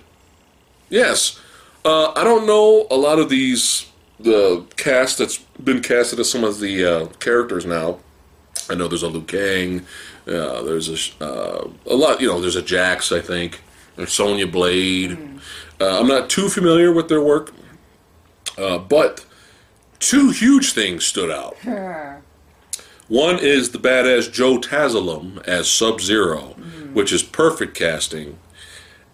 [0.91, 1.39] Yes.
[1.85, 6.45] Uh, I don't know a lot of these the cast that's been casted as some
[6.45, 7.99] of the uh, characters now.
[8.71, 9.81] I know there's a Liu Kang.
[10.27, 12.21] Uh, there's a uh, a lot.
[12.21, 13.13] You know, there's a Jax.
[13.13, 13.61] I think.
[13.97, 15.19] There's Sonya Blade.
[15.81, 17.53] Uh, I'm not too familiar with their work,
[18.59, 19.25] uh, but
[20.01, 21.57] two huge things stood out.
[23.09, 26.57] One is the badass Joe Taslim as Sub Zero,
[26.93, 28.39] which is perfect casting.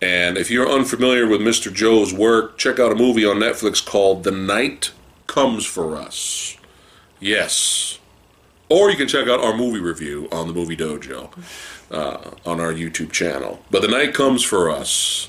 [0.03, 1.73] And if you're unfamiliar with Mr.
[1.73, 4.93] Joe's work, check out a movie on Netflix called The Night
[5.27, 6.57] Comes for Us.
[7.19, 7.99] Yes.
[8.71, 11.31] Or you can check out our movie review on the Movie Dojo
[11.91, 13.63] uh, on our YouTube channel.
[13.71, 15.29] But The Night Comes for Us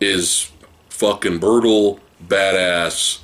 [0.00, 0.50] is
[0.88, 3.20] fucking brutal, badass.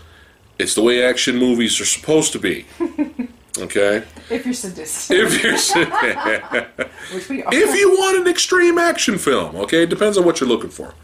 [0.58, 2.66] It's the way action movies are supposed to be.
[3.58, 4.02] Okay?
[4.30, 5.52] If you're sadistic, If you're
[7.14, 7.54] which we are.
[7.54, 10.94] if you want an extreme action film, okay, it depends on what you're looking for.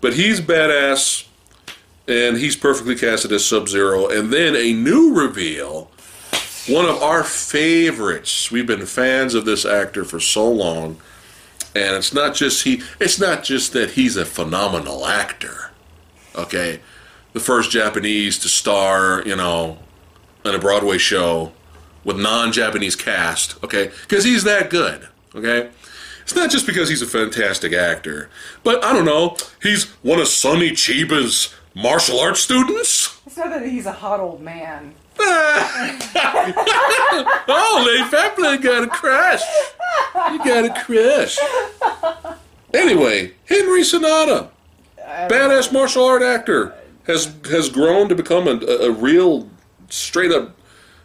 [0.00, 1.26] But he's badass,
[2.08, 4.08] and he's perfectly casted as Sub Zero.
[4.08, 5.92] And then a new reveal,
[6.68, 8.50] one of our favorites.
[8.50, 10.96] We've been fans of this actor for so long,
[11.76, 12.82] and it's not just he.
[12.98, 15.70] It's not just that he's a phenomenal actor.
[16.34, 16.80] Okay,
[17.32, 19.78] the first Japanese to star, you know,
[20.44, 21.52] in a Broadway show
[22.04, 23.90] with non-Japanese cast, okay?
[24.02, 25.70] Because he's that good, okay?
[26.22, 28.30] It's not just because he's a fantastic actor,
[28.62, 33.20] but I don't know, he's one of Sonny Chiba's martial arts students.
[33.26, 34.94] It's not that he's a hot old man.
[37.48, 39.42] oh, Lady Phatblood got a crush.
[40.32, 41.38] You got a crush.
[42.74, 44.48] Anyway, Hiroyuki Sanada,
[45.28, 46.74] badass martial art actor.
[47.04, 49.48] has has grown to become a, a real
[49.88, 50.56] straight up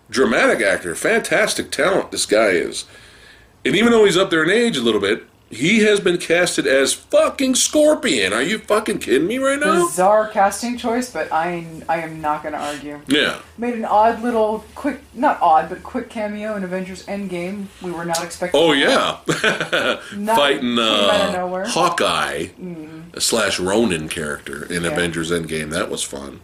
[0.10, 0.96] dramatic actor.
[0.96, 2.86] Fantastic talent this guy is.
[3.66, 6.68] And even though he's up there in age a little bit, he has been casted
[6.68, 8.34] as fucking Scorpion.
[8.34, 9.86] Are you fucking kidding me right now?
[9.88, 13.00] Bizarre casting choice, but I I am not going to argue.
[13.08, 13.40] Yeah.
[13.58, 17.68] Made an odd little quick, not odd, but quick cameo in Avengers Endgame.
[17.82, 18.60] We were not expecting.
[18.60, 19.20] Oh yeah,
[20.18, 21.66] Not- fighting uh.
[21.70, 22.48] Hawkeye
[23.18, 24.92] slash Ronin character in Yeah.
[24.92, 25.70] Avengers Endgame.
[25.72, 26.42] That was fun.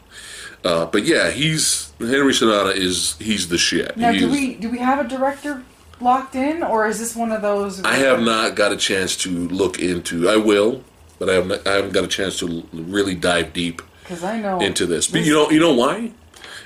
[0.64, 3.98] Uh, but yeah, he's Hiroyuki Sanada is he's the shit.
[3.98, 5.64] Now, do He's- we do we have a director
[6.00, 7.82] locked in, or is this one of those?
[7.84, 10.30] I have not got a chance to look into.
[10.30, 10.84] I will,
[11.20, 11.68] but I haven't.
[11.68, 15.08] I haven't got a chance to really dive deep because I know into this.
[15.08, 16.12] But you know, you know why?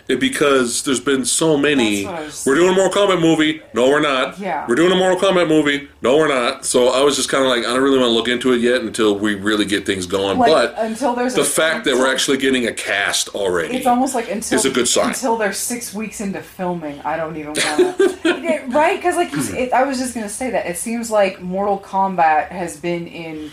[0.08, 2.04] It, because there's been so many.
[2.04, 3.62] That's what I was- We're doing a Mortal Kombat movie.
[3.74, 4.40] No, we're not.
[4.40, 4.66] Yeah.
[4.68, 5.90] We're doing a Mortal Kombat movie.
[6.02, 6.66] No, we're not.
[6.66, 8.62] So I was just kind of like, I don't really want to look into it
[8.62, 10.38] yet until we really get things going.
[10.38, 13.76] like, but until there's the fact that we're actually getting a cast already.
[13.76, 15.10] It's almost like until It's a good sign.
[15.10, 17.02] until they're six weeks into filming.
[17.02, 17.60] I don't even want
[18.24, 18.96] to, right?
[18.98, 22.78] Because like it, I was just gonna say that it seems like Mortal Kombat has
[22.78, 23.52] been in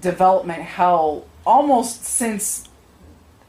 [0.00, 2.65] development hell almost since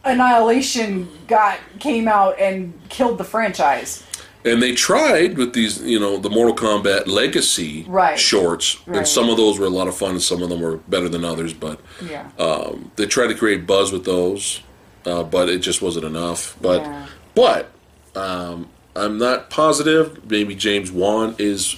[0.07, 4.03] Annihilation got came out and killed the franchise.
[4.45, 8.17] And they tried with these, you know, the Mortal Kombat Legacy Right.
[8.17, 10.77] shorts, and some of those were a lot of fun, and some of them were
[10.87, 11.53] better than others.
[11.53, 11.79] But
[12.09, 12.27] Yeah.
[12.39, 14.61] um, they tried to create buzz with those,
[15.05, 16.55] uh, but it just wasn't enough.
[16.61, 17.05] But Yeah.
[17.35, 17.71] but
[18.15, 20.19] um, I'm not positive.
[20.29, 21.75] Maybe James Wan is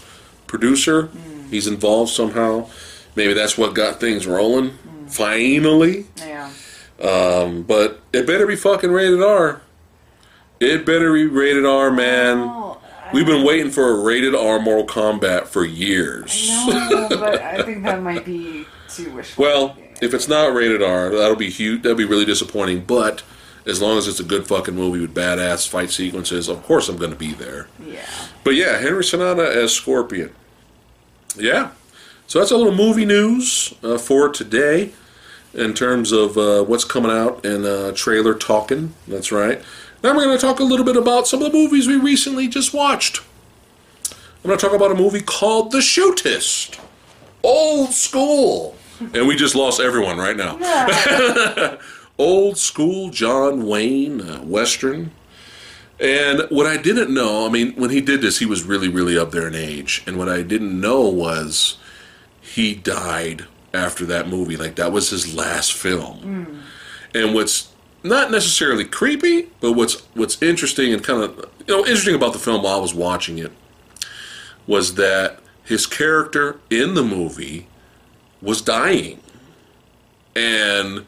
[0.48, 1.04] producer.
[1.08, 1.50] Hmm.
[1.50, 2.68] He's involved somehow.
[3.16, 4.78] Maybe that's what got things rolling.
[5.08, 6.50] Finally, yeah.
[7.02, 9.62] Um, but it better be fucking rated R.
[10.60, 12.40] It better be rated R, man.
[12.40, 12.70] Well,
[13.12, 16.48] We've been waiting for a rated R Mortal Kombat for years.
[16.68, 19.44] No, but I think that might be too wishful.
[19.44, 21.82] Well, if it's not rated R, that'll be huge.
[21.82, 22.82] That'll be really disappointing.
[22.86, 23.24] But
[23.66, 26.98] as long as it's a good fucking movie with badass fight sequences, of course I'm
[26.98, 27.68] going to be there.
[27.84, 28.06] yeah.
[28.44, 30.34] But yeah, Hiroyuki Sanada as Scorpion.
[31.36, 31.72] Yeah.
[32.28, 34.92] So that's a little movie news uh, for today
[35.54, 38.94] in terms of uh, what's coming out in uh, trailer talking.
[39.08, 39.62] That's right.
[40.04, 42.48] Now we're going to talk a little bit about some of the movies we recently
[42.48, 43.22] just watched.
[44.12, 46.80] I'm going to talk about a movie called The Shootist.
[47.44, 48.76] Old school.
[49.14, 51.78] And we just lost everyone right now.
[52.18, 55.12] Old school John Wayne uh, Western.
[56.00, 59.18] And what I didn't know, I mean, when he did this, he was really, really
[59.18, 60.04] up there in age.
[60.08, 61.78] And what I didn't know was
[62.42, 64.58] he died after that movie.
[64.58, 66.64] Like, that was his last film.
[67.14, 67.70] And what's
[68.04, 72.40] not necessarily creepy, but what's what's interesting and kind of you know interesting about the
[72.40, 73.52] film while I was watching it
[74.68, 77.68] was that his character in the movie
[78.42, 79.20] was dying,
[80.36, 81.06] and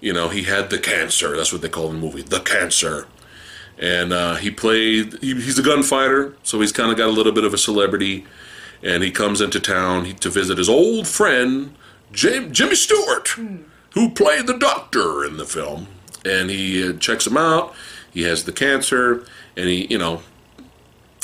[0.00, 1.36] you know he had the cancer.
[1.36, 3.06] That's what they call the movie, the cancer.
[3.78, 5.18] And uh, he played.
[5.20, 8.26] He, he's a gunfighter, so he's kind of got a little bit of a celebrity.
[8.84, 11.72] And he comes into town to visit his old friend
[12.12, 13.28] Jim, Jimmy Stewart,
[13.94, 15.88] who played the doctor in the film.
[16.24, 17.74] And he uh, checks him out.
[18.12, 19.24] He has the cancer,
[19.56, 20.22] and he, you know,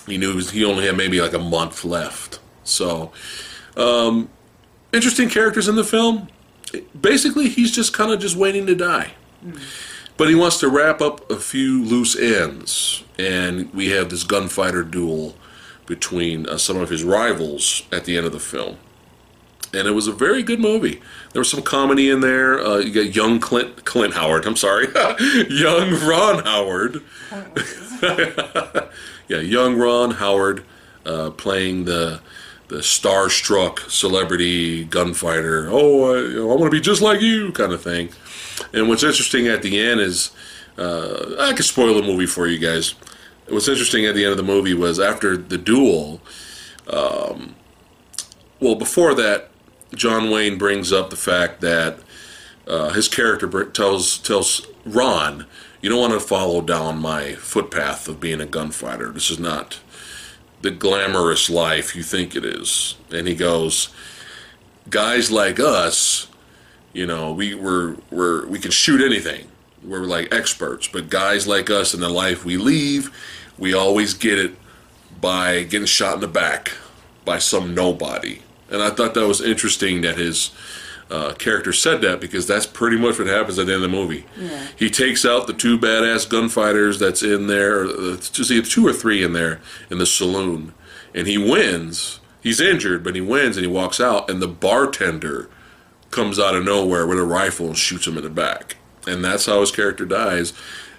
[0.06, 2.40] he knew he only had maybe like a month left.
[2.65, 3.12] So,
[3.77, 4.28] um,
[4.93, 6.28] interesting characters in the film.
[6.98, 9.12] Basically, he's just kind of just waiting to die.
[10.16, 14.82] But he wants to wrap up a few loose ends, and we have this gunfighter
[14.82, 15.36] duel
[15.86, 18.78] between uh, some of his rivals at the end of the film.
[19.72, 21.00] And it was a very good movie.
[21.32, 22.58] There was some comedy in there.
[22.58, 24.46] Uh, you got young Clint Clint Howard.
[24.46, 24.86] I'm sorry,
[25.50, 27.02] young Ron Howard.
[29.28, 30.64] yeah, young Ron Howard
[31.04, 32.20] uh, playing the
[32.68, 35.68] the starstruck celebrity gunfighter.
[35.70, 38.10] Oh, I, you know, I want to be just like you, kind of thing.
[38.72, 40.32] And what's interesting at the end is,
[40.76, 42.94] uh, I could spoil the movie for you guys.
[43.48, 46.20] What's interesting at the end of the movie was after the duel.
[46.86, 47.54] Um,
[48.60, 49.48] well, before that,
[49.94, 51.98] John Wayne brings up the fact that
[52.66, 55.47] uh, his character tells tells Ron,
[55.81, 59.10] "You don't want to follow down my footpath of being a gunfighter.
[59.10, 59.81] This is not
[60.60, 63.89] the glamorous life you think it is." And he goes,
[64.90, 66.28] "Guys like us."
[66.93, 69.47] you know we we're, we're we can shoot anything
[69.85, 73.10] we're like experts but guys like us in the life we leave
[73.59, 74.55] we always get it
[75.20, 76.73] by getting shot in the back
[77.24, 80.50] by some nobody and i thought that was interesting that his
[81.10, 83.96] uh, character said that because that's pretty much what happens at the end of the
[83.96, 84.66] movie Yeah.
[84.76, 87.86] he takes out the two badass gunfighters that's in there
[88.16, 90.74] just either two or three in there in the saloon
[91.14, 95.48] and he wins he's injured but he wins and he walks out and the bartender
[96.10, 98.76] comes out of nowhere with a rifle and shoots him in the back.
[99.06, 100.52] and that's how his character dies.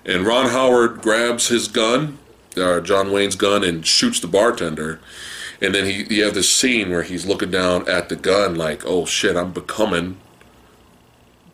[0.06, 2.18] And Ron Howard grabs his gun,
[2.58, 5.00] uh, John Wayne's gun, and shoots the bartender.
[5.62, 8.84] And then he, you have this scene where he's looking down at the gun, like,
[8.86, 10.18] "Oh shit, I'm becoming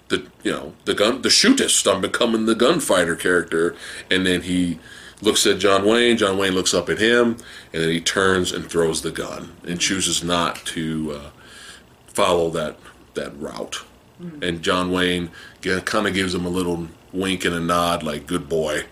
[0.10, 1.91] the you know the gun the shootist.
[1.91, 3.76] I'm becoming the gunfighter character."
[4.11, 4.80] And then he
[5.22, 6.18] looks at John Wayne.
[6.18, 7.38] John Wayne looks up at him,
[7.73, 11.30] and then he turns and throws the gun and chooses not to uh,
[12.07, 12.77] follow that
[13.15, 13.84] that route.
[14.41, 15.30] And John Wayne
[15.61, 18.86] kind of gives him a little wink and a nod, like "good boy,"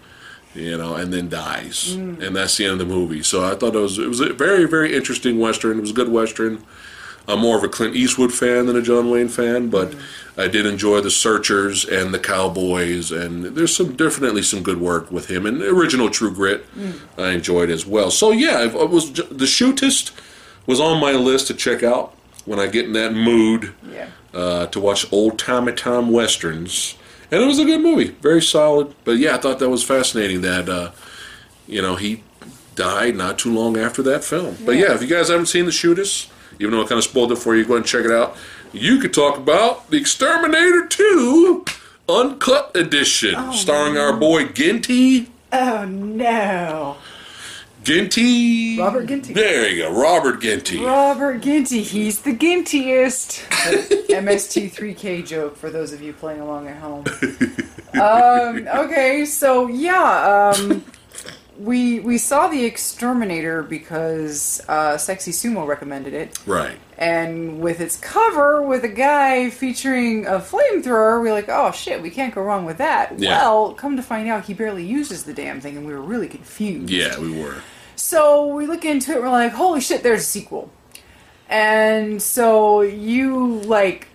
[0.53, 1.95] you know, and then dies.
[1.95, 2.21] Mm.
[2.21, 3.23] And that's the end of the movie.
[3.23, 5.77] So I thought it was it was a very very interesting western.
[5.77, 6.63] It was a good western.
[7.27, 10.01] I'm more of a Clint Eastwood fan than a John Wayne fan, but mm.
[10.38, 15.09] I did enjoy the Searchers and the Cowboys, and there's some definitely some good work
[15.09, 15.45] with him.
[15.45, 16.99] And the original True Grit, mm.
[17.17, 18.11] I enjoyed as well.
[18.11, 20.11] So yeah, it uh, was the Shootist
[20.65, 22.13] was on my list to check out
[22.45, 24.07] when I get in that mood Yeah.
[24.34, 26.95] uh, to watch old timey time westerns,
[27.34, 28.93] and it was a good movie, very solid.
[29.03, 30.91] But yeah, I thought that was fascinating that uh,
[31.65, 32.22] you know he
[32.76, 34.55] died not too long after that film.
[34.64, 36.30] But yeah, if you guys haven't seen The Shootist,
[36.60, 38.38] even though I kind of spoiled it for you, go ahead and check it out.
[38.72, 41.65] You could talk about The Exterminator 2
[42.07, 45.31] Uncut Edition, starring our boy Ginty.
[45.51, 46.97] Oh no.
[47.84, 48.80] Ginty.
[48.80, 49.34] Robert Ginty.
[49.34, 50.84] There you go, Robert Ginty.
[50.84, 53.43] Robert Ginty, he's the Gintiest.
[54.10, 57.03] MST3K joke for those of you playing along at home.
[57.93, 60.84] Um, okay, so yeah, um,
[61.60, 66.77] we we saw the Exterminator because uh, Sexy Sumo recommended it, right.
[66.97, 72.10] and with its cover with a guy featuring a flamethrower, we're like, oh shit, we
[72.10, 73.19] can't go wrong with that.
[73.19, 73.41] Yeah.
[73.41, 76.27] Well, come to find out, he barely uses the damn thing, and we were really
[76.27, 76.89] confused.
[76.89, 77.61] Yeah, we were.
[77.95, 79.22] So we look into it.
[79.22, 80.72] We're like, holy shit, there's a sequel.
[81.49, 84.07] And so you like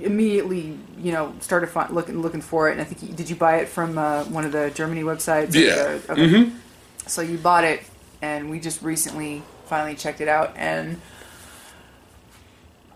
[0.00, 2.72] immediately, you know, started looking looking for it.
[2.72, 5.54] And I think you, did you buy it from uh, one of the Germany websites?
[5.54, 5.98] Yeah.
[6.08, 6.50] Okay.
[7.06, 7.82] So you bought it,
[8.20, 11.00] and we just recently finally checked it out, and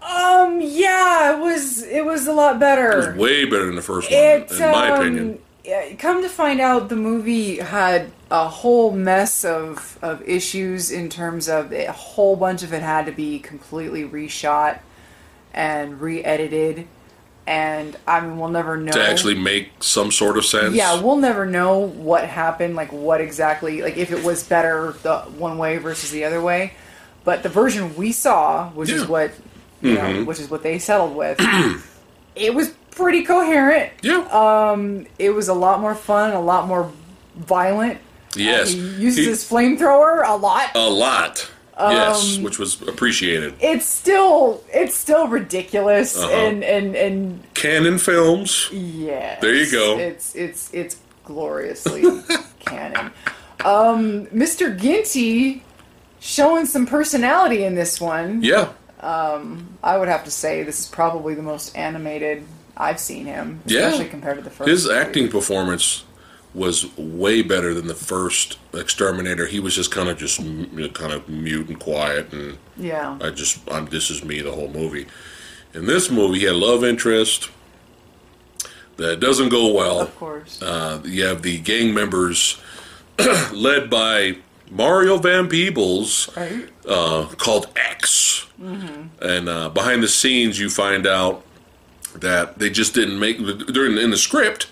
[0.03, 2.93] um, yeah, it was it was a lot better.
[2.93, 5.39] It was way better than the first one, It, in my um, opinion.
[5.66, 11.09] Yeah, Come to find out, the movie had a whole mess of, of issues in
[11.09, 14.78] terms of a whole bunch of it had to be completely reshot
[15.52, 16.86] and re-edited,
[17.47, 20.74] and I mean we'll never know To actually make some sort of sense.
[20.74, 25.20] Yeah, we'll never know what happened, like what exactly, like if it was better the
[25.20, 26.74] one way versus the other way.
[27.24, 29.32] But the version we saw, which is what
[29.82, 30.24] you know, mm-hmm.
[30.26, 31.38] which is what they settled with,
[32.36, 33.93] it was pretty coherent.
[34.02, 34.27] Yeah.
[34.32, 36.90] Um, it was a lot more fun, a lot more
[37.36, 37.98] violent.
[38.35, 38.73] yes.
[38.73, 40.70] He uses He- his flamethrower a lot.
[40.74, 41.48] a lot.
[41.78, 43.52] yes, Um, which was appreciated.
[43.60, 46.32] It's still it's still ridiculous Uh-huh.
[46.32, 48.68] and and and Cannon Films.
[48.73, 49.39] yeah.
[49.40, 49.98] There you go.
[49.98, 52.02] It's it's it's gloriously
[52.60, 53.10] canon.
[53.64, 54.74] Um, Mr.
[54.78, 55.62] Ginty
[56.20, 58.43] showing some personality in this one.
[58.43, 58.68] Yeah.
[59.01, 62.43] Um, I would have to say this is probably the most animated
[62.77, 64.05] I've seen him, Yeah.
[64.05, 64.69] compared to the first.
[64.69, 64.98] His movie.
[64.98, 66.05] acting performance
[66.55, 69.47] was way better than the first Exterminator.
[69.47, 73.19] He was just kind of just you know, kind of mute and quiet, and Yeah.
[73.20, 75.07] I just I'm, this is me the whole movie.
[75.74, 77.51] In this movie, he had love interest
[78.97, 80.01] that doesn't go well.
[80.01, 80.61] Of course.
[80.62, 82.59] Uh, you have the gang members
[83.53, 84.36] led by
[84.70, 86.69] Mario Van Peebles, right?
[86.89, 88.47] uh, called X.
[88.59, 91.44] And uh, behind the scenes, you find out
[92.20, 94.68] that they just didn't make during in the script.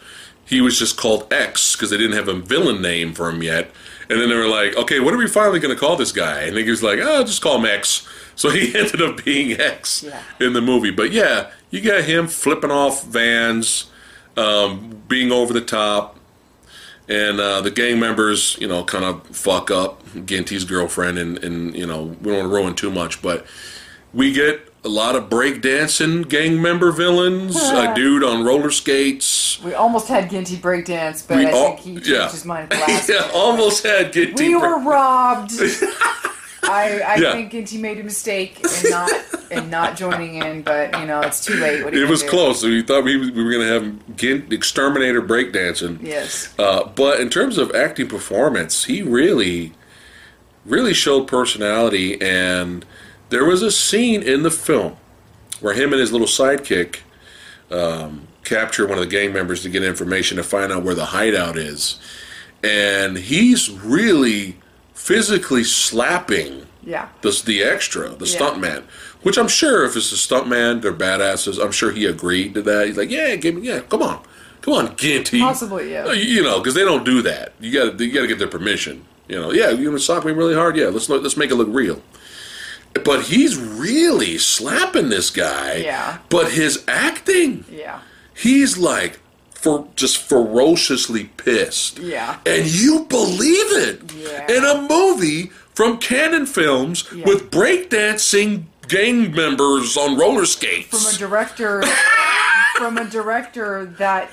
[0.47, 3.71] He was just called X because they didn't have a villain name for him yet.
[4.11, 6.43] And then they were like, "Okay, what are we finally going to call this guy?"
[6.43, 8.07] And he was like, "Oh, just call him X."
[8.37, 10.21] So he ended up being X Yeah.
[10.41, 10.91] in the movie.
[10.91, 13.89] But yeah, you got him flipping off vans,
[14.37, 16.19] um, being over the top,
[17.09, 21.77] and uh, the gang members, you know, kind of fuck up Ginty's girlfriend, and, and
[21.77, 23.47] you know, we don't want to ruin too much, but
[24.13, 29.61] we get a lot of breakdancing gang member villains, a dude on roller skates.
[29.63, 32.31] We almost had Ginty breakdance, but We I all- think he changed yeah.
[32.31, 34.49] his mind last yeah, almost had Ginty.
[34.49, 35.53] We were robbed.
[36.67, 37.33] I, I Yeah.
[37.33, 39.11] think Ginty made a mistake in not
[39.51, 41.85] in not joining in, but you know it's too late.
[41.85, 42.29] What are you it was do?
[42.31, 42.63] close.
[42.63, 45.99] We thought we, we were going to have Gint, Exterminator breakdancing.
[46.03, 46.53] Yes.
[46.59, 49.73] Uh, but in terms of acting performance, he really,
[50.65, 52.19] really showed personality.
[52.21, 52.87] And
[53.31, 54.97] there was a scene in the film
[55.61, 56.99] where him and his little sidekick
[57.71, 61.07] um, capture one of the gang members to get information to find out where the
[61.07, 61.99] hideout is.
[62.63, 64.57] And he's really
[64.95, 67.09] physically slapping Yeah.
[67.23, 68.39] the, the extra, the Yeah.
[68.39, 68.83] stuntman.
[69.23, 71.63] Which I'm sure if it's a stuntman, they're badasses.
[71.63, 72.87] I'm sure he agreed to that.
[72.87, 74.21] He's like, yeah, give me, yeah, come on,
[74.61, 75.41] Come on, Ginty.
[75.41, 76.05] Possibly, yeah.
[76.07, 77.53] Uh, You know, because they don't do that.
[77.61, 79.05] You got to you got to get their permission.
[79.29, 80.75] You know, yeah, you want to sock me really hard?
[80.75, 82.01] Yeah, let's let's make it look real.
[83.03, 85.77] But he's really slapping this guy.
[85.77, 86.19] Yeah.
[86.29, 88.01] But his acting, Yeah.
[88.35, 89.19] he's like
[89.55, 91.99] for just ferociously pissed.
[91.99, 92.37] Yeah.
[92.47, 94.51] And you believe it Yeah.
[94.57, 97.25] in a movie from Cannon Films Yeah.
[97.27, 100.89] with breakdancing gang members on roller skates.
[100.91, 101.83] From a director
[102.77, 104.31] from a director that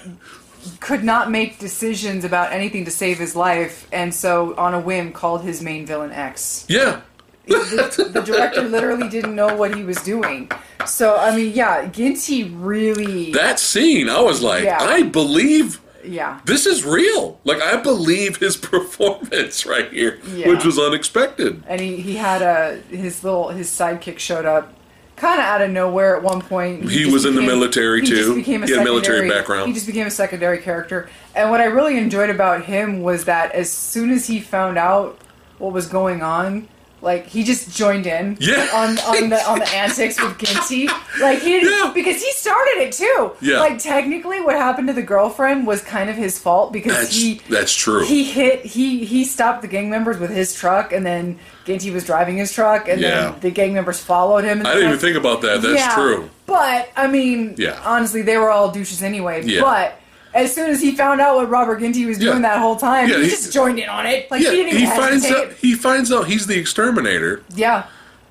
[0.80, 5.12] could not make decisions about anything to save his life and so on a whim
[5.12, 6.66] called his main villain X.
[6.68, 7.02] yeah.
[7.46, 10.52] The, the director literally didn't know what he was doing.
[10.86, 14.78] So I mean, yeah, Ginty really, That scene, I was like, Yeah.
[14.82, 17.40] I believe yeah, this is real.
[17.44, 18.58] Like I believe his
[19.02, 20.50] performance right here, Yeah.
[20.50, 21.64] which was unexpected.
[21.68, 24.74] and he he had a his little his sidekick showed up.
[25.18, 26.90] Kind of out of nowhere at one point.
[26.90, 28.34] He just was in the military, he too.
[28.38, 29.68] became a He had a military background.
[29.68, 31.12] He just became a secondary character.
[31.36, 35.20] And what I really enjoyed about him was that as soon as he found out
[35.60, 36.68] what was going on,
[37.02, 38.68] like he just joined in Yeah.
[38.74, 40.88] on on the on the antics with Ginty.
[41.20, 41.92] Like he Yeah.
[41.94, 43.32] because he started it too.
[43.42, 43.60] Yeah.
[43.60, 47.42] Like technically, what happened to the girlfriend was kind of his fault because That's he
[47.50, 48.04] that's true.
[48.06, 52.06] he hit he he stopped the gang members with his truck and then Ginty was
[52.06, 53.10] driving his truck and Yeah.
[53.32, 54.60] then the gang members followed him.
[54.60, 55.62] And I didn't even think about that.
[55.62, 56.30] That's true.
[56.46, 57.80] But I mean, Yeah.
[57.86, 59.44] honestly, they were all douches anyway.
[59.46, 59.62] Yeah.
[59.62, 59.98] But
[60.34, 62.50] as soon as he found out what Robert Ginty was doing Yeah.
[62.54, 64.30] that whole time, Yeah, he, he- just joined in on it.
[64.32, 65.48] Like Yeah, he didn't even he finds hesitate.
[65.52, 67.86] out he finds out he's the exterminator Yeah.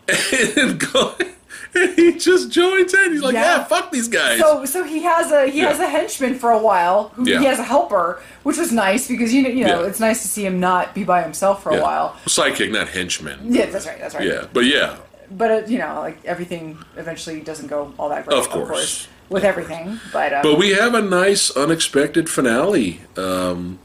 [0.56, 1.14] and go
[1.72, 3.12] and he just joins in.
[3.12, 3.58] He's like, Yeah.
[3.58, 4.40] yeah, fuck these guys.
[4.40, 7.10] So so he has a he has a henchman for a while.
[7.14, 7.38] Who Yeah.
[7.38, 10.28] he has a helper, which was nice because you know you know it's nice to
[10.28, 12.16] see him not be by himself for a while.
[12.26, 13.38] Sidekick, not henchman.
[13.44, 14.00] Yeah, that's right.
[14.00, 14.26] That's right.
[14.26, 14.96] Yeah, but yeah,
[15.30, 18.36] But uh, you know, like everything eventually doesn't go all that great.
[18.38, 19.06] Of course.
[19.30, 19.98] With everything.
[20.12, 23.00] But, uh, but we have a nice unexpected finale.
[23.16, 23.78] Um,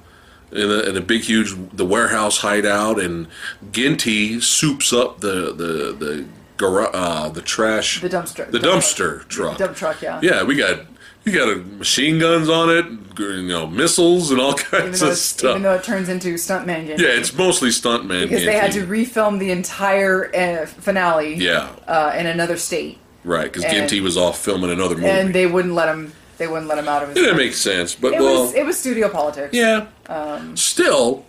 [0.52, 3.28] in a, in a big, huge the warehouse hideout, and
[3.72, 6.26] Ginty soups up the the the
[6.58, 8.50] gara- uh, the trash, the dumpster.
[8.50, 9.58] the dumpster truck.
[9.58, 10.02] Dump truck.
[10.02, 10.20] Yeah.
[10.24, 10.86] Yeah, we got
[11.26, 12.86] you got a machine guns on it,
[13.20, 15.50] you know, missiles and all kinds of stuff.
[15.52, 17.00] even though it turns into stuntman game.
[17.00, 18.30] yeah, it's mostly stuntman.
[18.30, 21.34] because they had to refilm the entire uh, finale.
[21.34, 23.52] Yeah, Uh, in another state, right.
[23.52, 25.08] Because Ginty was off filming another movie.
[25.10, 26.14] and they wouldn't let him.
[26.38, 27.18] They wouldn't let him out of his.
[27.18, 29.54] it didn't make sense, but It well, was it was studio politics.
[29.54, 29.88] yeah.
[30.08, 31.26] Um, Still,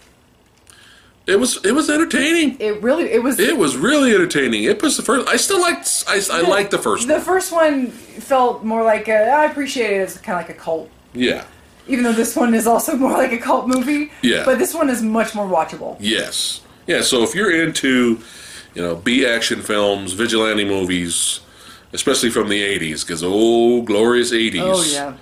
[1.27, 2.57] it was it was entertaining.
[2.61, 3.39] It really it was.
[3.41, 4.65] It was really entertaining.
[4.65, 5.29] It was the first.
[5.29, 6.05] I still liked.
[6.09, 7.23] I, I liked the first The one.
[7.23, 10.89] first one felt more like a, I appreciate it as kind of like a cult.
[11.15, 11.45] Yeah.
[11.89, 14.11] Even though this one is also more like a cult movie.
[14.23, 14.45] Yeah.
[14.45, 15.97] But this one is much more watchable.
[16.01, 16.61] Yes.
[16.87, 17.03] Yeah.
[17.03, 18.21] So if you're into,
[18.75, 21.41] you know, B action films, vigilante movies,
[21.97, 24.61] especially from the '80s, because oh, glorious '80s.
[24.63, 25.17] Oh yeah.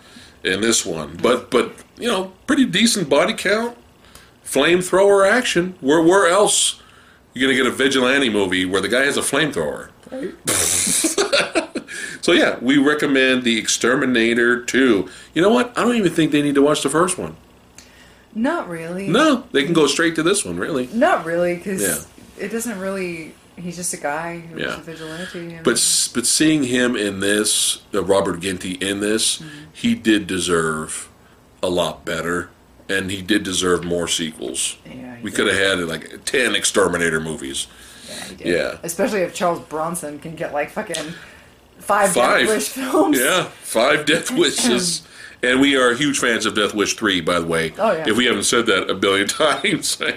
[0.53, 3.79] In this one, but but you know, pretty decent body count,
[4.45, 5.75] flamethrower action.
[5.81, 6.83] Where where else
[7.33, 9.89] you're gonna get a vigilante movie where the guy has a flamethrower?
[12.25, 15.09] So yeah, we recommend the Exterminator 2.
[15.35, 15.77] You know what?
[15.77, 17.37] I don't even think they need to watch the first one.
[18.35, 19.09] Not really.
[19.09, 20.87] No, they can go straight to this one, really.
[20.87, 21.99] Not really, because Yeah.
[22.43, 23.35] it doesn't really.
[23.57, 24.79] He's just a guy who's Yeah.
[24.79, 25.55] a vigilante.
[25.55, 29.49] I But mean, s- but seeing him in this, uh, Robert Ginty in this, Mm-hmm.
[29.73, 31.09] he did deserve
[31.63, 32.51] a lot better,
[32.89, 34.77] and he did deserve more sequels.
[34.85, 37.67] Yeah, we could have had like ten Exterminator movies.
[38.09, 38.47] yeah, he did.
[38.47, 38.77] yeah.
[38.83, 41.15] Especially if Charles Bronson can get like fucking
[41.79, 42.47] five, Five.
[42.47, 43.19] Death Wish films.
[43.19, 45.03] Yeah, five Death Wishes.
[45.43, 47.75] And we are huge fans of Death Wish 3, by the way.
[47.79, 48.09] Oh, yeah.
[48.09, 49.97] If we haven't said that a billion times.
[49.97, 50.17] but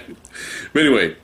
[0.80, 1.16] anyway,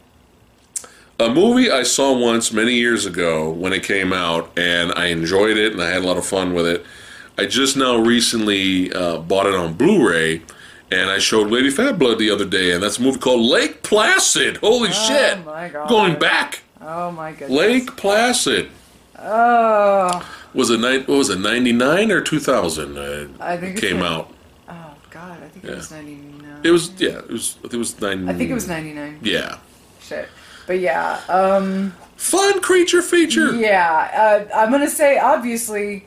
[1.21, 5.57] a movie I saw once many years ago when it came out, and I enjoyed
[5.57, 6.85] it and I had a lot of fun with it.
[7.39, 10.43] I just now recently uh, bought it on Blu ray,
[10.91, 14.59] and I showed Lady Phatblood the other day, and that's a movie called Lake Placid.
[14.59, 15.39] Holy shit!
[15.39, 15.89] Oh my God.
[15.89, 16.63] Going back.
[16.81, 17.51] Oh my goodness.
[17.51, 18.69] Lake Placid.
[19.19, 20.29] Oh.
[20.53, 22.97] Was it ni- what was it, ninety nine or two thousand?
[22.97, 24.33] Uh, I think it came like- out.
[24.69, 25.73] Oh God, I think Yeah.
[25.73, 26.61] it was ninety nine.
[26.63, 27.95] It was yeah, it was it was.
[28.03, 29.19] I think it was ninety nine.
[29.23, 29.59] Yeah,
[30.01, 30.29] Shit.
[30.67, 33.55] But yeah, um, fun creature feature.
[33.55, 34.47] yeah.
[34.53, 36.07] Uh, I'm gonna say obviously,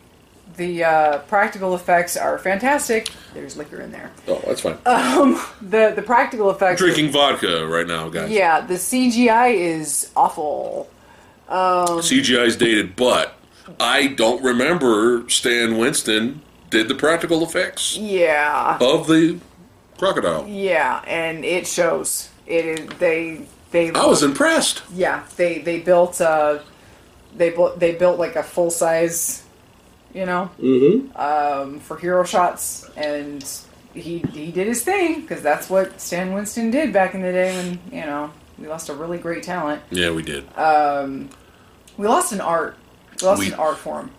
[0.55, 3.09] the uh, practical effects are fantastic.
[3.35, 4.11] There's liquor in there.
[4.27, 4.77] Oh, that's fine.
[4.85, 6.81] Um, The the practical effects.
[6.81, 8.31] Drinking vodka right now, guys.
[8.31, 10.89] Yeah, the CGI is awful.
[11.49, 13.33] CGI's dated, but
[13.79, 18.77] I don't remember Stan Winston did the practical effects Yeah.
[18.81, 19.39] of the
[19.97, 20.45] crocodile.
[20.47, 22.29] Yeah, and it shows.
[22.45, 23.41] It is they
[23.77, 24.81] they I was impressed.
[24.93, 26.59] yeah they they built uh
[27.35, 29.43] they built they built like a full size
[30.13, 30.49] you know
[31.15, 33.43] um for hero shots and
[33.93, 37.55] he he did his thing because that's what Stan Winston did back in the day
[37.55, 39.81] when you know we lost a really great talent.
[39.91, 40.43] Yeah, we did.
[40.57, 41.29] Um,
[41.97, 42.75] We lost an art.
[43.21, 44.09] We lost We- an art form.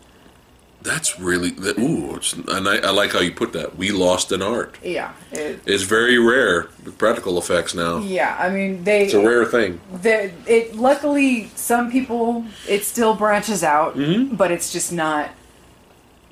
[0.83, 1.79] That's really that.
[1.79, 3.77] Ooh, it's, and I, I like how you put that.
[3.77, 4.79] We lost an art.
[4.83, 5.13] Yeah.
[5.33, 6.65] It, It's very rare.
[6.99, 7.99] Practical effects now.
[7.99, 8.37] yeah.
[8.39, 9.05] I mean, they.
[9.07, 9.81] It's a rare thing.
[10.03, 13.97] the, it luckily some people it still branches out,
[14.37, 15.31] but it's just not.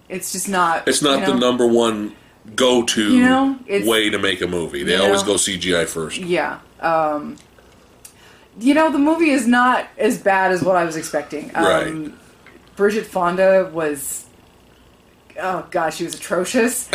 [0.09, 0.81] It's just not.
[0.81, 0.90] Mm-hmm.
[0.90, 1.39] It's not you the know?
[1.39, 2.14] number one
[2.55, 4.85] go-to You know, way to make a movie.
[4.85, 5.31] They always know.
[5.31, 6.18] go CGI first.
[6.18, 6.60] Yeah.
[6.81, 7.36] Um,
[8.60, 11.51] you know, the movie is not as bad as what I was expecting.
[11.56, 12.12] Um, Right.
[12.77, 14.26] Bridget Fonda was.
[15.38, 16.88] Oh gosh, she was atrocious.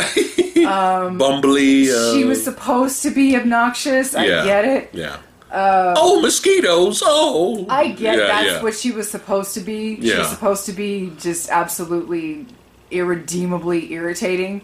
[0.62, 1.88] Bumbly.
[1.88, 4.14] Uh, she was supposed to be obnoxious.
[4.14, 4.90] I yeah, get it.
[4.92, 5.20] Yeah.
[5.52, 7.02] oh, mosquitoes!
[7.04, 8.62] Oh, I get yeah, that's yeah.
[8.62, 10.00] what she was supposed to be.
[10.00, 12.46] She was supposed to be just absolutely
[12.90, 14.62] irredeemably irritating.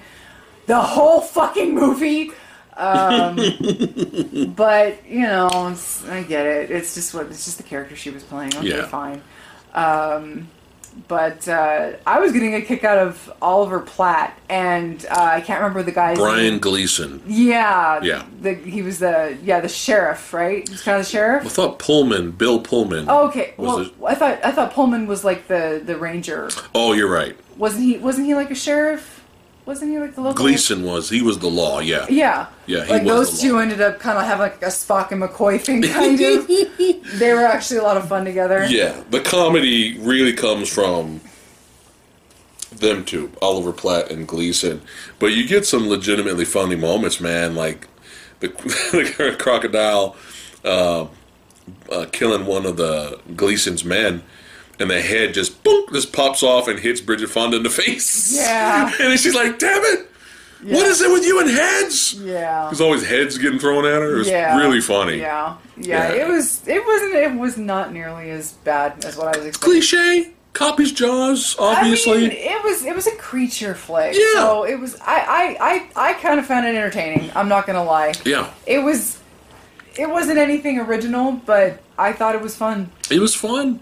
[0.66, 2.30] The whole fucking movie.
[2.76, 3.36] Um,
[4.56, 6.70] but you know, it's, I get it.
[6.70, 8.56] It's just what it's just the character she was playing.
[8.56, 9.22] Okay, fine.
[9.74, 10.48] Um,
[11.06, 15.60] but uh, I was getting a kick out of Oliver Platt, and uh, I can't
[15.60, 16.58] remember the guy's Brian name.
[16.58, 17.22] Gleeson.
[17.26, 18.24] Yeah, Yeah.
[18.40, 20.68] The, he was the yeah the sheriff, right?
[20.68, 21.46] He's kind of the sheriff.
[21.46, 23.06] I thought Pullman, Bill Pullman.
[23.08, 23.54] Oh, okay.
[23.56, 23.66] Was
[23.98, 26.50] Well, it- I thought I thought Pullman was like the the ranger.
[26.74, 27.36] Oh, you're right.
[27.56, 27.98] Wasn't he?
[27.98, 29.17] Wasn't he like a sheriff?
[29.68, 30.46] Wasn't he like the local?
[30.46, 31.10] Gleeson was.
[31.10, 31.80] He was the law.
[31.80, 32.06] Yeah.
[32.08, 32.46] Yeah.
[32.64, 35.22] Yeah, he like was those two ended up kind of having like a Spock and
[35.22, 36.48] McCoy thing, kind of.
[37.18, 38.64] they were actually a lot of fun together.
[38.64, 38.98] Yeah.
[39.10, 41.20] The comedy really comes from
[42.74, 44.80] them two, Oliver Platt and Gleeson.
[45.18, 47.54] But you get some legitimately funny moments, man.
[47.54, 47.88] Like
[48.40, 48.48] the,
[49.18, 50.16] the crocodile
[50.64, 51.08] uh,
[51.92, 54.22] uh, killing one of the Gleeson's men.
[54.80, 58.36] And the head just boom, just pops off and hits Bridget Fonda in the face.
[58.36, 58.86] Yeah.
[59.00, 60.08] and then she's like, "Damn it!
[60.62, 60.84] What Yeah.
[60.86, 62.64] is it with you and heads?" Yeah.
[62.66, 64.14] There's always heads getting thrown at her.
[64.14, 64.56] It was Yeah.
[64.56, 65.18] really funny.
[65.18, 65.56] Yeah.
[65.76, 66.12] yeah.
[66.14, 66.24] Yeah.
[66.24, 66.62] It was.
[66.68, 67.14] It wasn't.
[67.14, 69.72] It was not nearly as bad as what I was expecting.
[69.80, 70.32] Cliche.
[70.54, 72.12] Copies Jaws, obviously.
[72.12, 74.14] I mean, it was it was a creature flick.
[74.14, 74.32] Yeah.
[74.34, 74.96] So it was.
[75.00, 77.30] I I I, I kind of found it entertaining.
[77.36, 78.14] I'm not gonna lie.
[78.24, 78.48] yeah.
[78.66, 79.18] It was.
[79.96, 82.90] It wasn't anything original, but I thought it was fun.
[83.10, 83.80] It was fun.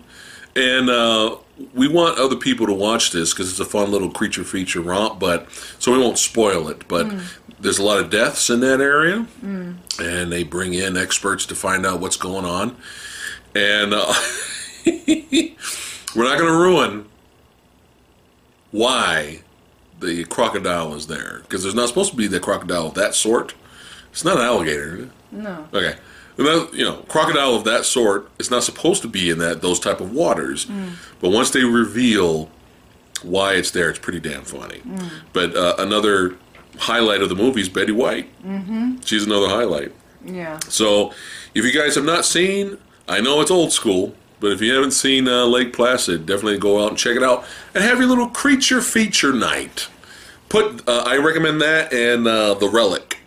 [0.57, 1.37] And uh,
[1.75, 5.21] we want other people to watch this because it's a fun little creature feature romp,
[5.21, 6.89] but so we won't spoil it.
[6.89, 7.13] But
[7.61, 9.27] there's a lot of deaths in that area,
[10.01, 12.75] and they bring in experts to find out what's going on.
[13.55, 14.15] And uh,
[14.87, 17.07] we're not going to ruin
[18.71, 19.41] why
[20.01, 23.55] the crocodile is there because there's not supposed to be the crocodile of that sort.
[24.11, 25.11] It's not an alligator.
[25.31, 25.69] No.
[25.73, 25.97] Okay.
[26.39, 29.63] And that, you know, crocodile of that sort is not supposed to be in that
[29.63, 30.67] those type of waters.
[31.21, 32.51] But once they reveal
[33.23, 34.83] why it's there, it's pretty damn funny.
[35.33, 36.37] But uh, another
[36.79, 38.29] highlight of the movie is Betty White.
[38.45, 39.01] Mm-hmm.
[39.05, 39.93] She's another highlight.
[40.25, 40.59] Yeah.
[40.69, 41.13] So
[41.55, 44.91] if you guys have not seen, I know it's old school, but if you haven't
[44.91, 47.45] seen uh, Lake Placid, definitely go out and check it out
[47.75, 49.89] and have your little creature feature night.
[50.49, 53.19] Put uh, I recommend that and uh, the Relic.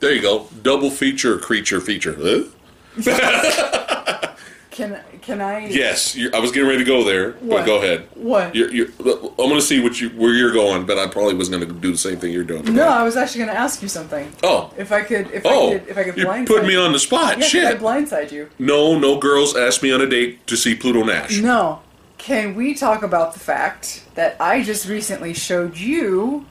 [0.00, 2.16] There you go, double feature creature feature.
[2.18, 2.50] Huh?
[4.70, 5.66] Can can I?
[5.68, 7.66] Yes, you're, I was getting ready to go there, but What?
[7.66, 8.08] go ahead.
[8.12, 8.54] What?
[8.54, 11.48] You're, you're, I'm going to see what you where you're going, but I probably was
[11.48, 12.62] going to do the same thing you're doing.
[12.62, 14.30] but No, I was actually going to ask you something.
[14.42, 16.76] Oh, If I could, if oh, I could, if I could you blindside put me
[16.76, 17.38] on the spot.
[17.38, 17.64] Yeah, Shit.
[17.64, 18.50] I blindside you?
[18.58, 21.38] no, no girls asked me on a date to see Pluto Nash.
[21.40, 21.80] No.
[22.18, 26.44] Can we talk about the fact that I just recently showed you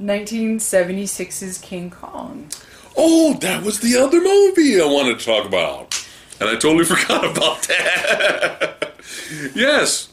[0.00, 2.48] 1976's King Kong?
[2.96, 6.06] Oh, that was the other movie I wanted to talk about.
[6.40, 8.92] And I totally forgot about that.
[9.54, 10.08] yes.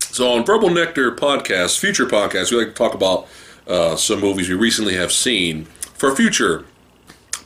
[0.00, 3.26] So on Verbal Nectar podcast, future podcast, we like to talk about
[3.66, 5.64] uh, some movies we recently have seen
[5.94, 6.64] for future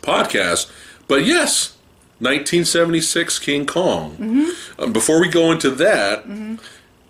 [0.02, 0.70] podcasts.
[1.08, 1.76] But yes,
[2.18, 4.50] 1976 King Kong.
[4.78, 6.24] Um, before we go into that,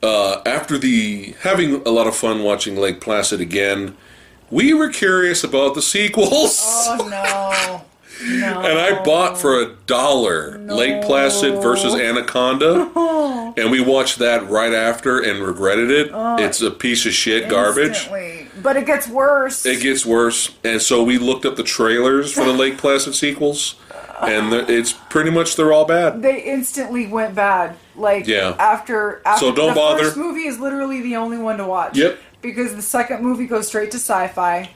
[0.03, 3.97] uh, after the having a lot of fun watching Lake Placid again,
[4.51, 6.61] we were curious about the sequels.
[6.89, 7.83] Oh no.
[8.19, 8.61] No.
[8.63, 12.91] And I bought for a dollar Lake Placid versus Anaconda,
[13.59, 16.11] and we watched that right after and regretted it.
[16.15, 16.37] Oh.
[16.43, 18.09] it's a piece of shit garbage.
[18.63, 19.67] But it gets worse.
[19.67, 23.75] It gets worse, and so we looked up the trailers for the Lake Placid sequels,
[24.23, 26.23] and it's pretty much they're all bad.
[26.23, 27.77] they instantly went bad.
[27.97, 28.57] Like Yeah.
[28.59, 30.05] after after So don't the bother.
[30.05, 31.97] first movie is literally the only one to watch.
[31.99, 32.19] Yep.
[32.43, 34.71] Because the second movie goes straight to sci-fi.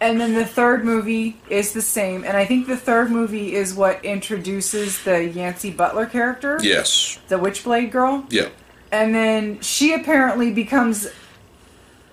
[0.00, 2.22] And then the third movie is the same.
[2.24, 7.36] And I think the third movie is what introduces the Yancey Butler character, Yes, the
[7.36, 8.24] Witchblade girl.
[8.30, 8.48] yeah,
[8.92, 11.08] And then she apparently becomes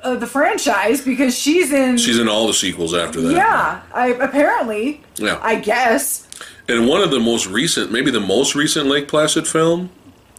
[0.02, 1.98] uh, the franchise because she's in.
[1.98, 3.34] She's in all the sequels after that.
[3.34, 5.04] yeah, I apparently.
[5.18, 5.40] Yeah.
[5.44, 6.28] I guess.
[6.68, 9.92] And one of the most recent, maybe the most recent Lake Placid film,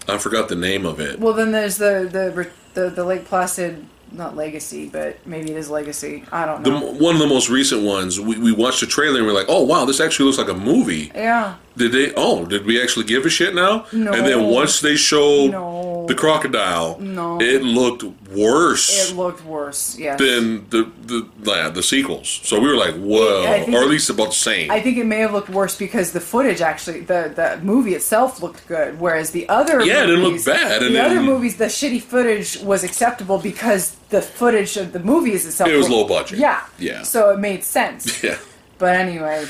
[0.09, 1.21] I forgot the name of it.
[1.21, 5.69] Well, then there's the the the, the Lake Placid, not Legacy, but maybe it is
[5.71, 6.25] Legacy.
[6.33, 6.93] I don't The, know.
[6.93, 9.63] one of the most recent ones, we, we watched the trailer and we're like, oh
[9.63, 11.11] wow, this actually looks like a movie.
[11.15, 11.57] yeah.
[11.77, 12.13] Did they?
[12.17, 13.85] Oh, did we actually give a shit now?
[13.93, 14.13] No.
[14.13, 16.07] And then once they showed No.
[16.09, 17.39] the crocodile, No.
[17.41, 18.03] it looked
[18.35, 19.97] worse It looked worse.
[19.99, 20.19] Yes.
[20.19, 22.41] than the the yeah, the sequels.
[22.45, 24.71] So we were like, whoa, or at least about the same.
[24.71, 28.43] I think it may have looked worse because the footage actually, the the movie itself
[28.43, 31.21] looked good, whereas the other Yeah, it didn't look movies, bad, and the then- other
[31.21, 35.89] movies, the shitty footage was acceptable because the footage of the movies itself It was
[35.91, 36.39] looked- low budget.
[36.39, 37.03] Yeah, Yeah.
[37.03, 38.23] So it made sense.
[38.23, 38.37] yeah,
[38.79, 39.45] But anyway,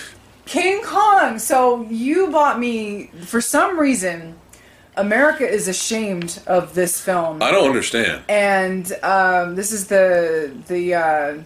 [0.46, 1.38] King Kong.
[1.38, 4.38] So you bought me for some reason.
[4.96, 8.22] America is ashamed of this film, I don't understand.
[8.30, 11.38] and um, this is the the uh,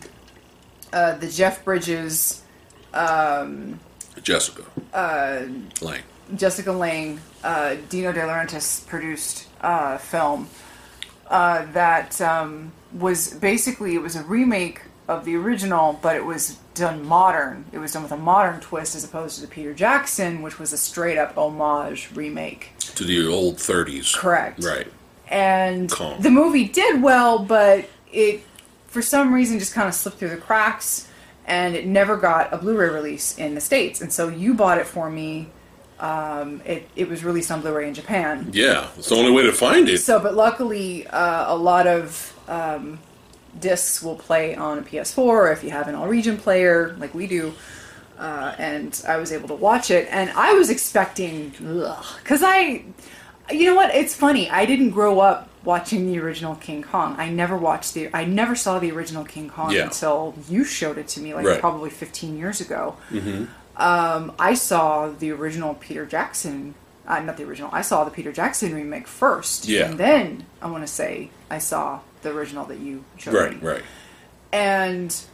[0.92, 2.42] uh, the Jeff Bridges.
[4.22, 4.62] Jessica,
[4.92, 5.42] uh,
[5.80, 6.02] Lange.
[6.36, 10.48] Jessica Lange, uh, Dino De Laurentiis produced uh, film
[11.28, 16.56] uh, that um, was basically it was a remake of the original, but it was
[16.80, 17.64] done modern.
[17.72, 20.72] It was done with a modern twist as opposed to the Peter Jackson, which was
[20.72, 22.72] a straight up homage remake.
[22.96, 24.16] to the old 30s.
[24.16, 24.62] Correct.
[24.64, 24.88] Right.
[25.28, 28.42] And the movie did well, but it
[28.88, 31.06] for some reason just kind of slipped through the cracks,
[31.46, 34.00] and it never got a Blu-ray release in the states.
[34.00, 35.48] And so you bought it for me.
[36.00, 38.50] Um, it it was released on Blu-ray in Japan.
[38.52, 39.98] Yeah, it's the only way to find it.
[39.98, 42.98] So, but luckily, uh, a lot of um,
[43.58, 47.26] discs will play on a PS4 or if you have an all-region player like we
[47.26, 47.52] do.
[48.18, 51.50] Uh, and I was able to watch it, and I was expecting,
[52.22, 52.84] because I,
[53.50, 53.94] you know what?
[53.94, 54.50] It's funny.
[54.50, 57.14] I didn't grow up watching the original King Kong.
[57.16, 58.10] I never watched the.
[58.14, 59.84] I never saw the original King Kong Yeah.
[59.84, 61.60] until you showed it to me, like Right.
[61.60, 62.96] probably 15 years ago.
[63.76, 66.74] Um, I saw the original Peter Jackson.
[67.08, 67.70] Uh, not the original.
[67.72, 69.86] I saw the Peter Jackson remake first, Yeah.
[69.86, 73.68] and then I want to say I saw the original that you showed right, me
[73.68, 73.82] right.
[74.52, 75.24] and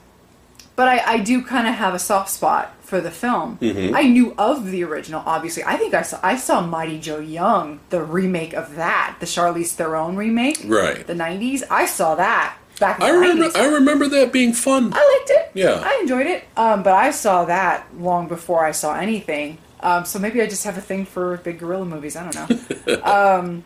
[0.76, 3.58] but I, I do kind of have a soft spot for the film.
[3.62, 3.96] Mm-hmm.
[3.96, 5.64] I knew of the original, obviously.
[5.64, 9.72] I think I saw I saw Mighty Joe Young, the remake of that, the Charlize
[9.72, 11.06] Theron remake, Right.
[11.06, 11.62] The '90s.
[11.70, 13.48] I saw that back in I remember.
[13.48, 13.56] 90s.
[13.56, 14.92] I remember that being fun.
[14.94, 15.50] I liked it.
[15.54, 15.82] Yeah.
[15.82, 16.44] I enjoyed it.
[16.56, 19.58] Um, but I saw that long before I saw anything.
[19.80, 22.16] Um, so maybe I just have a thing for big gorilla movies.
[22.16, 23.02] I don't know.
[23.02, 23.64] um,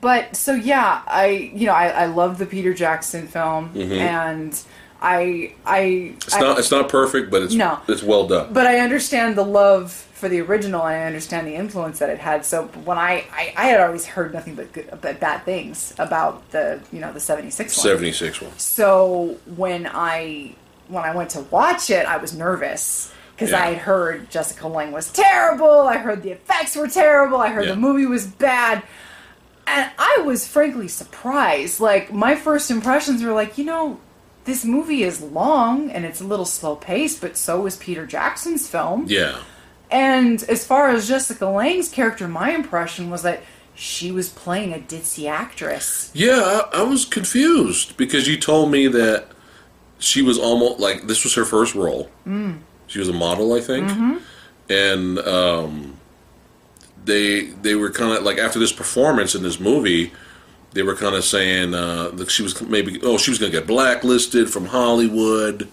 [0.00, 4.58] but so yeah, I you know I, I love the Peter Jackson film, and
[5.00, 6.16] I I Mm-hmm.
[6.18, 6.58] It's I- not.
[6.58, 7.78] It's not perfect, but it's No.
[7.88, 8.52] it's well done.
[8.52, 12.18] but I understand the love for the original, and I understand the influence that it
[12.20, 12.46] had.
[12.46, 16.48] So when I I, I had always heard nothing but good, but bad things about
[16.52, 17.82] the you know the '76 one.
[17.84, 18.56] Seventy six one.
[18.58, 20.54] So when I
[20.88, 23.62] when I went to watch it, I was nervous because Yeah.
[23.64, 25.80] I had heard Jessica Lange was terrible.
[25.88, 27.38] I heard the effects were terrible.
[27.38, 27.72] I heard Yeah.
[27.72, 28.82] the movie was bad.
[29.66, 31.80] And I was frankly surprised.
[31.80, 34.00] Like my first impressions were like, you know,
[34.44, 38.68] this movie is long and it's a little slow paced, but so is Peter Jackson's
[38.68, 39.06] film.
[39.08, 39.38] Yeah.
[39.90, 43.42] And as far as Jessica Lange's character, my impression was that
[43.74, 46.10] she was playing a ditzy actress.
[46.14, 49.28] Yeah, I, I was confused because you told me that
[49.98, 52.10] she was almost like this was her first role.
[52.26, 52.60] Mm.
[52.86, 53.90] She was a model, I think,
[54.68, 55.96] and um,
[57.04, 60.12] they they were kind of like after this performance in this movie,
[60.72, 63.58] they were kind of saying uh, that she was maybe oh she was going to
[63.58, 65.68] get blacklisted from Hollywood.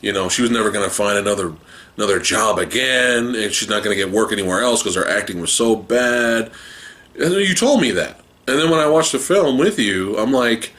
[0.00, 1.52] You know, she was never going to find another
[1.96, 5.40] another job again, and she's not going to get work anywhere else because her acting
[5.40, 6.50] was so bad.
[7.14, 8.20] And then you told me that.
[8.46, 10.72] And then when I watched the film with you, I'm like,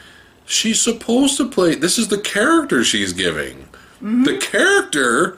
[0.45, 1.75] she's supposed to play.
[1.75, 3.67] This is the character she's giving.
[4.25, 5.37] The character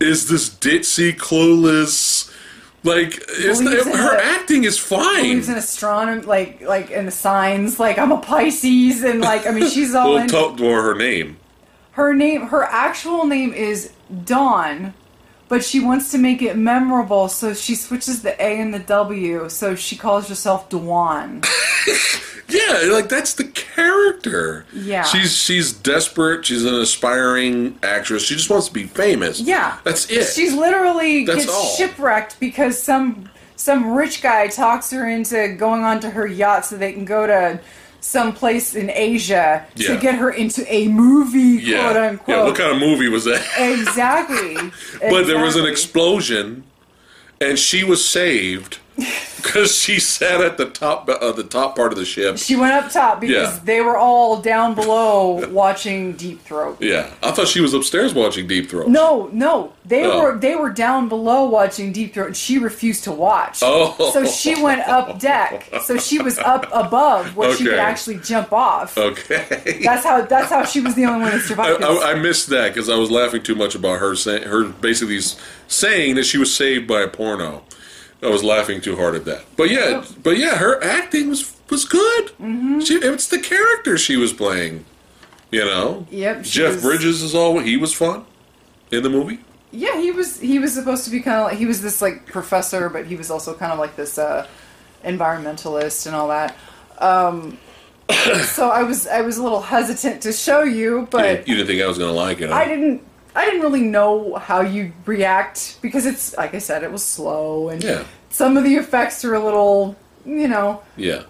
[0.00, 2.27] is this ditzy, clueless.
[2.88, 3.22] Like,
[3.96, 5.16] her a- acting is fine.
[5.22, 7.78] believes in astronomy, like like in the signs.
[7.78, 10.28] Like I'm a Pisces, and like I mean, she's all Well, in.
[10.60, 11.36] more her name.
[11.92, 13.92] her name, her actual name is
[14.24, 14.94] Dawn,
[15.48, 19.48] but she wants to make it memorable, so she switches the A and the W.
[19.48, 21.44] So she calls herself Dwan.
[22.50, 24.64] Yeah, like that's the character.
[24.72, 25.02] Yeah.
[25.04, 26.46] she's she's desperate.
[26.46, 28.22] She's an aspiring actress.
[28.24, 29.38] She just wants to be famous.
[29.38, 30.24] Yeah, that's it.
[30.32, 31.76] She's literally That's gets all.
[31.76, 36.92] shipwrecked because some some rich guy talks her into going onto her yacht so they
[36.92, 37.60] can go to
[38.08, 39.88] some place in Asia Yeah.
[39.94, 41.82] to get her into a movie, yeah.
[41.82, 42.28] quote unquote.
[42.36, 43.42] Yeah, what kind of movie was that?
[43.58, 44.56] Exactly.
[45.10, 46.64] But there was an explosion,
[47.40, 48.78] and she was saved
[49.36, 52.36] because she sat at the top uh, the top part of the ship.
[52.38, 53.60] She went up top because Yeah.
[53.64, 56.78] they were all down below watching Deep Throat.
[56.80, 58.88] Yeah, I thought she was upstairs watching Deep Throat.
[58.88, 60.20] No, no, they Oh.
[60.20, 63.60] were they were down below watching Deep Throat, and she refused to watch.
[63.62, 64.10] Oh.
[64.12, 65.70] so she went up deck.
[65.82, 68.98] So she was up above where she could actually jump off.
[68.98, 69.80] Okay.
[69.84, 71.80] That's how that's how she was the only one that I, survived.
[71.82, 72.02] this.
[72.02, 75.20] I, I missed that because I was laughing too much about her saying her basically
[75.68, 77.62] saying that she was saved by a porno.
[78.22, 79.44] I was laughing too hard at that.
[79.56, 82.26] But yeah, but yeah, her acting was was good.
[82.40, 82.80] Mm-hmm.
[82.80, 84.84] She, it's the character she was playing.
[85.50, 86.06] You know.
[86.10, 88.24] Yep, Jeff was- Bridges is all he was fun
[88.90, 89.38] in the movie.
[89.70, 92.26] Yeah, he was he was supposed to be kind of like he was this like
[92.26, 94.46] professor, but he was also kind of like this uh,
[95.04, 96.56] environmentalist and all that.
[96.98, 97.58] Um,
[98.44, 101.54] so I was I was a little hesitant to show you, You but didn't, you
[101.56, 102.48] didn't think I was going to like it.
[102.50, 102.56] huh?
[102.56, 103.02] I didn't
[103.38, 107.68] I didn't really know how you react because it's like I said, it was slow
[107.68, 108.02] and Yeah.
[108.30, 109.94] some of the effects are a little
[110.26, 110.82] you know.
[110.96, 111.22] Yeah.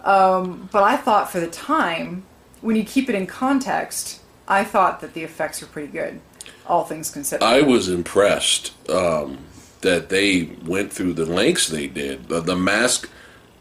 [0.72, 2.24] But I thought for the time,
[2.62, 6.20] when you keep it in context, I thought that the effects were pretty good,
[6.66, 7.44] all things considered.
[7.44, 9.38] I was impressed um,
[9.82, 12.28] that they went through the lengths they did.
[12.30, 13.08] The, the mask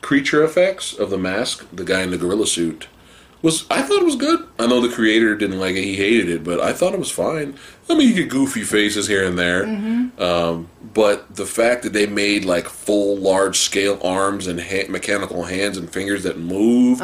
[0.01, 2.87] creature effects of the mask, the guy in the gorilla suit,
[3.41, 4.47] was I thought it was good.
[4.57, 7.11] I know the creator didn't like it; he hated it, but I thought it was
[7.11, 7.55] fine.
[7.89, 9.63] I mean, you get goofy faces here and there,
[10.19, 15.43] um, but the fact that they made like full, large scale arms and ha- mechanical
[15.43, 17.01] hands and fingers that moved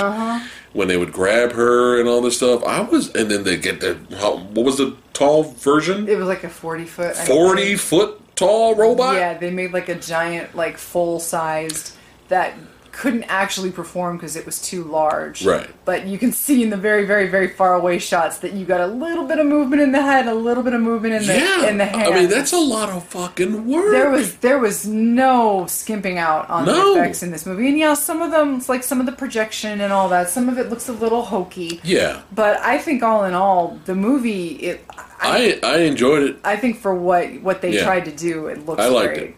[0.73, 3.13] when they would grab her and all this stuff, I was.
[3.15, 6.09] And then they get the how, what was the tall version?
[6.09, 7.15] it was like a 40 foot.
[7.15, 9.15] forty foot tall robot?
[9.15, 11.95] Yeah, they made like a giant, like full sized
[12.27, 12.53] that
[12.93, 15.45] couldn't actually perform because it was too large.
[15.45, 15.69] Right.
[15.83, 18.79] But you can see in the very, very, very far away shots that you got
[18.79, 21.33] a little bit of movement in the head, a little bit of movement in the
[21.33, 21.67] Yeah.
[21.69, 22.13] in the hand.
[22.13, 23.91] I mean, that's a lot of fucking work.
[23.91, 26.93] there was there was no skimping out on No.
[26.93, 29.11] the effects in this movie, and yeah, some of them, it's like some of the
[29.11, 30.29] projection and all that.
[30.29, 32.21] Some of it looks a little hokey, Yeah.
[32.33, 34.85] but I think all in all, the movie, it,
[35.19, 36.35] I, I I enjoyed it.
[36.43, 37.83] I think for what what they Yeah.
[37.85, 39.29] tried to do, it looks I liked great.
[39.29, 39.35] it.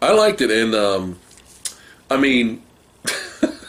[0.00, 1.18] I liked it, and um,
[2.10, 2.62] I mean,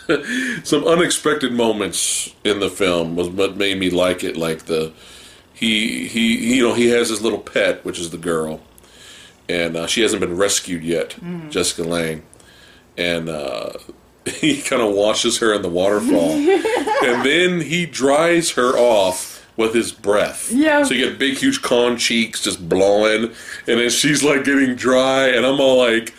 [0.64, 4.38] some unexpected moments in the film was what made me like it.
[4.38, 4.94] Like the
[5.53, 8.61] he he you know he has his little pet, which is the girl,
[9.49, 11.15] and uh, she hasn't been rescued yet,
[11.49, 12.23] Jessica Lange,
[12.98, 13.73] and uh,
[14.26, 16.32] he kind of washes her in the waterfall,
[17.03, 19.34] and then he dries her off.
[19.57, 20.84] With his breath, Yeah.
[20.84, 23.32] So you get big, huge Kong cheeks just blowing,
[23.68, 26.14] and then she's like getting dry, and I'm all like,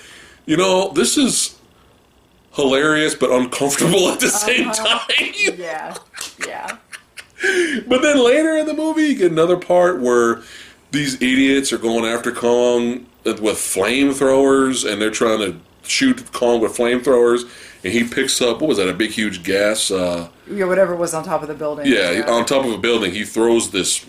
[0.47, 1.56] you know, this is
[2.57, 5.01] hilarious but uncomfortable at the same time.
[5.57, 5.97] Yeah,
[6.47, 6.79] yeah.
[7.87, 10.43] But then later in the movie, you get another part where
[10.91, 16.77] these idiots are going after Kong with flamethrowers, and they're trying to shoot Kong with
[16.77, 17.43] flamethrowers,
[17.85, 18.89] and he picks up what was that?
[18.89, 19.91] A big, huge gas.
[19.91, 21.87] Uh, Yeah, whatever was on top of the building.
[21.87, 24.05] yeah, on top of a building, he throws this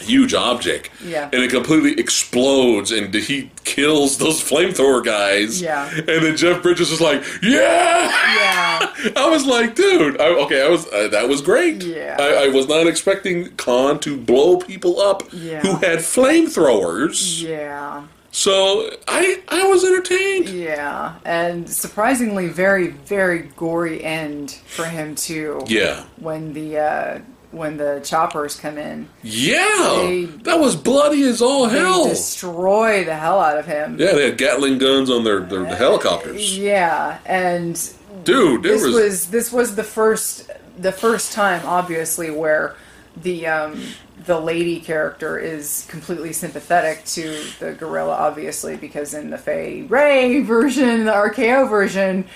[0.00, 1.28] huge object, Yeah.
[1.32, 5.60] and it completely explodes, and he kills those flamethrower guys.
[5.62, 5.88] Yeah.
[5.94, 8.06] and then Jeff Bridges is like, "Yeah."
[8.36, 9.12] Yeah.
[9.16, 11.82] I was like, dude, I, okay, I was uh, that was great.
[11.82, 12.16] Yeah.
[12.18, 15.60] I, I was not expecting Kong to blow people up Yeah.
[15.60, 17.42] who had flamethrowers.
[17.42, 18.04] Yeah.
[18.32, 20.48] So I I was entertained.
[20.50, 21.14] Yeah.
[21.24, 25.62] And surprisingly very, very gory end for him too.
[25.66, 27.18] Yeah, When the uh
[27.52, 29.08] when the choppers come in.
[29.22, 32.04] yeah, They- that was bloody as all They hell.
[32.08, 33.96] destroy the hell out of him.
[33.98, 36.58] yeah, they had Gatling guns on their, their helicopters.
[36.58, 37.80] Yeah, and
[38.24, 42.74] Dude, this was, was, this was the first the first time obviously where
[43.22, 43.80] the um
[44.26, 50.40] the lady character is completely sympathetic to the gorilla obviously because in the Fay Wray
[50.42, 52.26] version the RKO version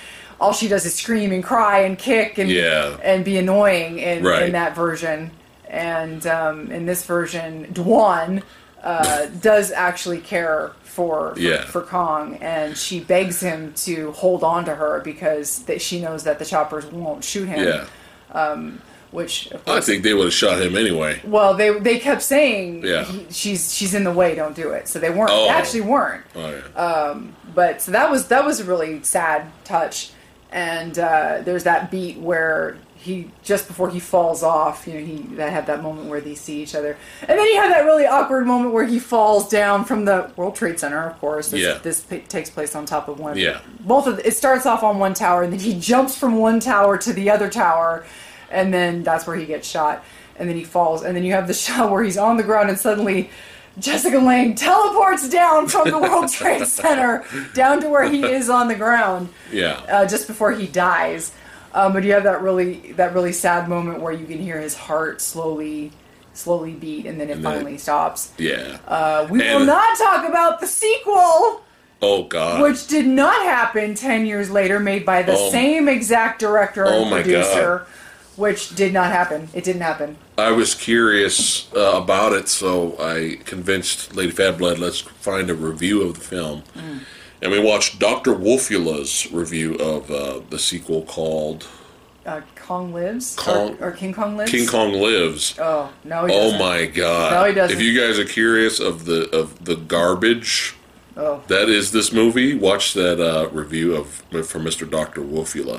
[0.41, 2.97] all she does is scream and cry and kick and Yeah.
[3.03, 4.45] and be annoying in, Right.
[4.45, 5.31] in that version
[5.69, 8.43] and um, in this version Dwan
[8.83, 11.65] uh, does actually care for for, Yeah.
[11.67, 16.25] for Kong, and she begs him to hold on to her because that she knows
[16.25, 17.63] that the choppers won't shoot him.
[17.65, 17.85] yeah.
[19.13, 21.21] Which of I think they would have shot him anyway.
[21.25, 23.05] well, they they kept saying, Yeah.
[23.05, 24.87] he- she's she's in the way, don't do it.
[24.89, 25.31] So they weren't.
[25.33, 25.45] Oh.
[25.45, 26.23] They actually weren't.
[26.37, 27.15] Oh, yeah.
[27.55, 30.11] But so that was that was a really sad touch.
[30.53, 35.19] And uh, there's that beat where he just before he falls off, you know, he
[35.37, 38.05] they have that moment where they see each other, and then you have that really
[38.05, 41.09] awkward moment where he falls down from the World Trade Center.
[41.09, 41.79] Of course, this, Yeah.
[41.83, 43.39] this p- takes place on top of one.
[43.39, 43.61] Yeah.
[43.81, 46.99] both of it starts off on one tower, and then he jumps from one tower
[46.99, 48.05] to the other tower,
[48.51, 50.05] and then that's where he gets shot,
[50.37, 52.69] and then he falls, and then you have the shot where he's on the ground,
[52.69, 53.31] and suddenly
[53.81, 57.25] Jessica Lange teleports down from the World Trade Center
[57.55, 59.81] down to where he is on the ground Yeah.
[59.89, 61.33] uh, just before he dies.
[61.73, 64.75] Um, but you have that really that really sad moment where you can hear his
[64.75, 65.93] heart slowly
[66.33, 68.31] slowly beat, and then it And then finally stops.
[68.39, 68.79] yeah.
[68.87, 71.63] Uh, we will not talk about the sequel,
[72.03, 72.63] oh God.
[72.63, 75.51] which did not happen ten years later, made by the Oh.
[75.51, 77.87] same exact director Oh and my producer.
[78.41, 79.49] Which did not happen.
[79.53, 80.17] It didn't happen.
[80.39, 86.01] I was curious uh, about it, so I convinced Lady Phatblood, let's find a review
[86.03, 86.63] of the film.
[86.75, 87.01] Mm.
[87.43, 88.33] And we watched Dr.
[88.33, 91.67] Wolfula's review of uh, the sequel called
[92.25, 94.51] Uh, Kong lives Kong- or, or King Kong lives.
[94.51, 95.55] King Kong Lives.
[95.59, 96.59] Oh no, he Oh doesn't.
[96.59, 97.33] my god.
[97.33, 97.77] No, he doesn't.
[97.77, 100.75] If you guys are curious of the of the garbage
[101.17, 104.07] Oh, that is this movie, watch that uh, review of
[104.47, 104.89] from Mr.
[104.89, 105.21] Dr.
[105.23, 105.79] Wolfula.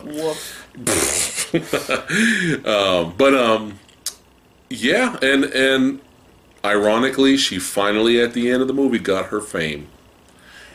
[1.53, 2.63] Woof.
[3.17, 3.79] But um,
[4.69, 5.99] yeah, and and
[6.63, 9.87] ironically, she finally at the end of the movie got her fame,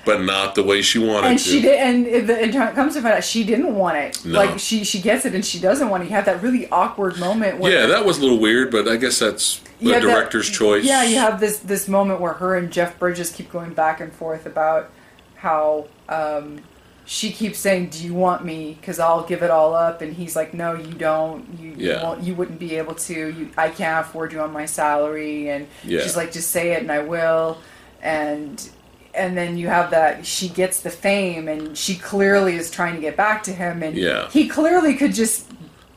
[0.05, 1.45] but not the way she wanted And to.
[1.45, 4.25] she did, and it, it comes to find out she didn't want it.
[4.25, 4.39] No.
[4.39, 6.07] Like she she gets it and she doesn't want it.
[6.07, 8.97] You have that really awkward moment where Yeah, that was a little weird, but I
[8.97, 10.85] guess that's the have that- director's choice.
[10.85, 14.13] Yeah, you have this this moment where her and Jeff Bridges keep going back and
[14.13, 14.91] forth about
[15.37, 16.61] how um,
[17.07, 18.77] she keeps saying, "Do you want me?
[18.81, 21.47] Because I'll give it all up," and he's like, "No, you don't.
[21.59, 23.15] You you, won't, you wouldn't be able to.
[23.15, 26.01] You, I can't afford you on my salary." And Yeah.
[26.03, 27.59] she's like, "Just say it, and I will."
[28.03, 28.69] And
[29.15, 33.01] and then you have that she gets the fame, and she clearly is trying to
[33.01, 34.29] get back to him, and Yeah.
[34.31, 35.47] he clearly could just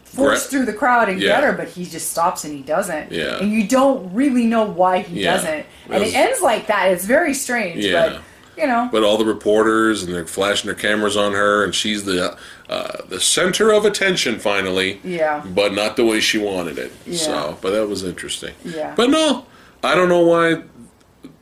[0.06, 1.30] force Gra- through the crowd and Yeah.
[1.36, 3.11] get her, but he just stops and he doesn't.
[3.11, 3.38] Yeah.
[3.40, 5.34] And you don't really know why he Yeah.
[5.36, 5.65] doesn't.
[5.90, 6.91] And was- it ends like that.
[6.91, 8.10] It's very strange, Yeah.
[8.10, 8.22] but
[8.60, 8.90] you know.
[8.91, 12.38] But all the reporters and they're flashing their cameras on her, and she's the
[12.69, 14.99] uh, the center of attention finally.
[15.03, 15.44] Yeah.
[15.45, 16.91] But not the way she wanted it.
[17.06, 17.18] Yeah.
[17.18, 18.53] So, but that was interesting.
[18.64, 18.94] Yeah.
[18.95, 19.45] But no,
[19.84, 20.64] I don't know why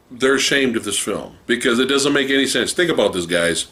[0.09, 2.71] they're ashamed of this film because it doesn't make any sense.
[2.73, 3.67] Think about this, guys.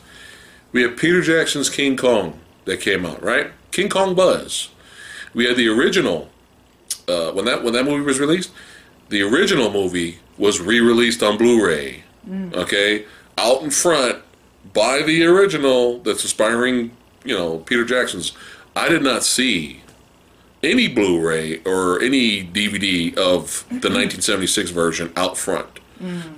[0.72, 3.52] We have Peter Jackson's King Kong that came out, right?
[3.72, 4.70] King Kong Buzz.
[5.34, 6.30] We had the original
[7.08, 8.52] uh, when that when that movie was released.
[9.10, 12.04] The original movie was re-released on Blu-ray.
[12.28, 13.06] Okay,
[13.38, 14.24] out in front
[14.74, 16.92] by the original that's inspiring,
[17.24, 18.34] you know, Peter Jackson's.
[18.76, 19.82] I did not see
[20.64, 23.96] any Blu-ray or any DVD of the mm-hmm.
[23.96, 25.68] 1976 version out front.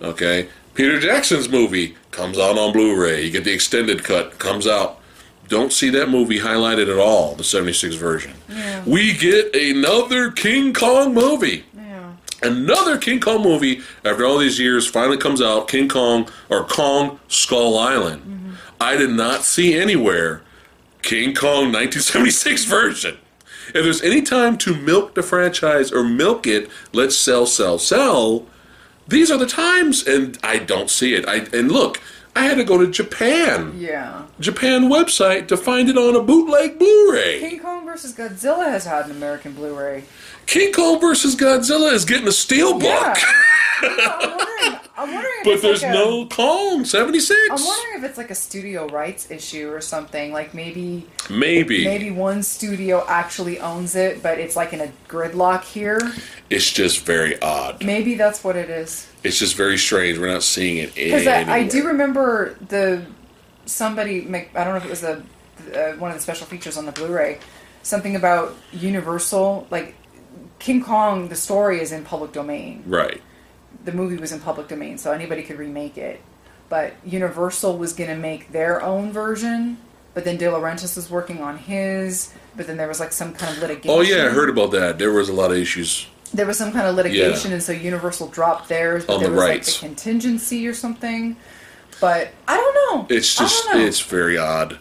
[0.02, 3.24] Okay, Peter Jackson's movie comes out on Blu-ray.
[3.24, 5.00] You get the extended cut, comes out.
[5.48, 7.34] Don't see that movie highlighted at all.
[7.36, 8.34] The 76 version.
[8.50, 8.84] Yeah.
[8.86, 11.64] We get another King Kong movie.
[12.42, 15.68] Another King Kong movie after all these years finally comes out.
[15.68, 18.58] King Kong or Kong Skull Island.
[18.80, 20.42] I did not see anywhere
[21.02, 23.18] King Kong 1976 version.
[23.70, 28.46] If there's any time to milk the franchise or milk it, let's sell, sell, sell.
[29.08, 31.28] These are the times, and I don't see it.
[31.28, 32.00] I and look,
[32.36, 34.27] I had to go to Japan, Yeah.
[34.40, 37.40] Japan website to find it on a bootleg Blu-ray.
[37.40, 40.04] King Kong versus Godzilla has had an American Blu-ray.
[40.46, 43.16] King Kong versus Godzilla is getting a steelbook, Yeah.
[43.82, 44.80] I'm wondering.
[45.00, 47.40] I'm wondering if but there's like a- no Kong 76.
[47.52, 50.32] I'm wondering if it's like a studio rights issue or something.
[50.34, 51.84] Like maybe Maybe.
[51.86, 56.00] maybe one studio actually owns it, but it's like in a gridlock here.
[56.50, 57.84] It's just very odd.
[57.86, 59.08] Maybe that's what it is.
[59.24, 60.18] It's just very strange.
[60.18, 63.06] We're not seeing it Because I, I do remember the
[63.68, 65.24] somebody make I don't know if it was the
[65.76, 67.40] uh, one of the special features on the Blu-ray,
[67.84, 69.96] something about Universal like
[70.60, 71.28] King Kong.
[71.30, 72.84] The story is in public domain.
[72.86, 73.22] Right.
[73.86, 76.22] The movie was in public domain, so anybody could remake it.
[76.70, 79.78] But Universal was going to make their own version.
[80.14, 82.34] But then De Laurentiis was working on his.
[82.56, 83.92] But then there was like some kind of litigation.
[83.92, 84.98] Oh yeah, I heard about that.
[84.98, 86.08] There was a lot of issues.
[86.34, 89.06] there was some kind of litigation, and so Universal dropped theirs.
[89.06, 89.82] But On there the was rights.
[89.82, 91.38] like a contingency or something.
[92.00, 92.76] But I don't
[93.10, 93.16] know.
[93.16, 94.78] It's just it's very odd.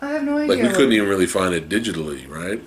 [0.00, 0.56] I have no idea.
[0.56, 2.60] Like we couldn't even really find it digitally, right?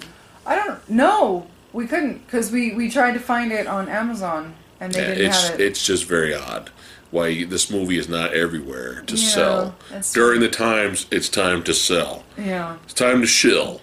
[0.45, 1.47] I don't know.
[1.73, 5.25] We couldn't because we we tried to find it on Amazon and they Yeah, didn't
[5.25, 5.63] it's have it.
[5.63, 6.69] it's just very odd
[7.11, 9.75] why this movie is not everywhere to Yeah, sell.
[10.13, 12.23] During the times it's time to sell.
[12.37, 12.77] yeah.
[12.85, 13.81] It's time to shill.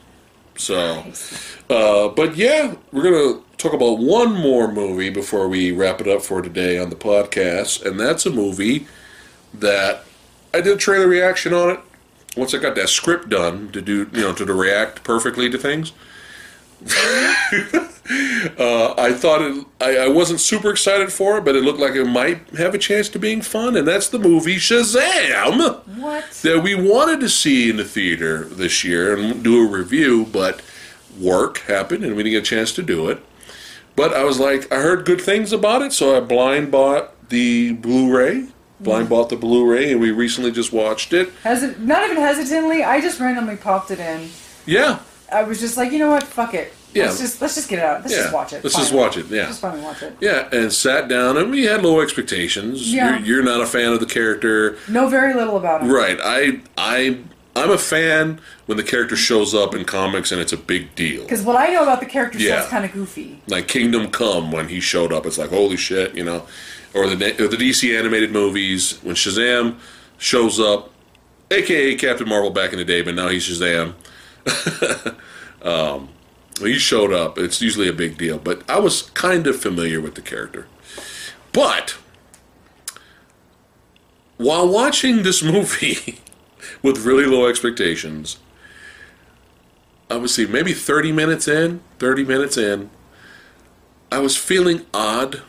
[0.56, 1.04] So,
[1.70, 6.22] uh, but yeah, we're gonna talk about one more movie before we wrap it up
[6.22, 8.86] for today on the podcast, and that's a movie
[9.54, 10.04] that
[10.52, 11.80] I did a trailer reaction on it.
[12.36, 15.58] Once I got that script done to do, you know, to, to react perfectly to
[15.58, 15.92] things.
[18.58, 19.66] uh, I thought it.
[19.80, 22.78] I, I wasn't super excited for it, but it looked like it might have a
[22.78, 26.30] chance to being fun, and that's the movie Shazam What?
[26.42, 30.62] that we wanted to see in the theater this year and do a review, but
[31.18, 33.22] work happened and we didn't get a chance to do it.
[33.96, 37.72] But I was like, I heard good things about it, so I blind bought the
[37.74, 38.48] Blu-ray.
[38.80, 41.30] Blind bought the Blu-ray, and we recently just watched it.
[41.44, 44.30] Hesit- not even hesitantly, I just randomly popped it in.
[44.66, 45.00] Yeah,
[45.32, 46.22] I was just like, you know what?
[46.24, 46.72] Fuck it.
[46.92, 47.04] Yeah.
[47.04, 48.00] Let's just let's just get it out.
[48.00, 48.22] Let's yeah.
[48.22, 48.64] just watch it.
[48.64, 49.26] Let's just watch it.
[49.26, 50.16] Yeah, Just finally watch it.
[50.20, 52.92] yeah, and sat down, and we had low expectations.
[52.92, 53.18] Yeah.
[53.18, 55.92] You're, you're not a fan of the character, Know very little about him.
[55.92, 56.18] right?
[56.20, 57.18] I, I,
[57.54, 61.22] I'm a fan when the character shows up in comics, and it's a big deal.
[61.22, 62.60] Because what I know about the character Yeah.
[62.60, 63.40] sounds kind of goofy.
[63.46, 65.26] like Kingdom Come when he showed up.
[65.26, 66.44] It's like holy shit, you know,
[66.94, 69.78] or the or the DC animated movies when Shazam
[70.18, 70.90] shows up,
[71.50, 73.94] aka Captain Marvel back in the day, but now he's Shazam.
[75.62, 76.08] um,
[76.58, 78.38] he showed up, it's usually a big deal.
[78.38, 80.66] But I was kind of familiar with the character,
[81.52, 81.96] but
[84.36, 86.20] while watching this movie
[86.82, 88.38] with really low expectations.
[90.10, 92.90] I would see maybe 30 minutes in, 30 minutes in,
[94.10, 95.42] I was feeling odd.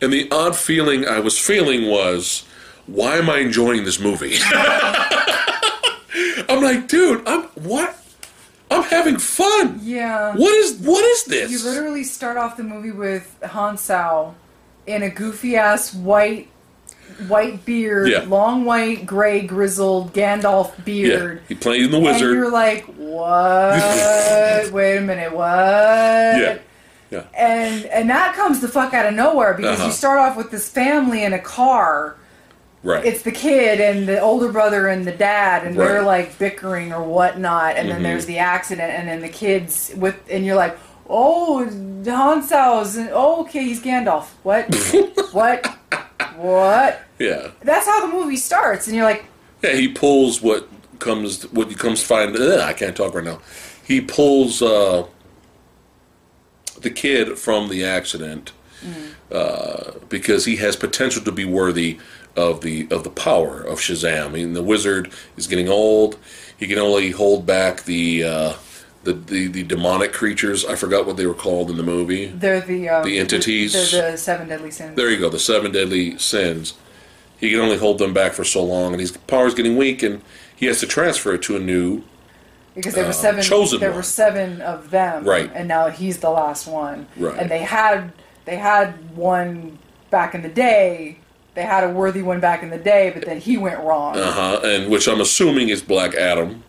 [0.00, 2.44] And the odd feeling I was feeling was,
[2.86, 4.36] why am I enjoying this movie?
[6.48, 7.96] I'm like, dude, I'm what?
[8.70, 9.80] I'm having fun.
[9.82, 10.34] Yeah.
[10.34, 11.50] What is what is this?
[11.50, 14.34] You literally start off the movie with Hounsou
[14.86, 16.48] in a goofy ass white
[17.28, 18.24] white beard, Yeah.
[18.26, 21.38] long white, gray, grizzled Gandalf beard.
[21.42, 22.34] yeah, he played in the And wizard.
[22.34, 23.80] you're like, what?
[24.72, 25.44] Wait a minute, what?
[25.46, 26.58] yeah,
[27.10, 29.86] yeah, And and that comes the fuck out of nowhere because Uh-huh.
[29.88, 32.16] you start off with this family in a car.
[32.82, 33.04] right.
[33.04, 36.06] It's the kid and the older brother and the dad, and they're Mm-hmm.
[36.06, 37.76] like bickering or whatnot.
[37.76, 40.76] And then there's the accident, and then the kids with, and you're like,
[41.08, 41.66] oh,
[42.04, 44.26] Hounsou's, oh, okay, he's Gandalf.
[44.42, 44.66] What?
[45.32, 45.66] what?
[46.36, 47.00] What?
[47.18, 49.24] yeah, That's how the movie starts, and you're like,
[49.62, 49.72] yeah.
[49.72, 50.68] He pulls what
[50.98, 52.36] comes what you comes to find.
[52.36, 53.40] Ugh, I can't talk right now.
[53.86, 55.04] He pulls uh,
[56.80, 58.52] the kid from the accident
[59.32, 61.98] uh, because he has potential to be worthy
[62.36, 64.26] of the of the power of Shazam.
[64.26, 66.18] I mean, the wizard is getting old.
[66.56, 68.52] He can only hold back the uh,
[69.04, 70.64] the, the the demonic creatures.
[70.64, 72.26] I forgot what they were called in the movie.
[72.26, 73.72] they're the um, The entities.
[73.90, 74.96] They're the seven deadly sins.
[74.96, 76.74] There you go, the seven deadly sins.
[77.38, 80.02] He can only hold them back for so long, and his power is getting weak,
[80.02, 80.22] and
[80.54, 82.02] he has to transfer it to a new.
[82.76, 83.96] Because there were uh, seven chosen there one.
[83.96, 85.50] were seven of them Right.
[85.54, 87.36] and now he's the last one Right.
[87.38, 88.12] and they had
[88.44, 89.78] they had one
[90.10, 91.18] back in the day
[91.54, 94.30] they had a worthy one back in the day but then he went wrong Uh
[94.30, 94.60] huh.
[94.62, 96.62] And which I'm assuming is Black Adam,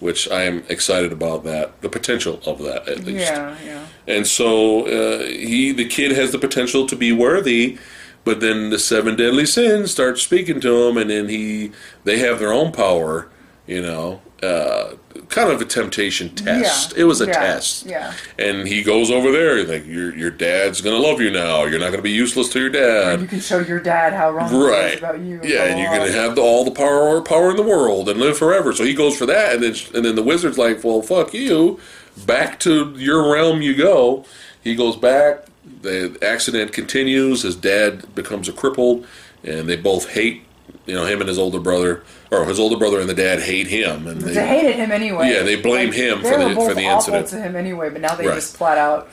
[0.00, 3.30] which I am excited about that, the potential of that at least.
[3.30, 7.76] yeah yeah And so uh, he, the kid, has the potential to be worthy,
[8.24, 11.70] but then the seven deadly sins start speaking to him, and then he,
[12.04, 13.28] they have their own power.
[13.66, 14.94] You know, uh,
[15.30, 16.92] kind of a temptation test.
[16.92, 17.86] Yeah, It was a yeah, test.
[17.86, 18.12] yeah.
[18.38, 19.56] And he goes over there.
[19.58, 21.64] He's like, your your dad's gonna love you now.
[21.64, 23.20] You're not gonna be useless to your dad.
[23.20, 24.98] you can show your dad how wrong he is Right.
[24.98, 28.08] about you Yeah, and you're gonna have the, all the power power in the world
[28.08, 28.72] and live forever.
[28.72, 31.78] So he goes for that, and then and then the wizard's like, "Well, fuck you."
[32.26, 34.24] Back to your realm you go.
[34.62, 35.44] He goes back.
[35.82, 37.42] The accident continues.
[37.42, 39.06] His dad becomes a crippled,
[39.44, 40.42] and they both hate.
[40.86, 43.66] You know, him and his older brother, or his older brother and the dad hate
[43.66, 46.74] him, and they they, hated him anyway Yeah, they blame him they for the- for
[46.74, 47.28] the awful incident.
[47.42, 48.34] to him anyway but now they Right.
[48.36, 49.08] just flat out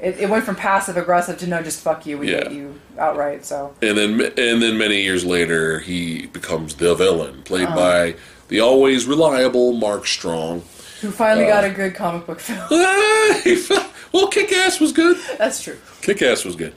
[0.00, 2.44] it, it went from passive aggressive to no just fuck you we Yeah.
[2.44, 7.42] hate you outright so and then and then many years later he becomes the villain,
[7.44, 7.76] played Uh-huh.
[7.76, 8.14] by
[8.48, 10.62] the always reliable Mark Strong.
[11.02, 11.54] who finally Uh.
[11.54, 12.58] got a good comic book film
[14.12, 15.16] well, Kick Ass was good.
[15.38, 16.74] that's true Kick Ass was good.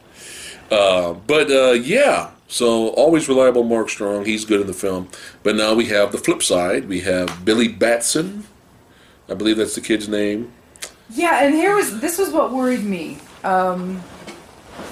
[0.71, 4.25] Uh, but uh, yeah, so always reliable Mark Strong.
[4.25, 5.09] He's good in the film.
[5.43, 6.87] But now we have the flip side.
[6.87, 8.45] We have Billy Batson.
[9.29, 10.51] I believe that's the kid's name.
[11.09, 13.19] Yeah, and here was this was what worried me.
[13.43, 14.01] Um,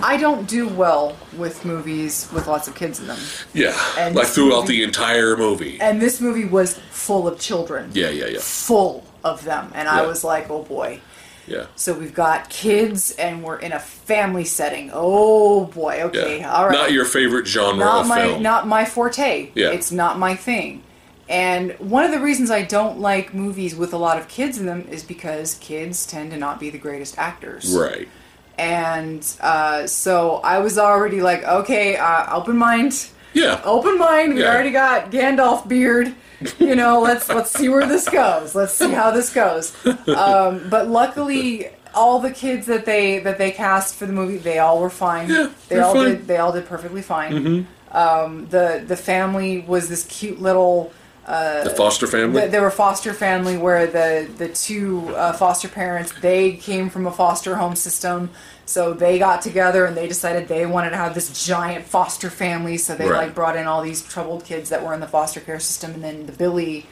[0.02, 3.20] I don't do well with movies with lots of kids in them,
[3.54, 5.78] Yeah, And like throughout movie- the entire movie.
[5.82, 7.90] and this movie was full of children.
[7.94, 11.00] Yeah, yeah, yeah, full of them, and I was like, oh boy.
[11.48, 11.68] Yeah.
[11.76, 14.91] So we've got kids, and we're in a family setting.
[14.94, 16.53] Oh boy, okay, yeah.
[16.53, 16.74] all right.
[16.74, 18.44] Not your favorite genre not of my film.
[18.44, 19.52] not my forte.
[19.56, 19.72] Yeah.
[19.72, 20.84] It's not my thing.
[21.30, 24.65] And one of the reasons I don't like movies with a lot of kids in
[24.65, 27.74] them is because kids tend to not be the greatest actors.
[27.76, 28.07] right.
[28.56, 33.62] And uh, so I was already like, okay, uh, open mind, Yeah.
[33.66, 34.36] open mind.
[34.36, 34.52] We Yeah.
[34.54, 36.14] already got Gandalf beard.
[36.60, 38.54] You know, let's let's see where this goes.
[38.54, 39.74] Let's see how this goes.
[40.08, 44.60] Um, but luckily, all the kids that they that they cast for the movie, they
[44.60, 45.30] all were fine.
[45.30, 46.04] Yeah, they all fine.
[46.06, 46.28] did.
[46.28, 47.66] They all did perfectly fine.
[47.92, 50.92] Um, the the family was this cute little
[51.26, 52.42] the foster family.
[52.42, 57.08] They, they were foster family where the the two uh, foster parents they came from
[57.08, 58.32] a foster home system,
[58.65, 62.77] so they got together and they decided they wanted to have this giant foster family.
[62.77, 63.26] So they Right.
[63.27, 66.03] like brought in all these troubled kids that were in the foster care system, and
[66.03, 66.85] then the Billy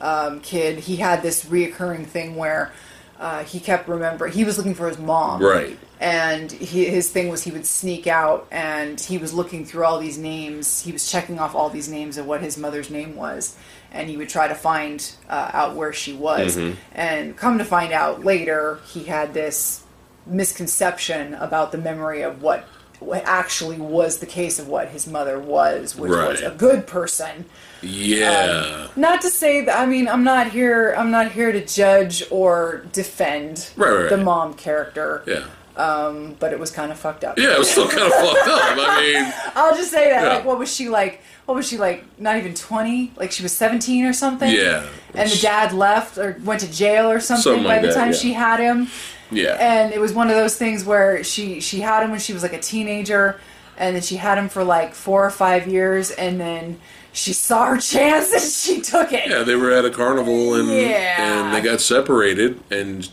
[0.00, 2.72] um, kid he had this reoccurring thing where.
[3.20, 5.78] Uh, he kept remember he was looking for his mom Right.
[6.00, 10.00] and he, his thing was he would sneak out and he was looking through all
[10.00, 13.54] these names he was checking off all these names of what his mother's name was
[13.92, 16.56] and he would try to find uh, out where she was
[16.96, 19.81] and come to find out later he had this
[20.26, 22.64] misconception about the memory of what
[23.00, 27.44] what actually was the case of what his mother was which was a good person
[27.84, 28.84] yeah.
[28.84, 32.22] Um, not to say that I mean I'm not here I'm not here to judge
[32.30, 34.24] or defend Right, right, the right.
[34.24, 35.46] mom character yeah.
[35.74, 37.38] Um, but it was kind of fucked up.
[37.38, 37.54] Yeah.
[37.54, 38.60] It was still kind of fucked up.
[38.76, 40.22] I mean, I'll just say that.
[40.22, 40.28] Yeah.
[40.34, 41.22] Like, what was she like?
[41.46, 42.04] What was she like?
[42.20, 43.10] Not even twenty.
[43.16, 44.50] Like she was seventeen or something.
[44.54, 44.86] yeah.
[45.14, 47.94] And the dad left or went to jail or something, Something by like the that,
[47.94, 48.18] time yeah.
[48.18, 48.88] she had him.
[49.32, 49.56] Yeah.
[49.60, 52.42] And it was one of those things where she she had him when she was
[52.42, 53.40] like a teenager,
[53.76, 56.80] and then she had him for like four or five years, and then
[57.12, 59.28] she saw her chance and she took it.
[59.28, 61.44] Yeah, they were at a carnival and Yeah.
[61.44, 63.08] and they got separated and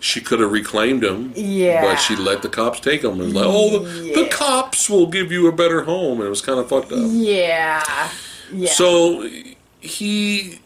[0.00, 1.32] she could have reclaimed him.
[1.34, 1.82] Yeah.
[1.82, 3.20] But she let the cops take him.
[3.22, 6.18] And like, oh, the, the cops will give you a better home.
[6.18, 6.98] And it was kind of fucked up.
[7.10, 7.82] Yeah.
[8.52, 8.68] Yeah.
[8.70, 9.26] So
[9.80, 10.58] he,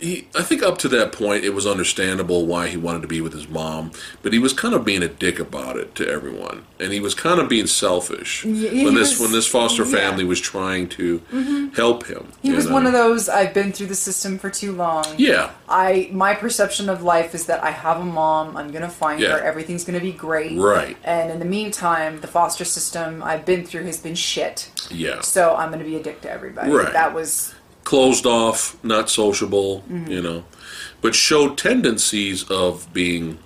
[0.00, 3.20] he, I think up to that point, it was understandable why he wanted to be
[3.20, 3.90] with his mom,
[4.22, 7.14] but he was kind of being a dick about it to everyone, and he was
[7.14, 9.90] kind of being selfish Yeah, when this was- when this foster yeah.
[9.90, 11.68] family was trying to mm-hmm.
[11.74, 12.28] help him.
[12.42, 12.74] he was know?
[12.74, 13.28] one of those.
[13.28, 15.04] I've been through the system for too long.
[15.16, 18.56] Yeah, I my perception of life is that I have a mom.
[18.56, 19.32] I'm gonna find Yeah.
[19.38, 19.40] her.
[19.40, 20.56] Everything's gonna be great.
[20.58, 20.96] Right.
[21.04, 24.70] And in the meantime, the foster system I've been through has been shit.
[24.90, 25.20] yeah.
[25.20, 26.70] So I'm gonna be a dick to everybody.
[26.70, 26.92] Right.
[26.92, 27.52] That was
[27.84, 30.10] closed off, not sociable, Mm-hmm.
[30.10, 30.44] you know,
[31.00, 33.38] but showed tendencies of being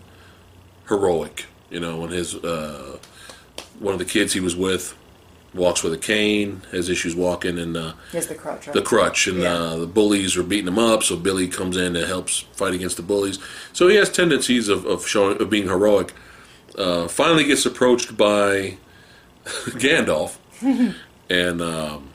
[0.89, 1.47] heroic.
[1.71, 2.99] You know, when his uh,
[3.79, 4.97] one of the kids he was with
[5.55, 8.67] walks with a cane, has issues walking, and uh, he has the crutch.
[8.67, 8.75] Right?
[8.75, 9.53] the crutch, and Yeah.
[9.55, 11.03] uh, the bullies are beating him up.
[11.03, 13.39] So Billy comes in and helps fight against the bullies.
[13.75, 16.15] So he has tendencies of, of showing of being heroic.
[16.77, 18.79] Uh, finally, gets approached by
[19.45, 20.37] Gandalf,
[21.29, 22.09] and um,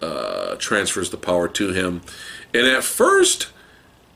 [0.00, 2.02] uh, transfers the power to him.
[2.54, 3.48] And at first,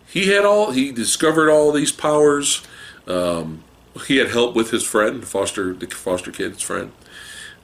[0.07, 2.63] he had all he discovered all these powers.
[3.07, 3.65] Um,
[4.07, 6.93] he had help with his friend, foster the foster kid's friend,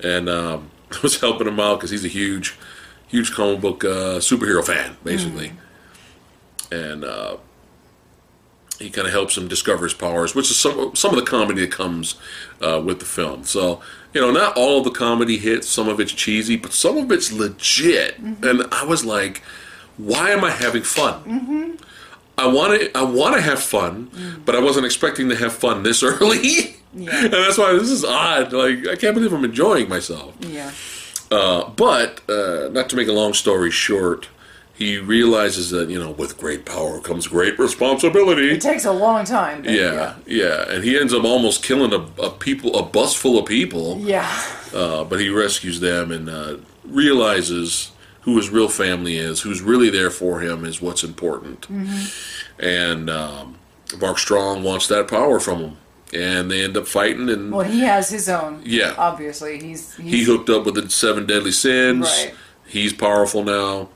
[0.03, 0.71] and um,
[1.03, 2.57] was helping him out because he's a huge,
[3.07, 5.53] huge comic book uh, superhero fan, basically.
[6.71, 7.39] And uh,
[8.79, 11.63] he kind of helps him discover his powers, which is some some of the comedy
[11.63, 12.15] that comes
[12.63, 13.45] uh, with the film.
[13.45, 13.81] So
[14.15, 15.69] you know, not all of the comedy hits.
[15.69, 18.19] Some of it's cheesy, but some of it's legit.
[18.19, 19.43] And I was like,
[19.97, 21.79] why am I having fun?
[22.39, 25.83] I want to I want to have fun, but I wasn't expecting to have fun
[25.83, 26.77] this early.
[26.95, 27.25] Yeah.
[27.25, 28.53] and that's why this is odd.
[28.53, 30.35] Like I can't believe I'm enjoying myself.
[30.41, 30.73] yeah.
[31.31, 34.29] Uh, but uh, not to make a long story short,
[34.79, 38.53] he realizes that you know with great power comes great responsibility.
[38.53, 39.63] It takes a long time.
[39.63, 43.37] but Yeah, yeah, and he ends up almost killing a, a people, a bus full
[43.41, 43.99] of people.
[43.99, 44.25] Yeah.
[44.73, 47.91] Uh, but he rescues them and uh, realizes
[48.21, 51.67] who his real family is, who's really there for him, is what's important.
[52.61, 53.57] And um,
[54.01, 55.77] Mark Strong wants that power from him,
[56.15, 57.29] and they end up fighting.
[57.29, 58.63] And Well, he has his own.
[58.65, 58.95] Yeah.
[58.97, 62.07] Obviously, he's, he's he hooked up with the seven deadly sins.
[62.07, 62.35] Right.
[62.67, 63.89] He's powerful now.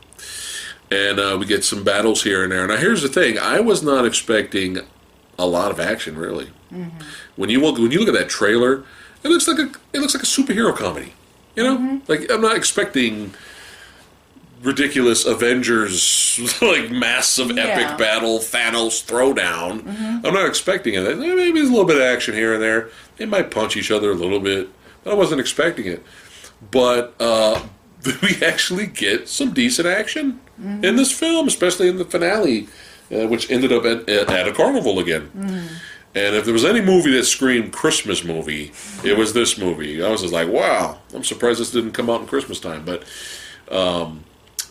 [0.91, 2.67] And uh, we get some battles here and there.
[2.67, 4.79] Now, here's the thing: I was not expecting
[5.39, 6.49] a lot of action, really.
[6.71, 6.99] Mm-hmm.
[7.35, 8.83] When you look when you look at that trailer,
[9.23, 11.13] it looks like a it looks like a superhero comedy.
[11.55, 11.97] You know, Mm-hmm.
[12.11, 13.33] like I'm not expecting
[14.61, 17.63] ridiculous Avengers like massive Yeah.
[17.63, 19.85] epic battle Thanos throwdown.
[20.25, 21.17] I'm not expecting it.
[21.17, 22.89] Maybe there's a little bit of action here and there.
[23.17, 24.69] They might punch each other a little bit,
[25.03, 26.03] but I wasn't expecting it.
[26.71, 27.61] But uh,
[28.21, 32.67] we actually get some decent action in this film, especially in the finale,
[33.11, 35.29] uh, which ended up at, at, a carnival again.
[36.15, 38.71] And if there was any movie that screamed Christmas movie,
[39.03, 40.03] it was this movie.
[40.03, 42.85] I was just like, wow, I'm surprised this didn't come out in Christmas time.
[42.85, 43.03] But
[43.71, 44.23] um,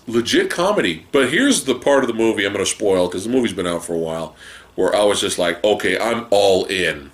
[0.06, 1.06] legit comedy.
[1.12, 3.66] But here's the part of the movie I'm going to spoil because the movie's been
[3.66, 4.36] out for a while,
[4.74, 7.10] where I was just like, okay, I'm all in.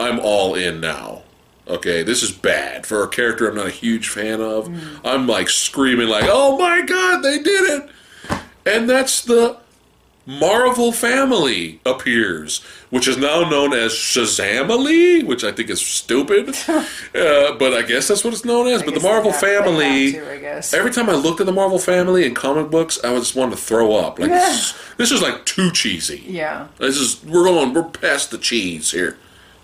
[0.00, 1.22] I'm all in now.
[1.68, 4.70] Okay, this is bad for a character I'm not a huge fan of.
[5.04, 7.90] I'm like screaming, like, "Oh my god, they did it!"
[8.64, 9.58] And that's the
[10.28, 16.50] Marvel Family appears, which is now known as Shazamily, which I think is stupid.
[16.68, 16.84] uh,
[17.54, 18.82] but I guess that's what it's known as.
[18.82, 22.26] I but the Marvel have- Family, to, every time I looked at the Marvel Family
[22.26, 24.18] in comic books, I was just wanted to throw up.
[24.18, 26.22] Like this, this is like too cheesy.
[26.26, 26.68] Yeah.
[26.78, 29.16] This is we're going we're past the cheese here.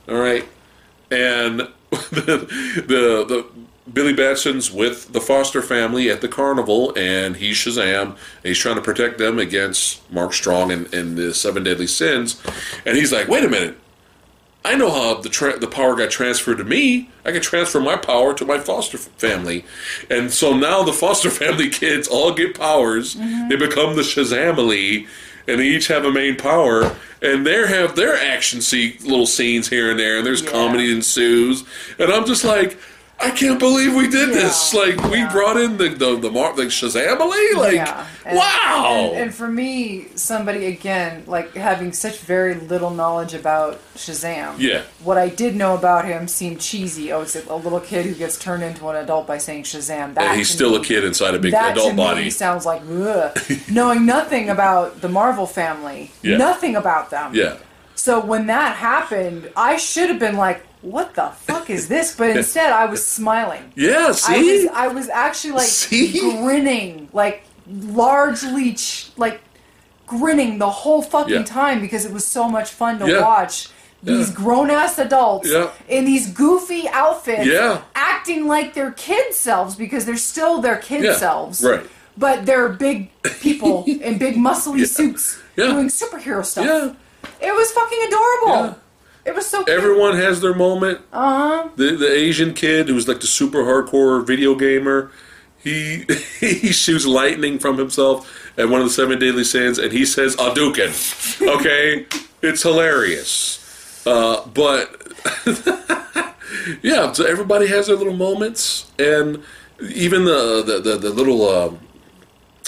[0.09, 0.47] All right.
[1.11, 1.69] And
[2.11, 3.47] the the, the
[3.93, 8.77] Billy Batson's with the Foster family at the carnival and he's Shazam and he's trying
[8.77, 12.43] to protect them against Mark Strong and, and the seven deadly sins.
[12.87, 13.77] And he's like, wait a minute.
[14.67, 17.11] I know how the tra- the power got transferred to me.
[17.23, 19.67] I can transfer my power to my foster family,
[20.09, 23.15] and so now the foster family kids all get powers.
[23.15, 23.49] Mm-hmm.
[23.51, 25.07] They become the Shazamily,
[25.47, 29.69] and they each have a main power, and they have their action see little scenes
[29.69, 30.51] here and there, and there's Yeah.
[30.51, 31.65] comedy ensues,
[31.99, 32.79] and I'm just like.
[33.21, 34.75] I can't believe we did this.
[34.75, 37.55] Yeah, Like we brought in the the the, Mar- the Shazamily.
[37.55, 38.07] Like yeah.
[38.27, 39.11] And- wow.
[39.13, 44.57] And, and for me, somebody again, like having such very little knowledge about Shazam.
[44.59, 44.83] Yeah.
[45.03, 47.13] What I did know about him seemed cheesy.
[47.13, 50.15] Oh, it's a little kid who gets turned into an adult by saying Shazam.
[50.15, 52.29] That and he's still me- a kid inside a big adult body.
[52.31, 53.37] sounds like ugh.
[53.71, 56.37] knowing nothing about the Marvel family, Yeah.
[56.37, 57.35] nothing about them.
[57.35, 57.57] yeah.
[57.97, 62.31] So when that happened, I should have been like, "What the fuck is this?" But
[62.37, 63.73] instead, I was smiling.
[63.75, 64.09] Yeah.
[64.09, 64.53] I See.
[64.65, 66.21] was I was actually like See?
[66.43, 69.41] grinning, like largely ch- like
[70.07, 71.43] grinning the whole fucking Yeah.
[71.45, 73.21] time because it was so much fun to Yeah.
[73.23, 73.69] watch.
[74.03, 74.35] These Yeah.
[74.35, 75.49] grown ass adults
[75.89, 77.49] in these goofy outfits
[77.95, 81.63] acting like their kid selves because they're still their kid selves.
[81.65, 81.87] right.
[82.17, 86.67] But they're big people in big muscly suits doing superhero stuff.
[86.67, 86.91] Yeah.
[87.49, 88.77] It was fucking adorable.
[89.25, 89.77] It was so cute.
[89.77, 91.01] Everyone has their moment.
[91.13, 91.69] Uh-huh.
[91.77, 95.11] The the Asian kid who's like the super hardcore video gamer,
[95.59, 96.05] he
[96.41, 100.37] he shoots lightning from himself at one of the seven deadly sins, and he says
[100.37, 101.41] Hadouken.
[101.57, 102.07] Okay,
[102.43, 104.07] it's hilarious.
[104.07, 105.03] Uh, but
[106.83, 109.43] yeah, so everybody has their little moments, and
[109.81, 111.79] even the the the, the little um,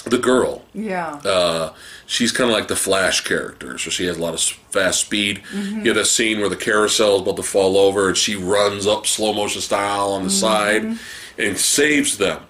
[0.09, 1.19] the girl Yeah.
[1.25, 1.73] uh,
[2.05, 5.41] she's kind of like the Flash character, so she has a lot of fast speed.
[5.53, 5.77] Mm-hmm.
[5.79, 8.85] You get a scene where the carousel is about to fall over, and she runs
[8.87, 10.93] up slow motion style on the Mm-hmm.
[10.93, 10.97] side
[11.37, 12.41] and saves them.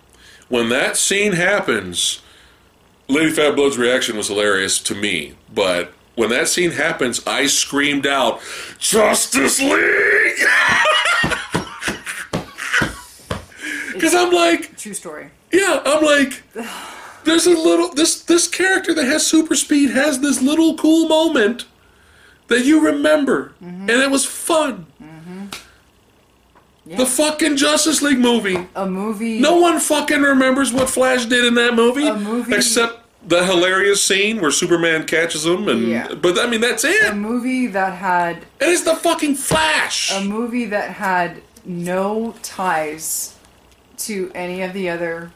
[0.49, 2.21] When that scene happens,
[3.09, 8.41] Lady Phatblood's reaction was hilarious to me, but when that scene happens, I screamed out,
[8.79, 10.35] "Justice League!"
[13.93, 15.31] Because I'm like, True story.
[15.51, 16.43] yeah, I'm like,
[17.27, 21.65] there's a little this this character that has super speed has this little cool moment
[22.47, 23.81] that you remember, mm-hmm.
[23.89, 24.85] and it was fun.
[25.03, 25.45] Mm-hmm.
[26.85, 26.97] Yeah.
[26.97, 28.65] The fucking Justice League movie.
[28.75, 29.39] a movie.
[29.39, 34.01] No one fucking remembers what Flash did in that movie, A movie- except the hilarious
[34.01, 36.13] scene where Superman catches him, and Yeah.
[36.13, 37.09] but I mean that's it.
[37.11, 40.13] A movie that had and it's the fucking Flash.
[40.13, 43.35] a movie that had no ties
[43.97, 45.31] to any of the other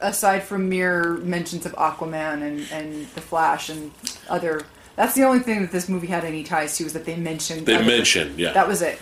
[0.00, 3.90] aside from mere mentions of Aquaman and, and the Flash and
[4.28, 4.62] other
[4.94, 7.66] that's the only thing that this movie had any ties to is that they mentioned
[7.66, 8.98] they other- mentioned, yeah, that was it.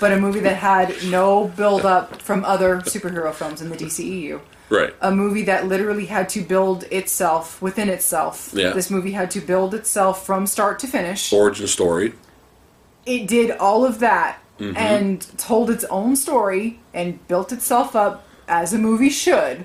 [0.00, 4.40] But a movie that had no build up from other superhero films in the DCEU.
[4.68, 4.92] right.
[5.00, 8.50] a movie that literally had to build itself within itself.
[8.52, 8.70] Yeah.
[8.70, 11.32] This movie had to build itself from start to finish.
[11.32, 12.14] Origin story.
[13.06, 14.76] It did all of that Mm-hmm.
[14.76, 19.64] and told its own story and built itself up as a movie should.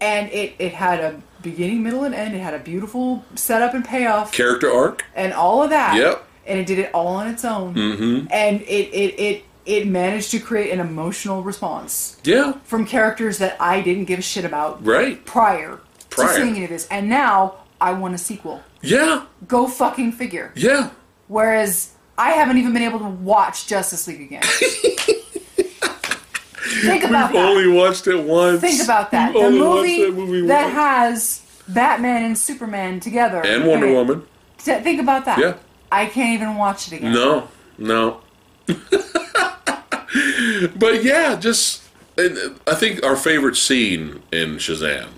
[0.00, 2.34] And it, it had a beginning, middle, and end.
[2.34, 5.04] It had a beautiful setup and payoff Character arc.
[5.14, 5.96] and all of that.
[5.96, 6.24] Yep.
[6.46, 7.74] And it did it all on its own.
[7.74, 8.26] Mm-hmm.
[8.30, 12.54] And it, it, it, it managed to create an emotional response Yeah.
[12.64, 15.24] from characters that I didn't give a shit about Right.
[15.26, 16.28] prior, Prior.
[16.28, 16.88] to seeing any of this.
[16.88, 18.62] And now I want a sequel.
[18.82, 19.26] Yeah.
[19.46, 20.52] Go fucking figure.
[20.56, 20.90] Yeah.
[21.28, 24.42] Whereas I haven't even been able to watch Justice League again.
[26.80, 27.48] Think about We've that.
[27.48, 28.60] only watched it once.
[28.60, 29.34] Think about that.
[29.34, 33.44] We've The movie, that movie that has Batman and Superman together.
[33.44, 33.92] and Wonder it.
[33.94, 34.26] Woman.
[34.58, 35.38] Think about that.
[35.38, 35.54] Yeah.
[35.92, 37.12] I can't even watch it again.
[37.12, 37.48] No,
[37.78, 38.20] no.
[40.76, 41.82] but yeah, just
[42.16, 45.08] and uh, I think our favorite scene in Shazam,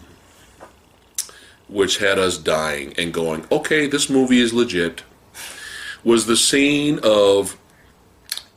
[1.68, 5.02] which had us dying and going, okay, this movie is legit,
[6.04, 7.56] was the scene of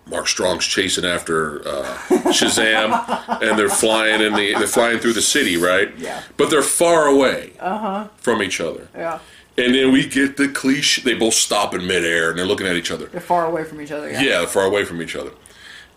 [0.07, 1.97] Mark Strong's chasing after uh,
[2.31, 5.91] Shazam, and they're flying in the they're flying through the city, right?
[5.97, 6.21] Yeah.
[6.37, 8.07] But they're far away uh-huh.
[8.17, 8.87] from each other.
[8.95, 9.19] Yeah.
[9.57, 11.01] And then we get the cliche.
[11.01, 13.05] They both stop in midair and they're looking at each other.
[13.05, 14.09] They're far away from each other.
[14.11, 14.21] Yeah.
[14.21, 15.31] Yeah, they're far away from each other.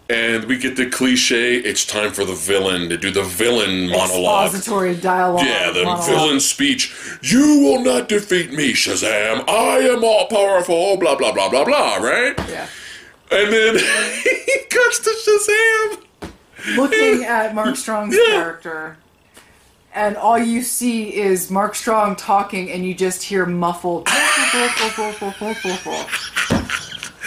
[0.09, 1.57] and we get the cliche.
[1.57, 4.47] It's time for the villain to do the villain monologue.
[4.47, 5.45] Expository dialogue.
[5.45, 6.07] Yeah, the monologue.
[6.07, 6.95] villain speech.
[7.23, 9.47] You will not defeat me, Shazam.
[9.49, 10.97] I am all powerful.
[10.97, 11.97] Blah blah blah blah blah.
[11.97, 12.35] Right?
[12.49, 12.69] Yeah.
[13.31, 13.75] And then
[14.25, 16.77] he cuts to Shazam.
[16.77, 18.25] Looking at Mark Strong's Yeah.
[18.35, 18.97] character,
[19.95, 24.09] and all you see is Mark Strong talking, and you just hear muffled.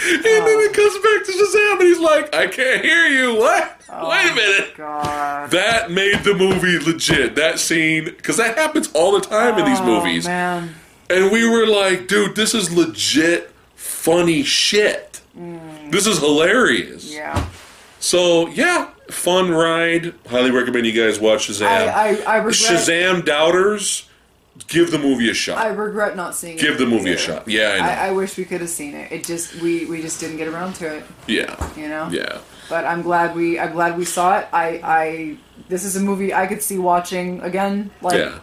[0.04, 0.68] And then oh.
[0.68, 3.36] it comes back to Shazam, and he's like, "I can't hear you.
[3.36, 3.80] What?
[3.88, 5.50] Oh Wait a minute." God.
[5.52, 7.36] That made the movie legit.
[7.36, 10.26] That scene, because that happens all the time in these Oh, movies.
[10.26, 10.74] man.
[11.08, 15.20] And we were like, dude, this is legit funny shit.
[15.92, 17.14] This is hilarious.
[17.14, 17.46] Yeah.
[18.00, 20.14] So, yeah, fun ride.
[20.26, 21.66] Highly recommend you guys watch Shazam.
[21.66, 22.54] I, I, I regret.
[22.54, 24.08] Shazam doubters,
[24.68, 25.58] give the movie a shot.
[25.58, 26.60] I regret not seeing it.
[26.62, 27.46] give the movie a shot.
[27.46, 27.84] Yeah, I know.
[27.84, 29.12] I, I wish we could have seen it.
[29.12, 31.04] It just we we just didn't get around to it.
[31.28, 31.54] yeah.
[31.76, 32.08] You know.
[32.10, 32.38] Yeah.
[32.70, 34.48] But I'm glad we I'm glad we saw it.
[34.52, 35.36] I I
[35.68, 37.90] this is a movie I could see watching again.
[38.00, 38.38] Like Yeah.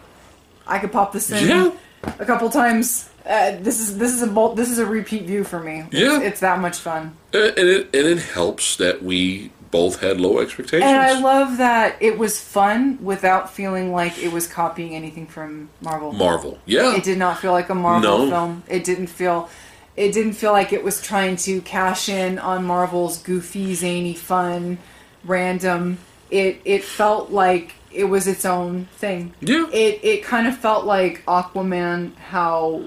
[0.68, 1.72] I could pop this in Yeah.
[2.18, 3.09] a couple times.
[3.26, 5.84] Uh, this is this is a bolt, this is a repeat view for me.
[5.90, 6.20] It's, Yeah.
[6.20, 7.16] it's that much fun.
[7.32, 10.82] And and it, and it helps that we both had low expectations.
[10.90, 15.68] And I love that it was fun without feeling like it was copying anything from
[15.80, 16.12] Marvel.
[16.12, 16.58] Marvel.
[16.66, 16.96] Yeah.
[16.96, 18.30] It did not feel like a Marvel No.
[18.30, 18.62] film.
[18.68, 19.48] It didn't feel
[19.96, 24.78] it didn't feel like it was trying to cash in on Marvel's goofy, zany, fun,
[25.24, 25.98] random.
[26.30, 29.34] It it felt like it was its own thing.
[29.40, 29.66] Yeah.
[29.72, 32.82] It it kind of felt like Aquaman how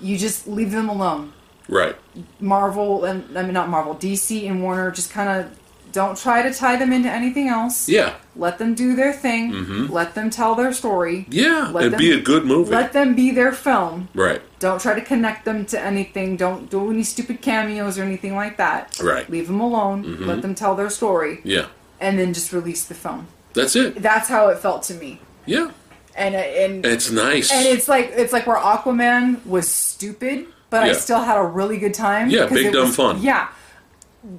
[0.00, 1.32] you just leave them alone.
[1.68, 1.96] Right.
[2.40, 5.50] Marvel and I mean not Marvel, DC and Warner just kind of
[5.90, 7.88] don't try to tie them into anything else.
[7.88, 8.14] Yeah.
[8.36, 9.88] Let them do their thing.
[9.88, 11.26] Let them tell their story.
[11.30, 11.70] Yeah.
[11.72, 12.70] Let and them- be a good movie.
[12.70, 14.08] Let them be their film.
[14.14, 14.42] right.
[14.60, 16.36] Don't try to connect them to anything.
[16.36, 18.98] Don't do any stupid cameos or anything like that.
[19.00, 19.22] Right.
[19.22, 19.32] Mm-hmm.
[19.32, 20.26] Leave them alone.
[20.26, 21.66] Let them tell their story, Yeah.
[22.00, 23.28] and then just release the film.
[23.54, 24.02] That's it.
[24.02, 25.20] That's how it felt to me.
[25.46, 25.70] Yeah.
[26.18, 27.52] And uh, and It's nice.
[27.52, 31.78] and it's like it's like where Aquaman was stupid, but I still had a really
[31.78, 32.28] good time.
[32.28, 33.22] Yeah, big dumb was- fun.
[33.22, 33.48] Yeah,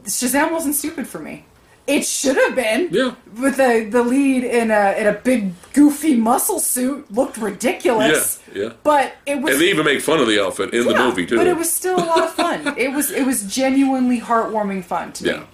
[0.04, 1.46] Shazam wasn't stupid for me.
[1.88, 2.90] It should have been.
[2.92, 3.16] Yeah.
[3.42, 8.40] With the the lead in a in a big goofy muscle suit looked ridiculous.
[8.54, 8.74] Yeah, yeah.
[8.84, 11.38] But it was and they even make fun of the outfit in the movie too.
[11.38, 12.78] But it was still a lot of fun.
[12.78, 15.46] it was it was genuinely heartwarming fun to yeah, me.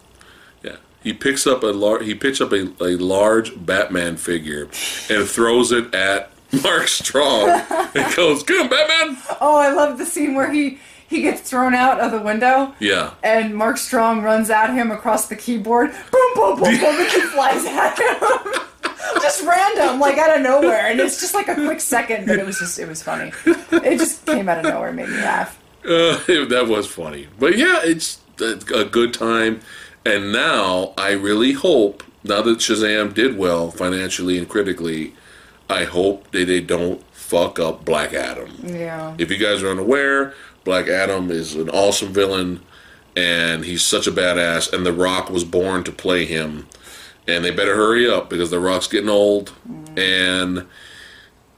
[1.06, 4.64] He picks up a lar- he picks up a, a large Batman figure
[5.08, 6.32] and throws it at
[6.64, 7.50] Mark Strong
[7.96, 11.76] and goes, "Get him, Batman!" Oh, I love the scene where he he gets thrown
[11.76, 12.74] out of the window.
[12.80, 15.92] Yeah, And Mark Strong runs at him across the keyboard.
[16.12, 18.62] Boom, boom, boom, boom, and he flies at him.
[19.22, 20.88] just random, like out of nowhere.
[20.88, 23.32] And it's just like a quick second, but it was just, it was funny.
[23.46, 25.60] It just came out of nowhere and made me laugh.
[25.86, 27.28] uh, that was funny.
[27.38, 29.62] But yeah, it's a good time.
[30.06, 35.14] And now I really hope, now that Shazam did well financially and critically,
[35.70, 38.52] I hope that they don't fuck up Black Adam.
[38.64, 39.16] Yeah.
[39.18, 40.34] If you guys are unaware,
[40.64, 42.62] Black Adam is an awesome villain,
[43.16, 44.72] and he's such a badass.
[44.72, 46.68] And The Rock was born to play him,
[47.28, 49.98] and they better hurry up because The Rock's getting old, mm.
[49.98, 50.68] and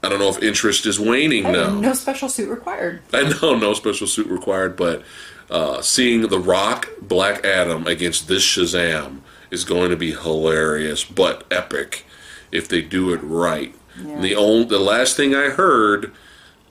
[0.02, 1.78] I don't know if interest is waning Hey, now.
[1.80, 3.02] no special suit required.
[3.12, 5.02] I know no special suit required, but
[5.50, 9.20] uh, seeing The Rock, Black Adam against this Shazam
[9.50, 12.04] is going to be hilarious, but epic
[12.52, 13.74] if they do it right.
[14.02, 14.20] Yeah.
[14.20, 16.12] The only the last thing I heard,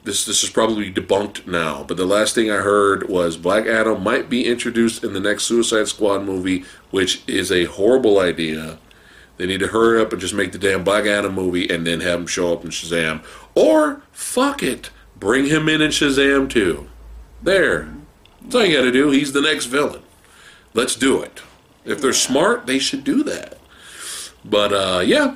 [0.03, 4.03] this this is probably debunked now, but the last thing I heard was Black Adam
[4.03, 8.79] might be introduced in the next Suicide Squad movie, which is a horrible idea.
[9.37, 12.01] They need to hurry up and just make the damn Black Adam movie and then
[12.01, 13.23] have him show up in Shazam.
[13.53, 16.87] Or, fuck it, bring him in in Shazam too.
[17.43, 17.93] There.
[18.47, 19.09] That's all you gotta do.
[19.11, 20.01] He's the next villain.
[20.73, 21.41] Let's do it.
[21.83, 23.57] If they're smart, they should do that.
[24.45, 25.35] But, uh, yeah.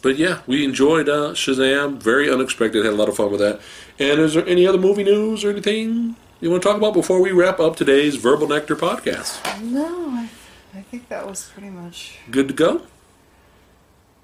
[0.00, 2.00] But yeah, we enjoyed uh, Shazam.
[2.00, 2.84] Very unexpected.
[2.84, 3.60] Had a lot of fun with that.
[3.98, 7.20] And is there any other movie news or anything you want to talk about before
[7.20, 9.60] we wrap up today's Verbal Nectar podcast?
[9.60, 10.28] No, I,
[10.74, 12.18] I think that was pretty much.
[12.30, 12.82] Good to go?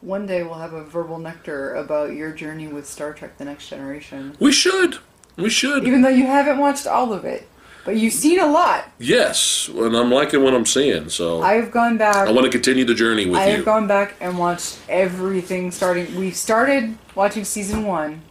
[0.03, 3.69] One day we'll have a verbal nectar about your journey with Star Trek The Next
[3.69, 4.37] Generation.
[4.39, 4.99] We should.
[5.37, 5.85] We should.
[5.85, 7.49] Even though you haven't watched all of it.
[7.87, 8.91] But you've seen a lot.
[8.99, 12.29] Yes, and I'm liking what I'm seeing, so I, I've gone back.
[12.29, 13.41] I want to continue the journey with you.
[13.41, 13.57] I you.
[13.57, 16.15] have gone back and watched everything starting.
[16.17, 18.23] We started watching season one.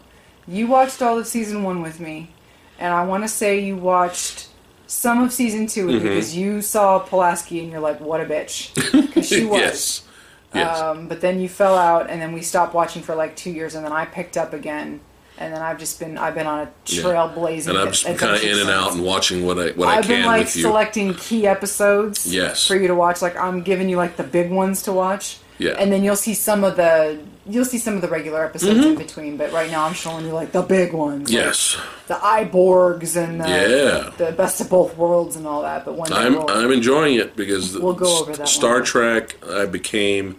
[0.48, 2.30] You watched all of season one with me.
[2.78, 4.50] And I want to say you watched
[4.88, 6.00] some of season two Mm-hmm.
[6.04, 8.74] because you saw Pulaski and you're like, what a bitch.
[9.08, 9.60] Because she was.
[9.62, 10.08] yes,
[10.54, 13.50] yes, Um, but then you fell out, and then we stopped watching for like two
[13.52, 15.00] years, and then I picked up again.
[15.38, 17.02] And then I've just been I've been on a Yeah.
[17.04, 17.68] trailblazing.
[17.70, 20.06] And I'm just kind of in and out and watching what I what I I've
[20.06, 20.62] can been like with you.
[20.64, 22.26] selecting key episodes.
[22.34, 22.66] Yes.
[22.68, 25.38] For you to watch, like I'm giving you like the big ones to watch.
[25.58, 25.72] Yeah.
[25.80, 28.88] And then you'll see some of the you'll see some of the regular episodes Mm-hmm.
[28.90, 29.38] in between.
[29.38, 31.30] But right now I'm showing you like the big ones.
[31.30, 34.12] like yes, the I, Borgs and the, Yeah.
[34.18, 35.86] the best of both worlds and all that.
[35.86, 38.84] But one day I'm we'll, I'm enjoying it because We'll go over that Star one.
[38.86, 39.36] Trek.
[39.50, 40.38] I became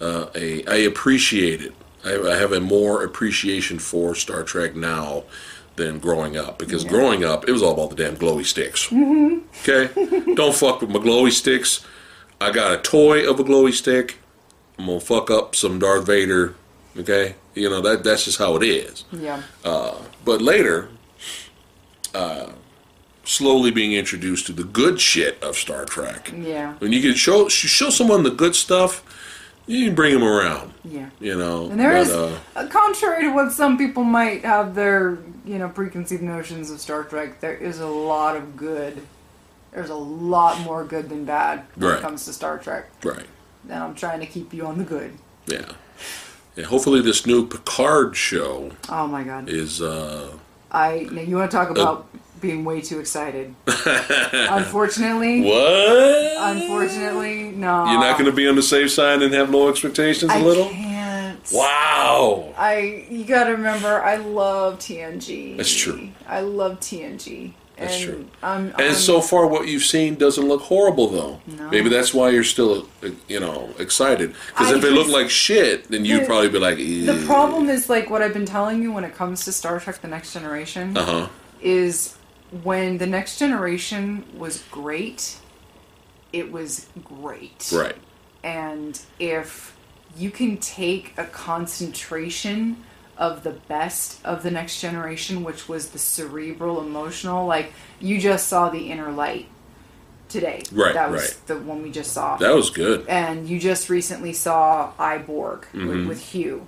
[0.00, 1.72] uh, a I appreciate it.
[2.04, 5.24] I, I have a more appreciation for Star Trek now
[5.76, 8.88] than growing up because growing up it was all about the damn glowy sticks.
[8.88, 9.38] Mm-hmm.
[9.62, 11.84] Okay, don't fuck with my glowy sticks.
[12.40, 14.18] I got a toy of a glowy stick.
[14.78, 16.54] I'm gonna fuck up some Darth Vader.
[16.96, 19.04] Okay, you know that that's just how it is.
[19.12, 19.42] yeah.
[20.24, 20.88] But later,
[22.14, 22.50] uh,
[23.24, 26.32] slowly being introduced to the good shit of Star Trek.
[26.36, 26.74] Yeah.
[26.78, 29.02] When you can show show someone the good stuff,
[29.68, 30.72] you can bring them around.
[30.84, 31.10] Yeah.
[31.20, 31.68] You know.
[31.70, 35.58] And there but, is, uh, uh, contrary to what some people might have their, you
[35.58, 39.02] know, preconceived notions of Star Trek, there is a lot of good.
[39.72, 41.98] There's a lot more good than bad when Right.
[41.98, 42.86] it comes to Star Trek.
[43.04, 43.26] right.
[43.68, 45.12] And I'm trying to keep you on the good.
[45.46, 45.72] Yeah.
[46.56, 49.48] And hopefully this new Picard show Oh my god.
[49.48, 50.32] is uh
[50.72, 52.06] I you want to talk about
[52.40, 53.54] being way too excited.
[54.32, 56.56] unfortunately, what?
[56.56, 57.90] unfortunately, no.
[57.90, 60.44] You're not going to be on the safe side and have low expectations I a
[60.44, 60.68] little?
[60.68, 61.40] can't.
[61.52, 62.52] Wow.
[62.56, 65.56] I you got to remember, I love TNG.
[65.56, 66.10] That's true.
[66.26, 67.52] I love TNG.
[67.76, 68.26] That's and true.
[68.42, 71.40] I'm, And I'm- so far, what you've seen doesn't look horrible, though.
[71.46, 71.70] No.
[71.70, 72.88] Maybe that's why you're still,
[73.28, 74.34] you know, excited.
[74.48, 77.68] Because I if it looked like shit, then you'd The- probably be like, The problem
[77.70, 80.32] is like what I've been telling you when it comes to Star Trek: The Next
[80.32, 81.28] Generation Uh huh.
[81.62, 82.14] is
[82.62, 85.38] when the Next Generation was great,
[86.32, 87.70] it was great.
[87.74, 87.96] Right.
[88.42, 89.76] And if
[90.16, 92.82] you can take a concentration
[93.16, 98.48] of the best of the Next Generation, which was the cerebral, emotional, like you just
[98.48, 99.48] saw the Inner Light
[100.28, 100.62] today.
[100.72, 101.46] Right, That was right.
[101.46, 103.06] the one we just saw That was good.
[103.08, 105.88] and you just recently saw I, Borg Mm-hmm.
[105.88, 106.66] with, with Hugh.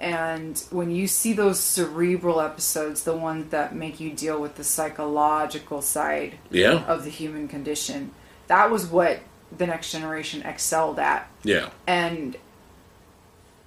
[0.00, 4.64] And when you see those cerebral episodes, the ones that make you deal with the
[4.64, 6.84] psychological side Yeah.
[6.86, 8.12] of the human condition,
[8.46, 9.20] that was what
[9.56, 11.28] the next generation excelled at.
[11.44, 11.68] Yeah.
[11.86, 12.36] And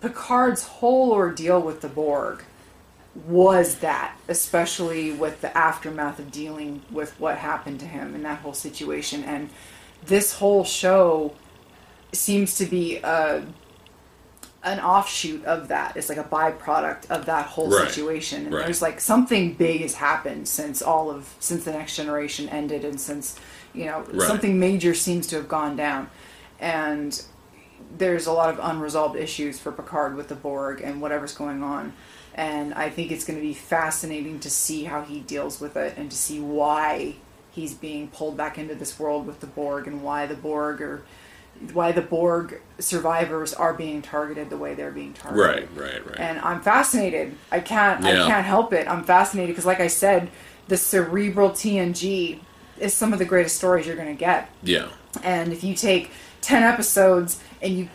[0.01, 2.43] Picard's whole ordeal with the Borg
[3.27, 8.39] was that, especially with the aftermath of dealing with what happened to him in that
[8.39, 9.23] whole situation.
[9.23, 9.49] And
[10.03, 11.35] this whole show
[12.11, 13.43] seems to be a,
[14.64, 15.98] an offshoot of that.
[15.98, 17.90] It's like a byproduct of that whole Right.
[17.90, 18.45] situation.
[18.45, 18.65] And Right.
[18.65, 22.99] there's like something big has happened since all of since the next generation ended and
[22.99, 23.35] since
[23.73, 24.27] you know Right.
[24.27, 26.10] something major seems to have gone down.
[26.60, 27.22] And
[27.98, 31.94] there's a lot of unresolved issues for Picard with the Borg and whatever's going on.
[32.34, 35.95] And I think it's going to be fascinating to see how he deals with it
[35.98, 37.15] and to see why
[37.52, 41.03] he's being pulled back into this world with the Borg and why the Borg are
[41.72, 45.69] why the Borg survivors are being targeted the way they're being targeted.
[45.76, 45.84] Right.
[45.94, 46.06] Right.
[46.06, 46.19] Right.
[46.19, 47.35] And I'm fascinated.
[47.52, 48.23] I can't Yeah.
[48.26, 48.88] I can't help it.
[48.88, 50.30] I'm fascinated because like I said,
[50.68, 52.40] the cerebral TNG
[52.80, 54.49] is some of the greatest stories you're going to get.
[54.64, 54.88] yeah.
[55.23, 56.10] And if you take
[56.41, 57.88] 10 episodes and you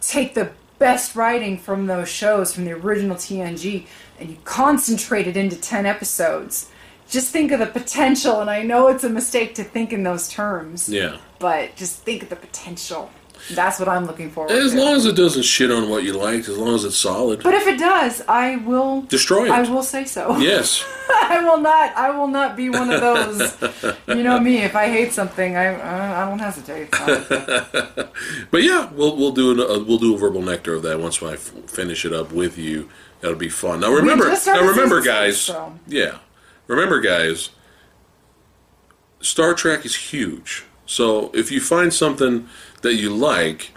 [0.00, 3.86] take the best writing from those shows, from the original TNG,
[4.18, 6.68] and you concentrate it into 10 episodes,
[7.08, 8.40] just think of the potential.
[8.40, 11.18] And I know it's a mistake to think in those terms, Yeah.
[11.38, 13.10] But just think of the potential.
[13.52, 14.78] That's what I'm looking forward As to.
[14.80, 17.52] long as it doesn't shit on what you like, as long as it's solid, but
[17.52, 19.02] if it does, I will.
[19.02, 19.50] destroy it.
[19.50, 20.38] I will say so.
[20.38, 20.82] Yes.
[21.10, 21.94] I will not.
[21.94, 23.94] I will not be one of those.
[24.08, 24.58] you know me.
[24.62, 26.88] If I hate something, I uh, I don't hesitate.
[28.50, 31.22] But yeah, we'll we'll do an, uh, we'll do a verbal nectar of that once
[31.22, 32.88] I f- finish it up with you.
[33.20, 33.80] That'll be fun.
[33.80, 35.36] Now remember, now remember, guys.
[35.40, 36.18] six, so- Yeah,
[36.68, 37.50] remember, guys.
[39.20, 40.64] Star Trek is huge.
[40.86, 42.48] So if you find something
[42.82, 43.72] that you like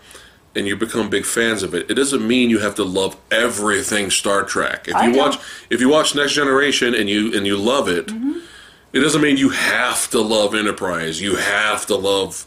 [0.55, 4.09] and you become big fans of it, it doesn't mean you have to love everything
[4.11, 4.87] Star Trek.
[4.87, 5.19] If I you know.
[5.19, 5.37] watch
[5.69, 8.39] if you watch Next Generation and you and you love it, Mm-hmm.
[8.93, 11.21] it doesn't mean you have to love Enterprise.
[11.21, 12.45] You have to love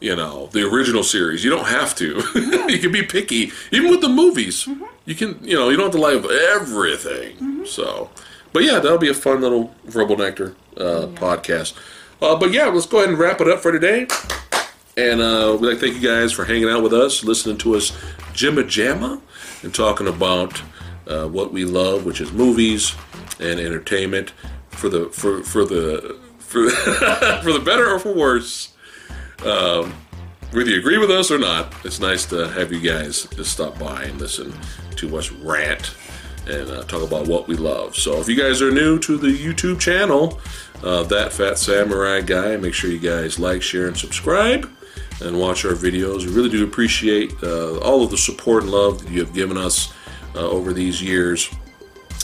[0.00, 1.42] you know the original series.
[1.44, 2.22] You don't have to.
[2.68, 4.64] you can be picky, even with the movies.
[4.64, 4.84] Mm-hmm.
[5.06, 6.22] You can, you know, you don't have to like
[6.54, 7.64] everything.
[7.66, 8.10] So,
[8.52, 11.72] but yeah, that'll be a fun little verbal nectar uh, podcast.
[12.20, 14.06] Uh, but yeah, let's go ahead and wrap it up for today.
[14.96, 17.76] And uh, we'd like to thank you guys for hanging out with us, listening to
[17.76, 17.92] us
[18.32, 19.20] jimma jamma,
[19.62, 20.60] and talking about
[21.06, 22.94] uh, what we love, which is movies
[23.38, 24.32] and entertainment
[24.70, 26.68] for the for for the for,
[27.42, 28.74] for the better or for worse.
[29.44, 29.94] Um,
[30.50, 33.78] whether you agree with us or not, it's nice to have you guys just stop
[33.78, 34.52] by and listen
[34.96, 35.94] to us rant
[36.48, 37.94] and uh, talk about what we love.
[37.94, 40.40] So if you guys are new to the YouTube channel,
[40.82, 44.70] uh, that Phat Samurai Guy, make sure you guys like, share, and subscribe
[45.20, 46.24] and watch our videos.
[46.26, 49.56] We really do appreciate uh, all of the support and love that you have given
[49.56, 49.92] us
[50.34, 51.50] uh, over these years.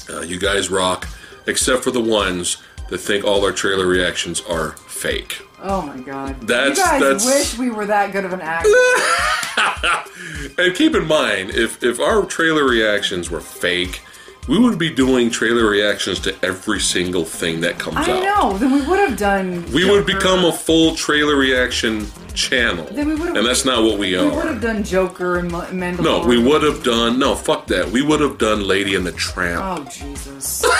[0.08, 1.08] Uh, you guys rock,
[1.46, 2.58] except for the ones
[2.90, 5.42] that think all our trailer reactions are fake.
[5.60, 6.40] Oh my god.
[6.42, 8.70] That's- you guys that's- wish we were that good of an actor.
[10.56, 14.02] And keep in mind, if if our trailer reactions were fake,
[14.48, 18.08] we would be doing trailer reactions to every single thing that comes I out.
[18.10, 18.58] I know.
[18.58, 19.64] Then we would have done.
[19.72, 23.96] We would become a full trailer reaction channel, Then we would've- and that's not what
[23.96, 24.24] we are.
[24.28, 26.02] We would have done Joker and Ma- Mandalorian.
[26.02, 27.34] No, we would have done no.
[27.36, 27.88] Fuck that.
[27.90, 29.62] We would have done Lady and the Tramp.
[29.62, 30.64] Oh Jesus.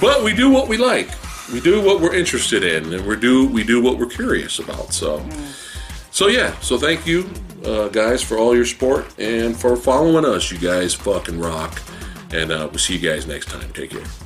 [0.00, 1.08] But we do what we like.
[1.52, 4.92] We do what we're interested in, and we do we do what we're curious about.
[4.92, 5.54] So, mm.
[6.12, 6.54] so yeah.
[6.60, 7.28] So thank you,
[7.66, 10.50] uh, guys, for all your support and for following us.
[10.50, 11.82] You guys fucking rock,
[12.32, 13.72] and uh, we'll see you guys next time.
[13.72, 14.25] Take care.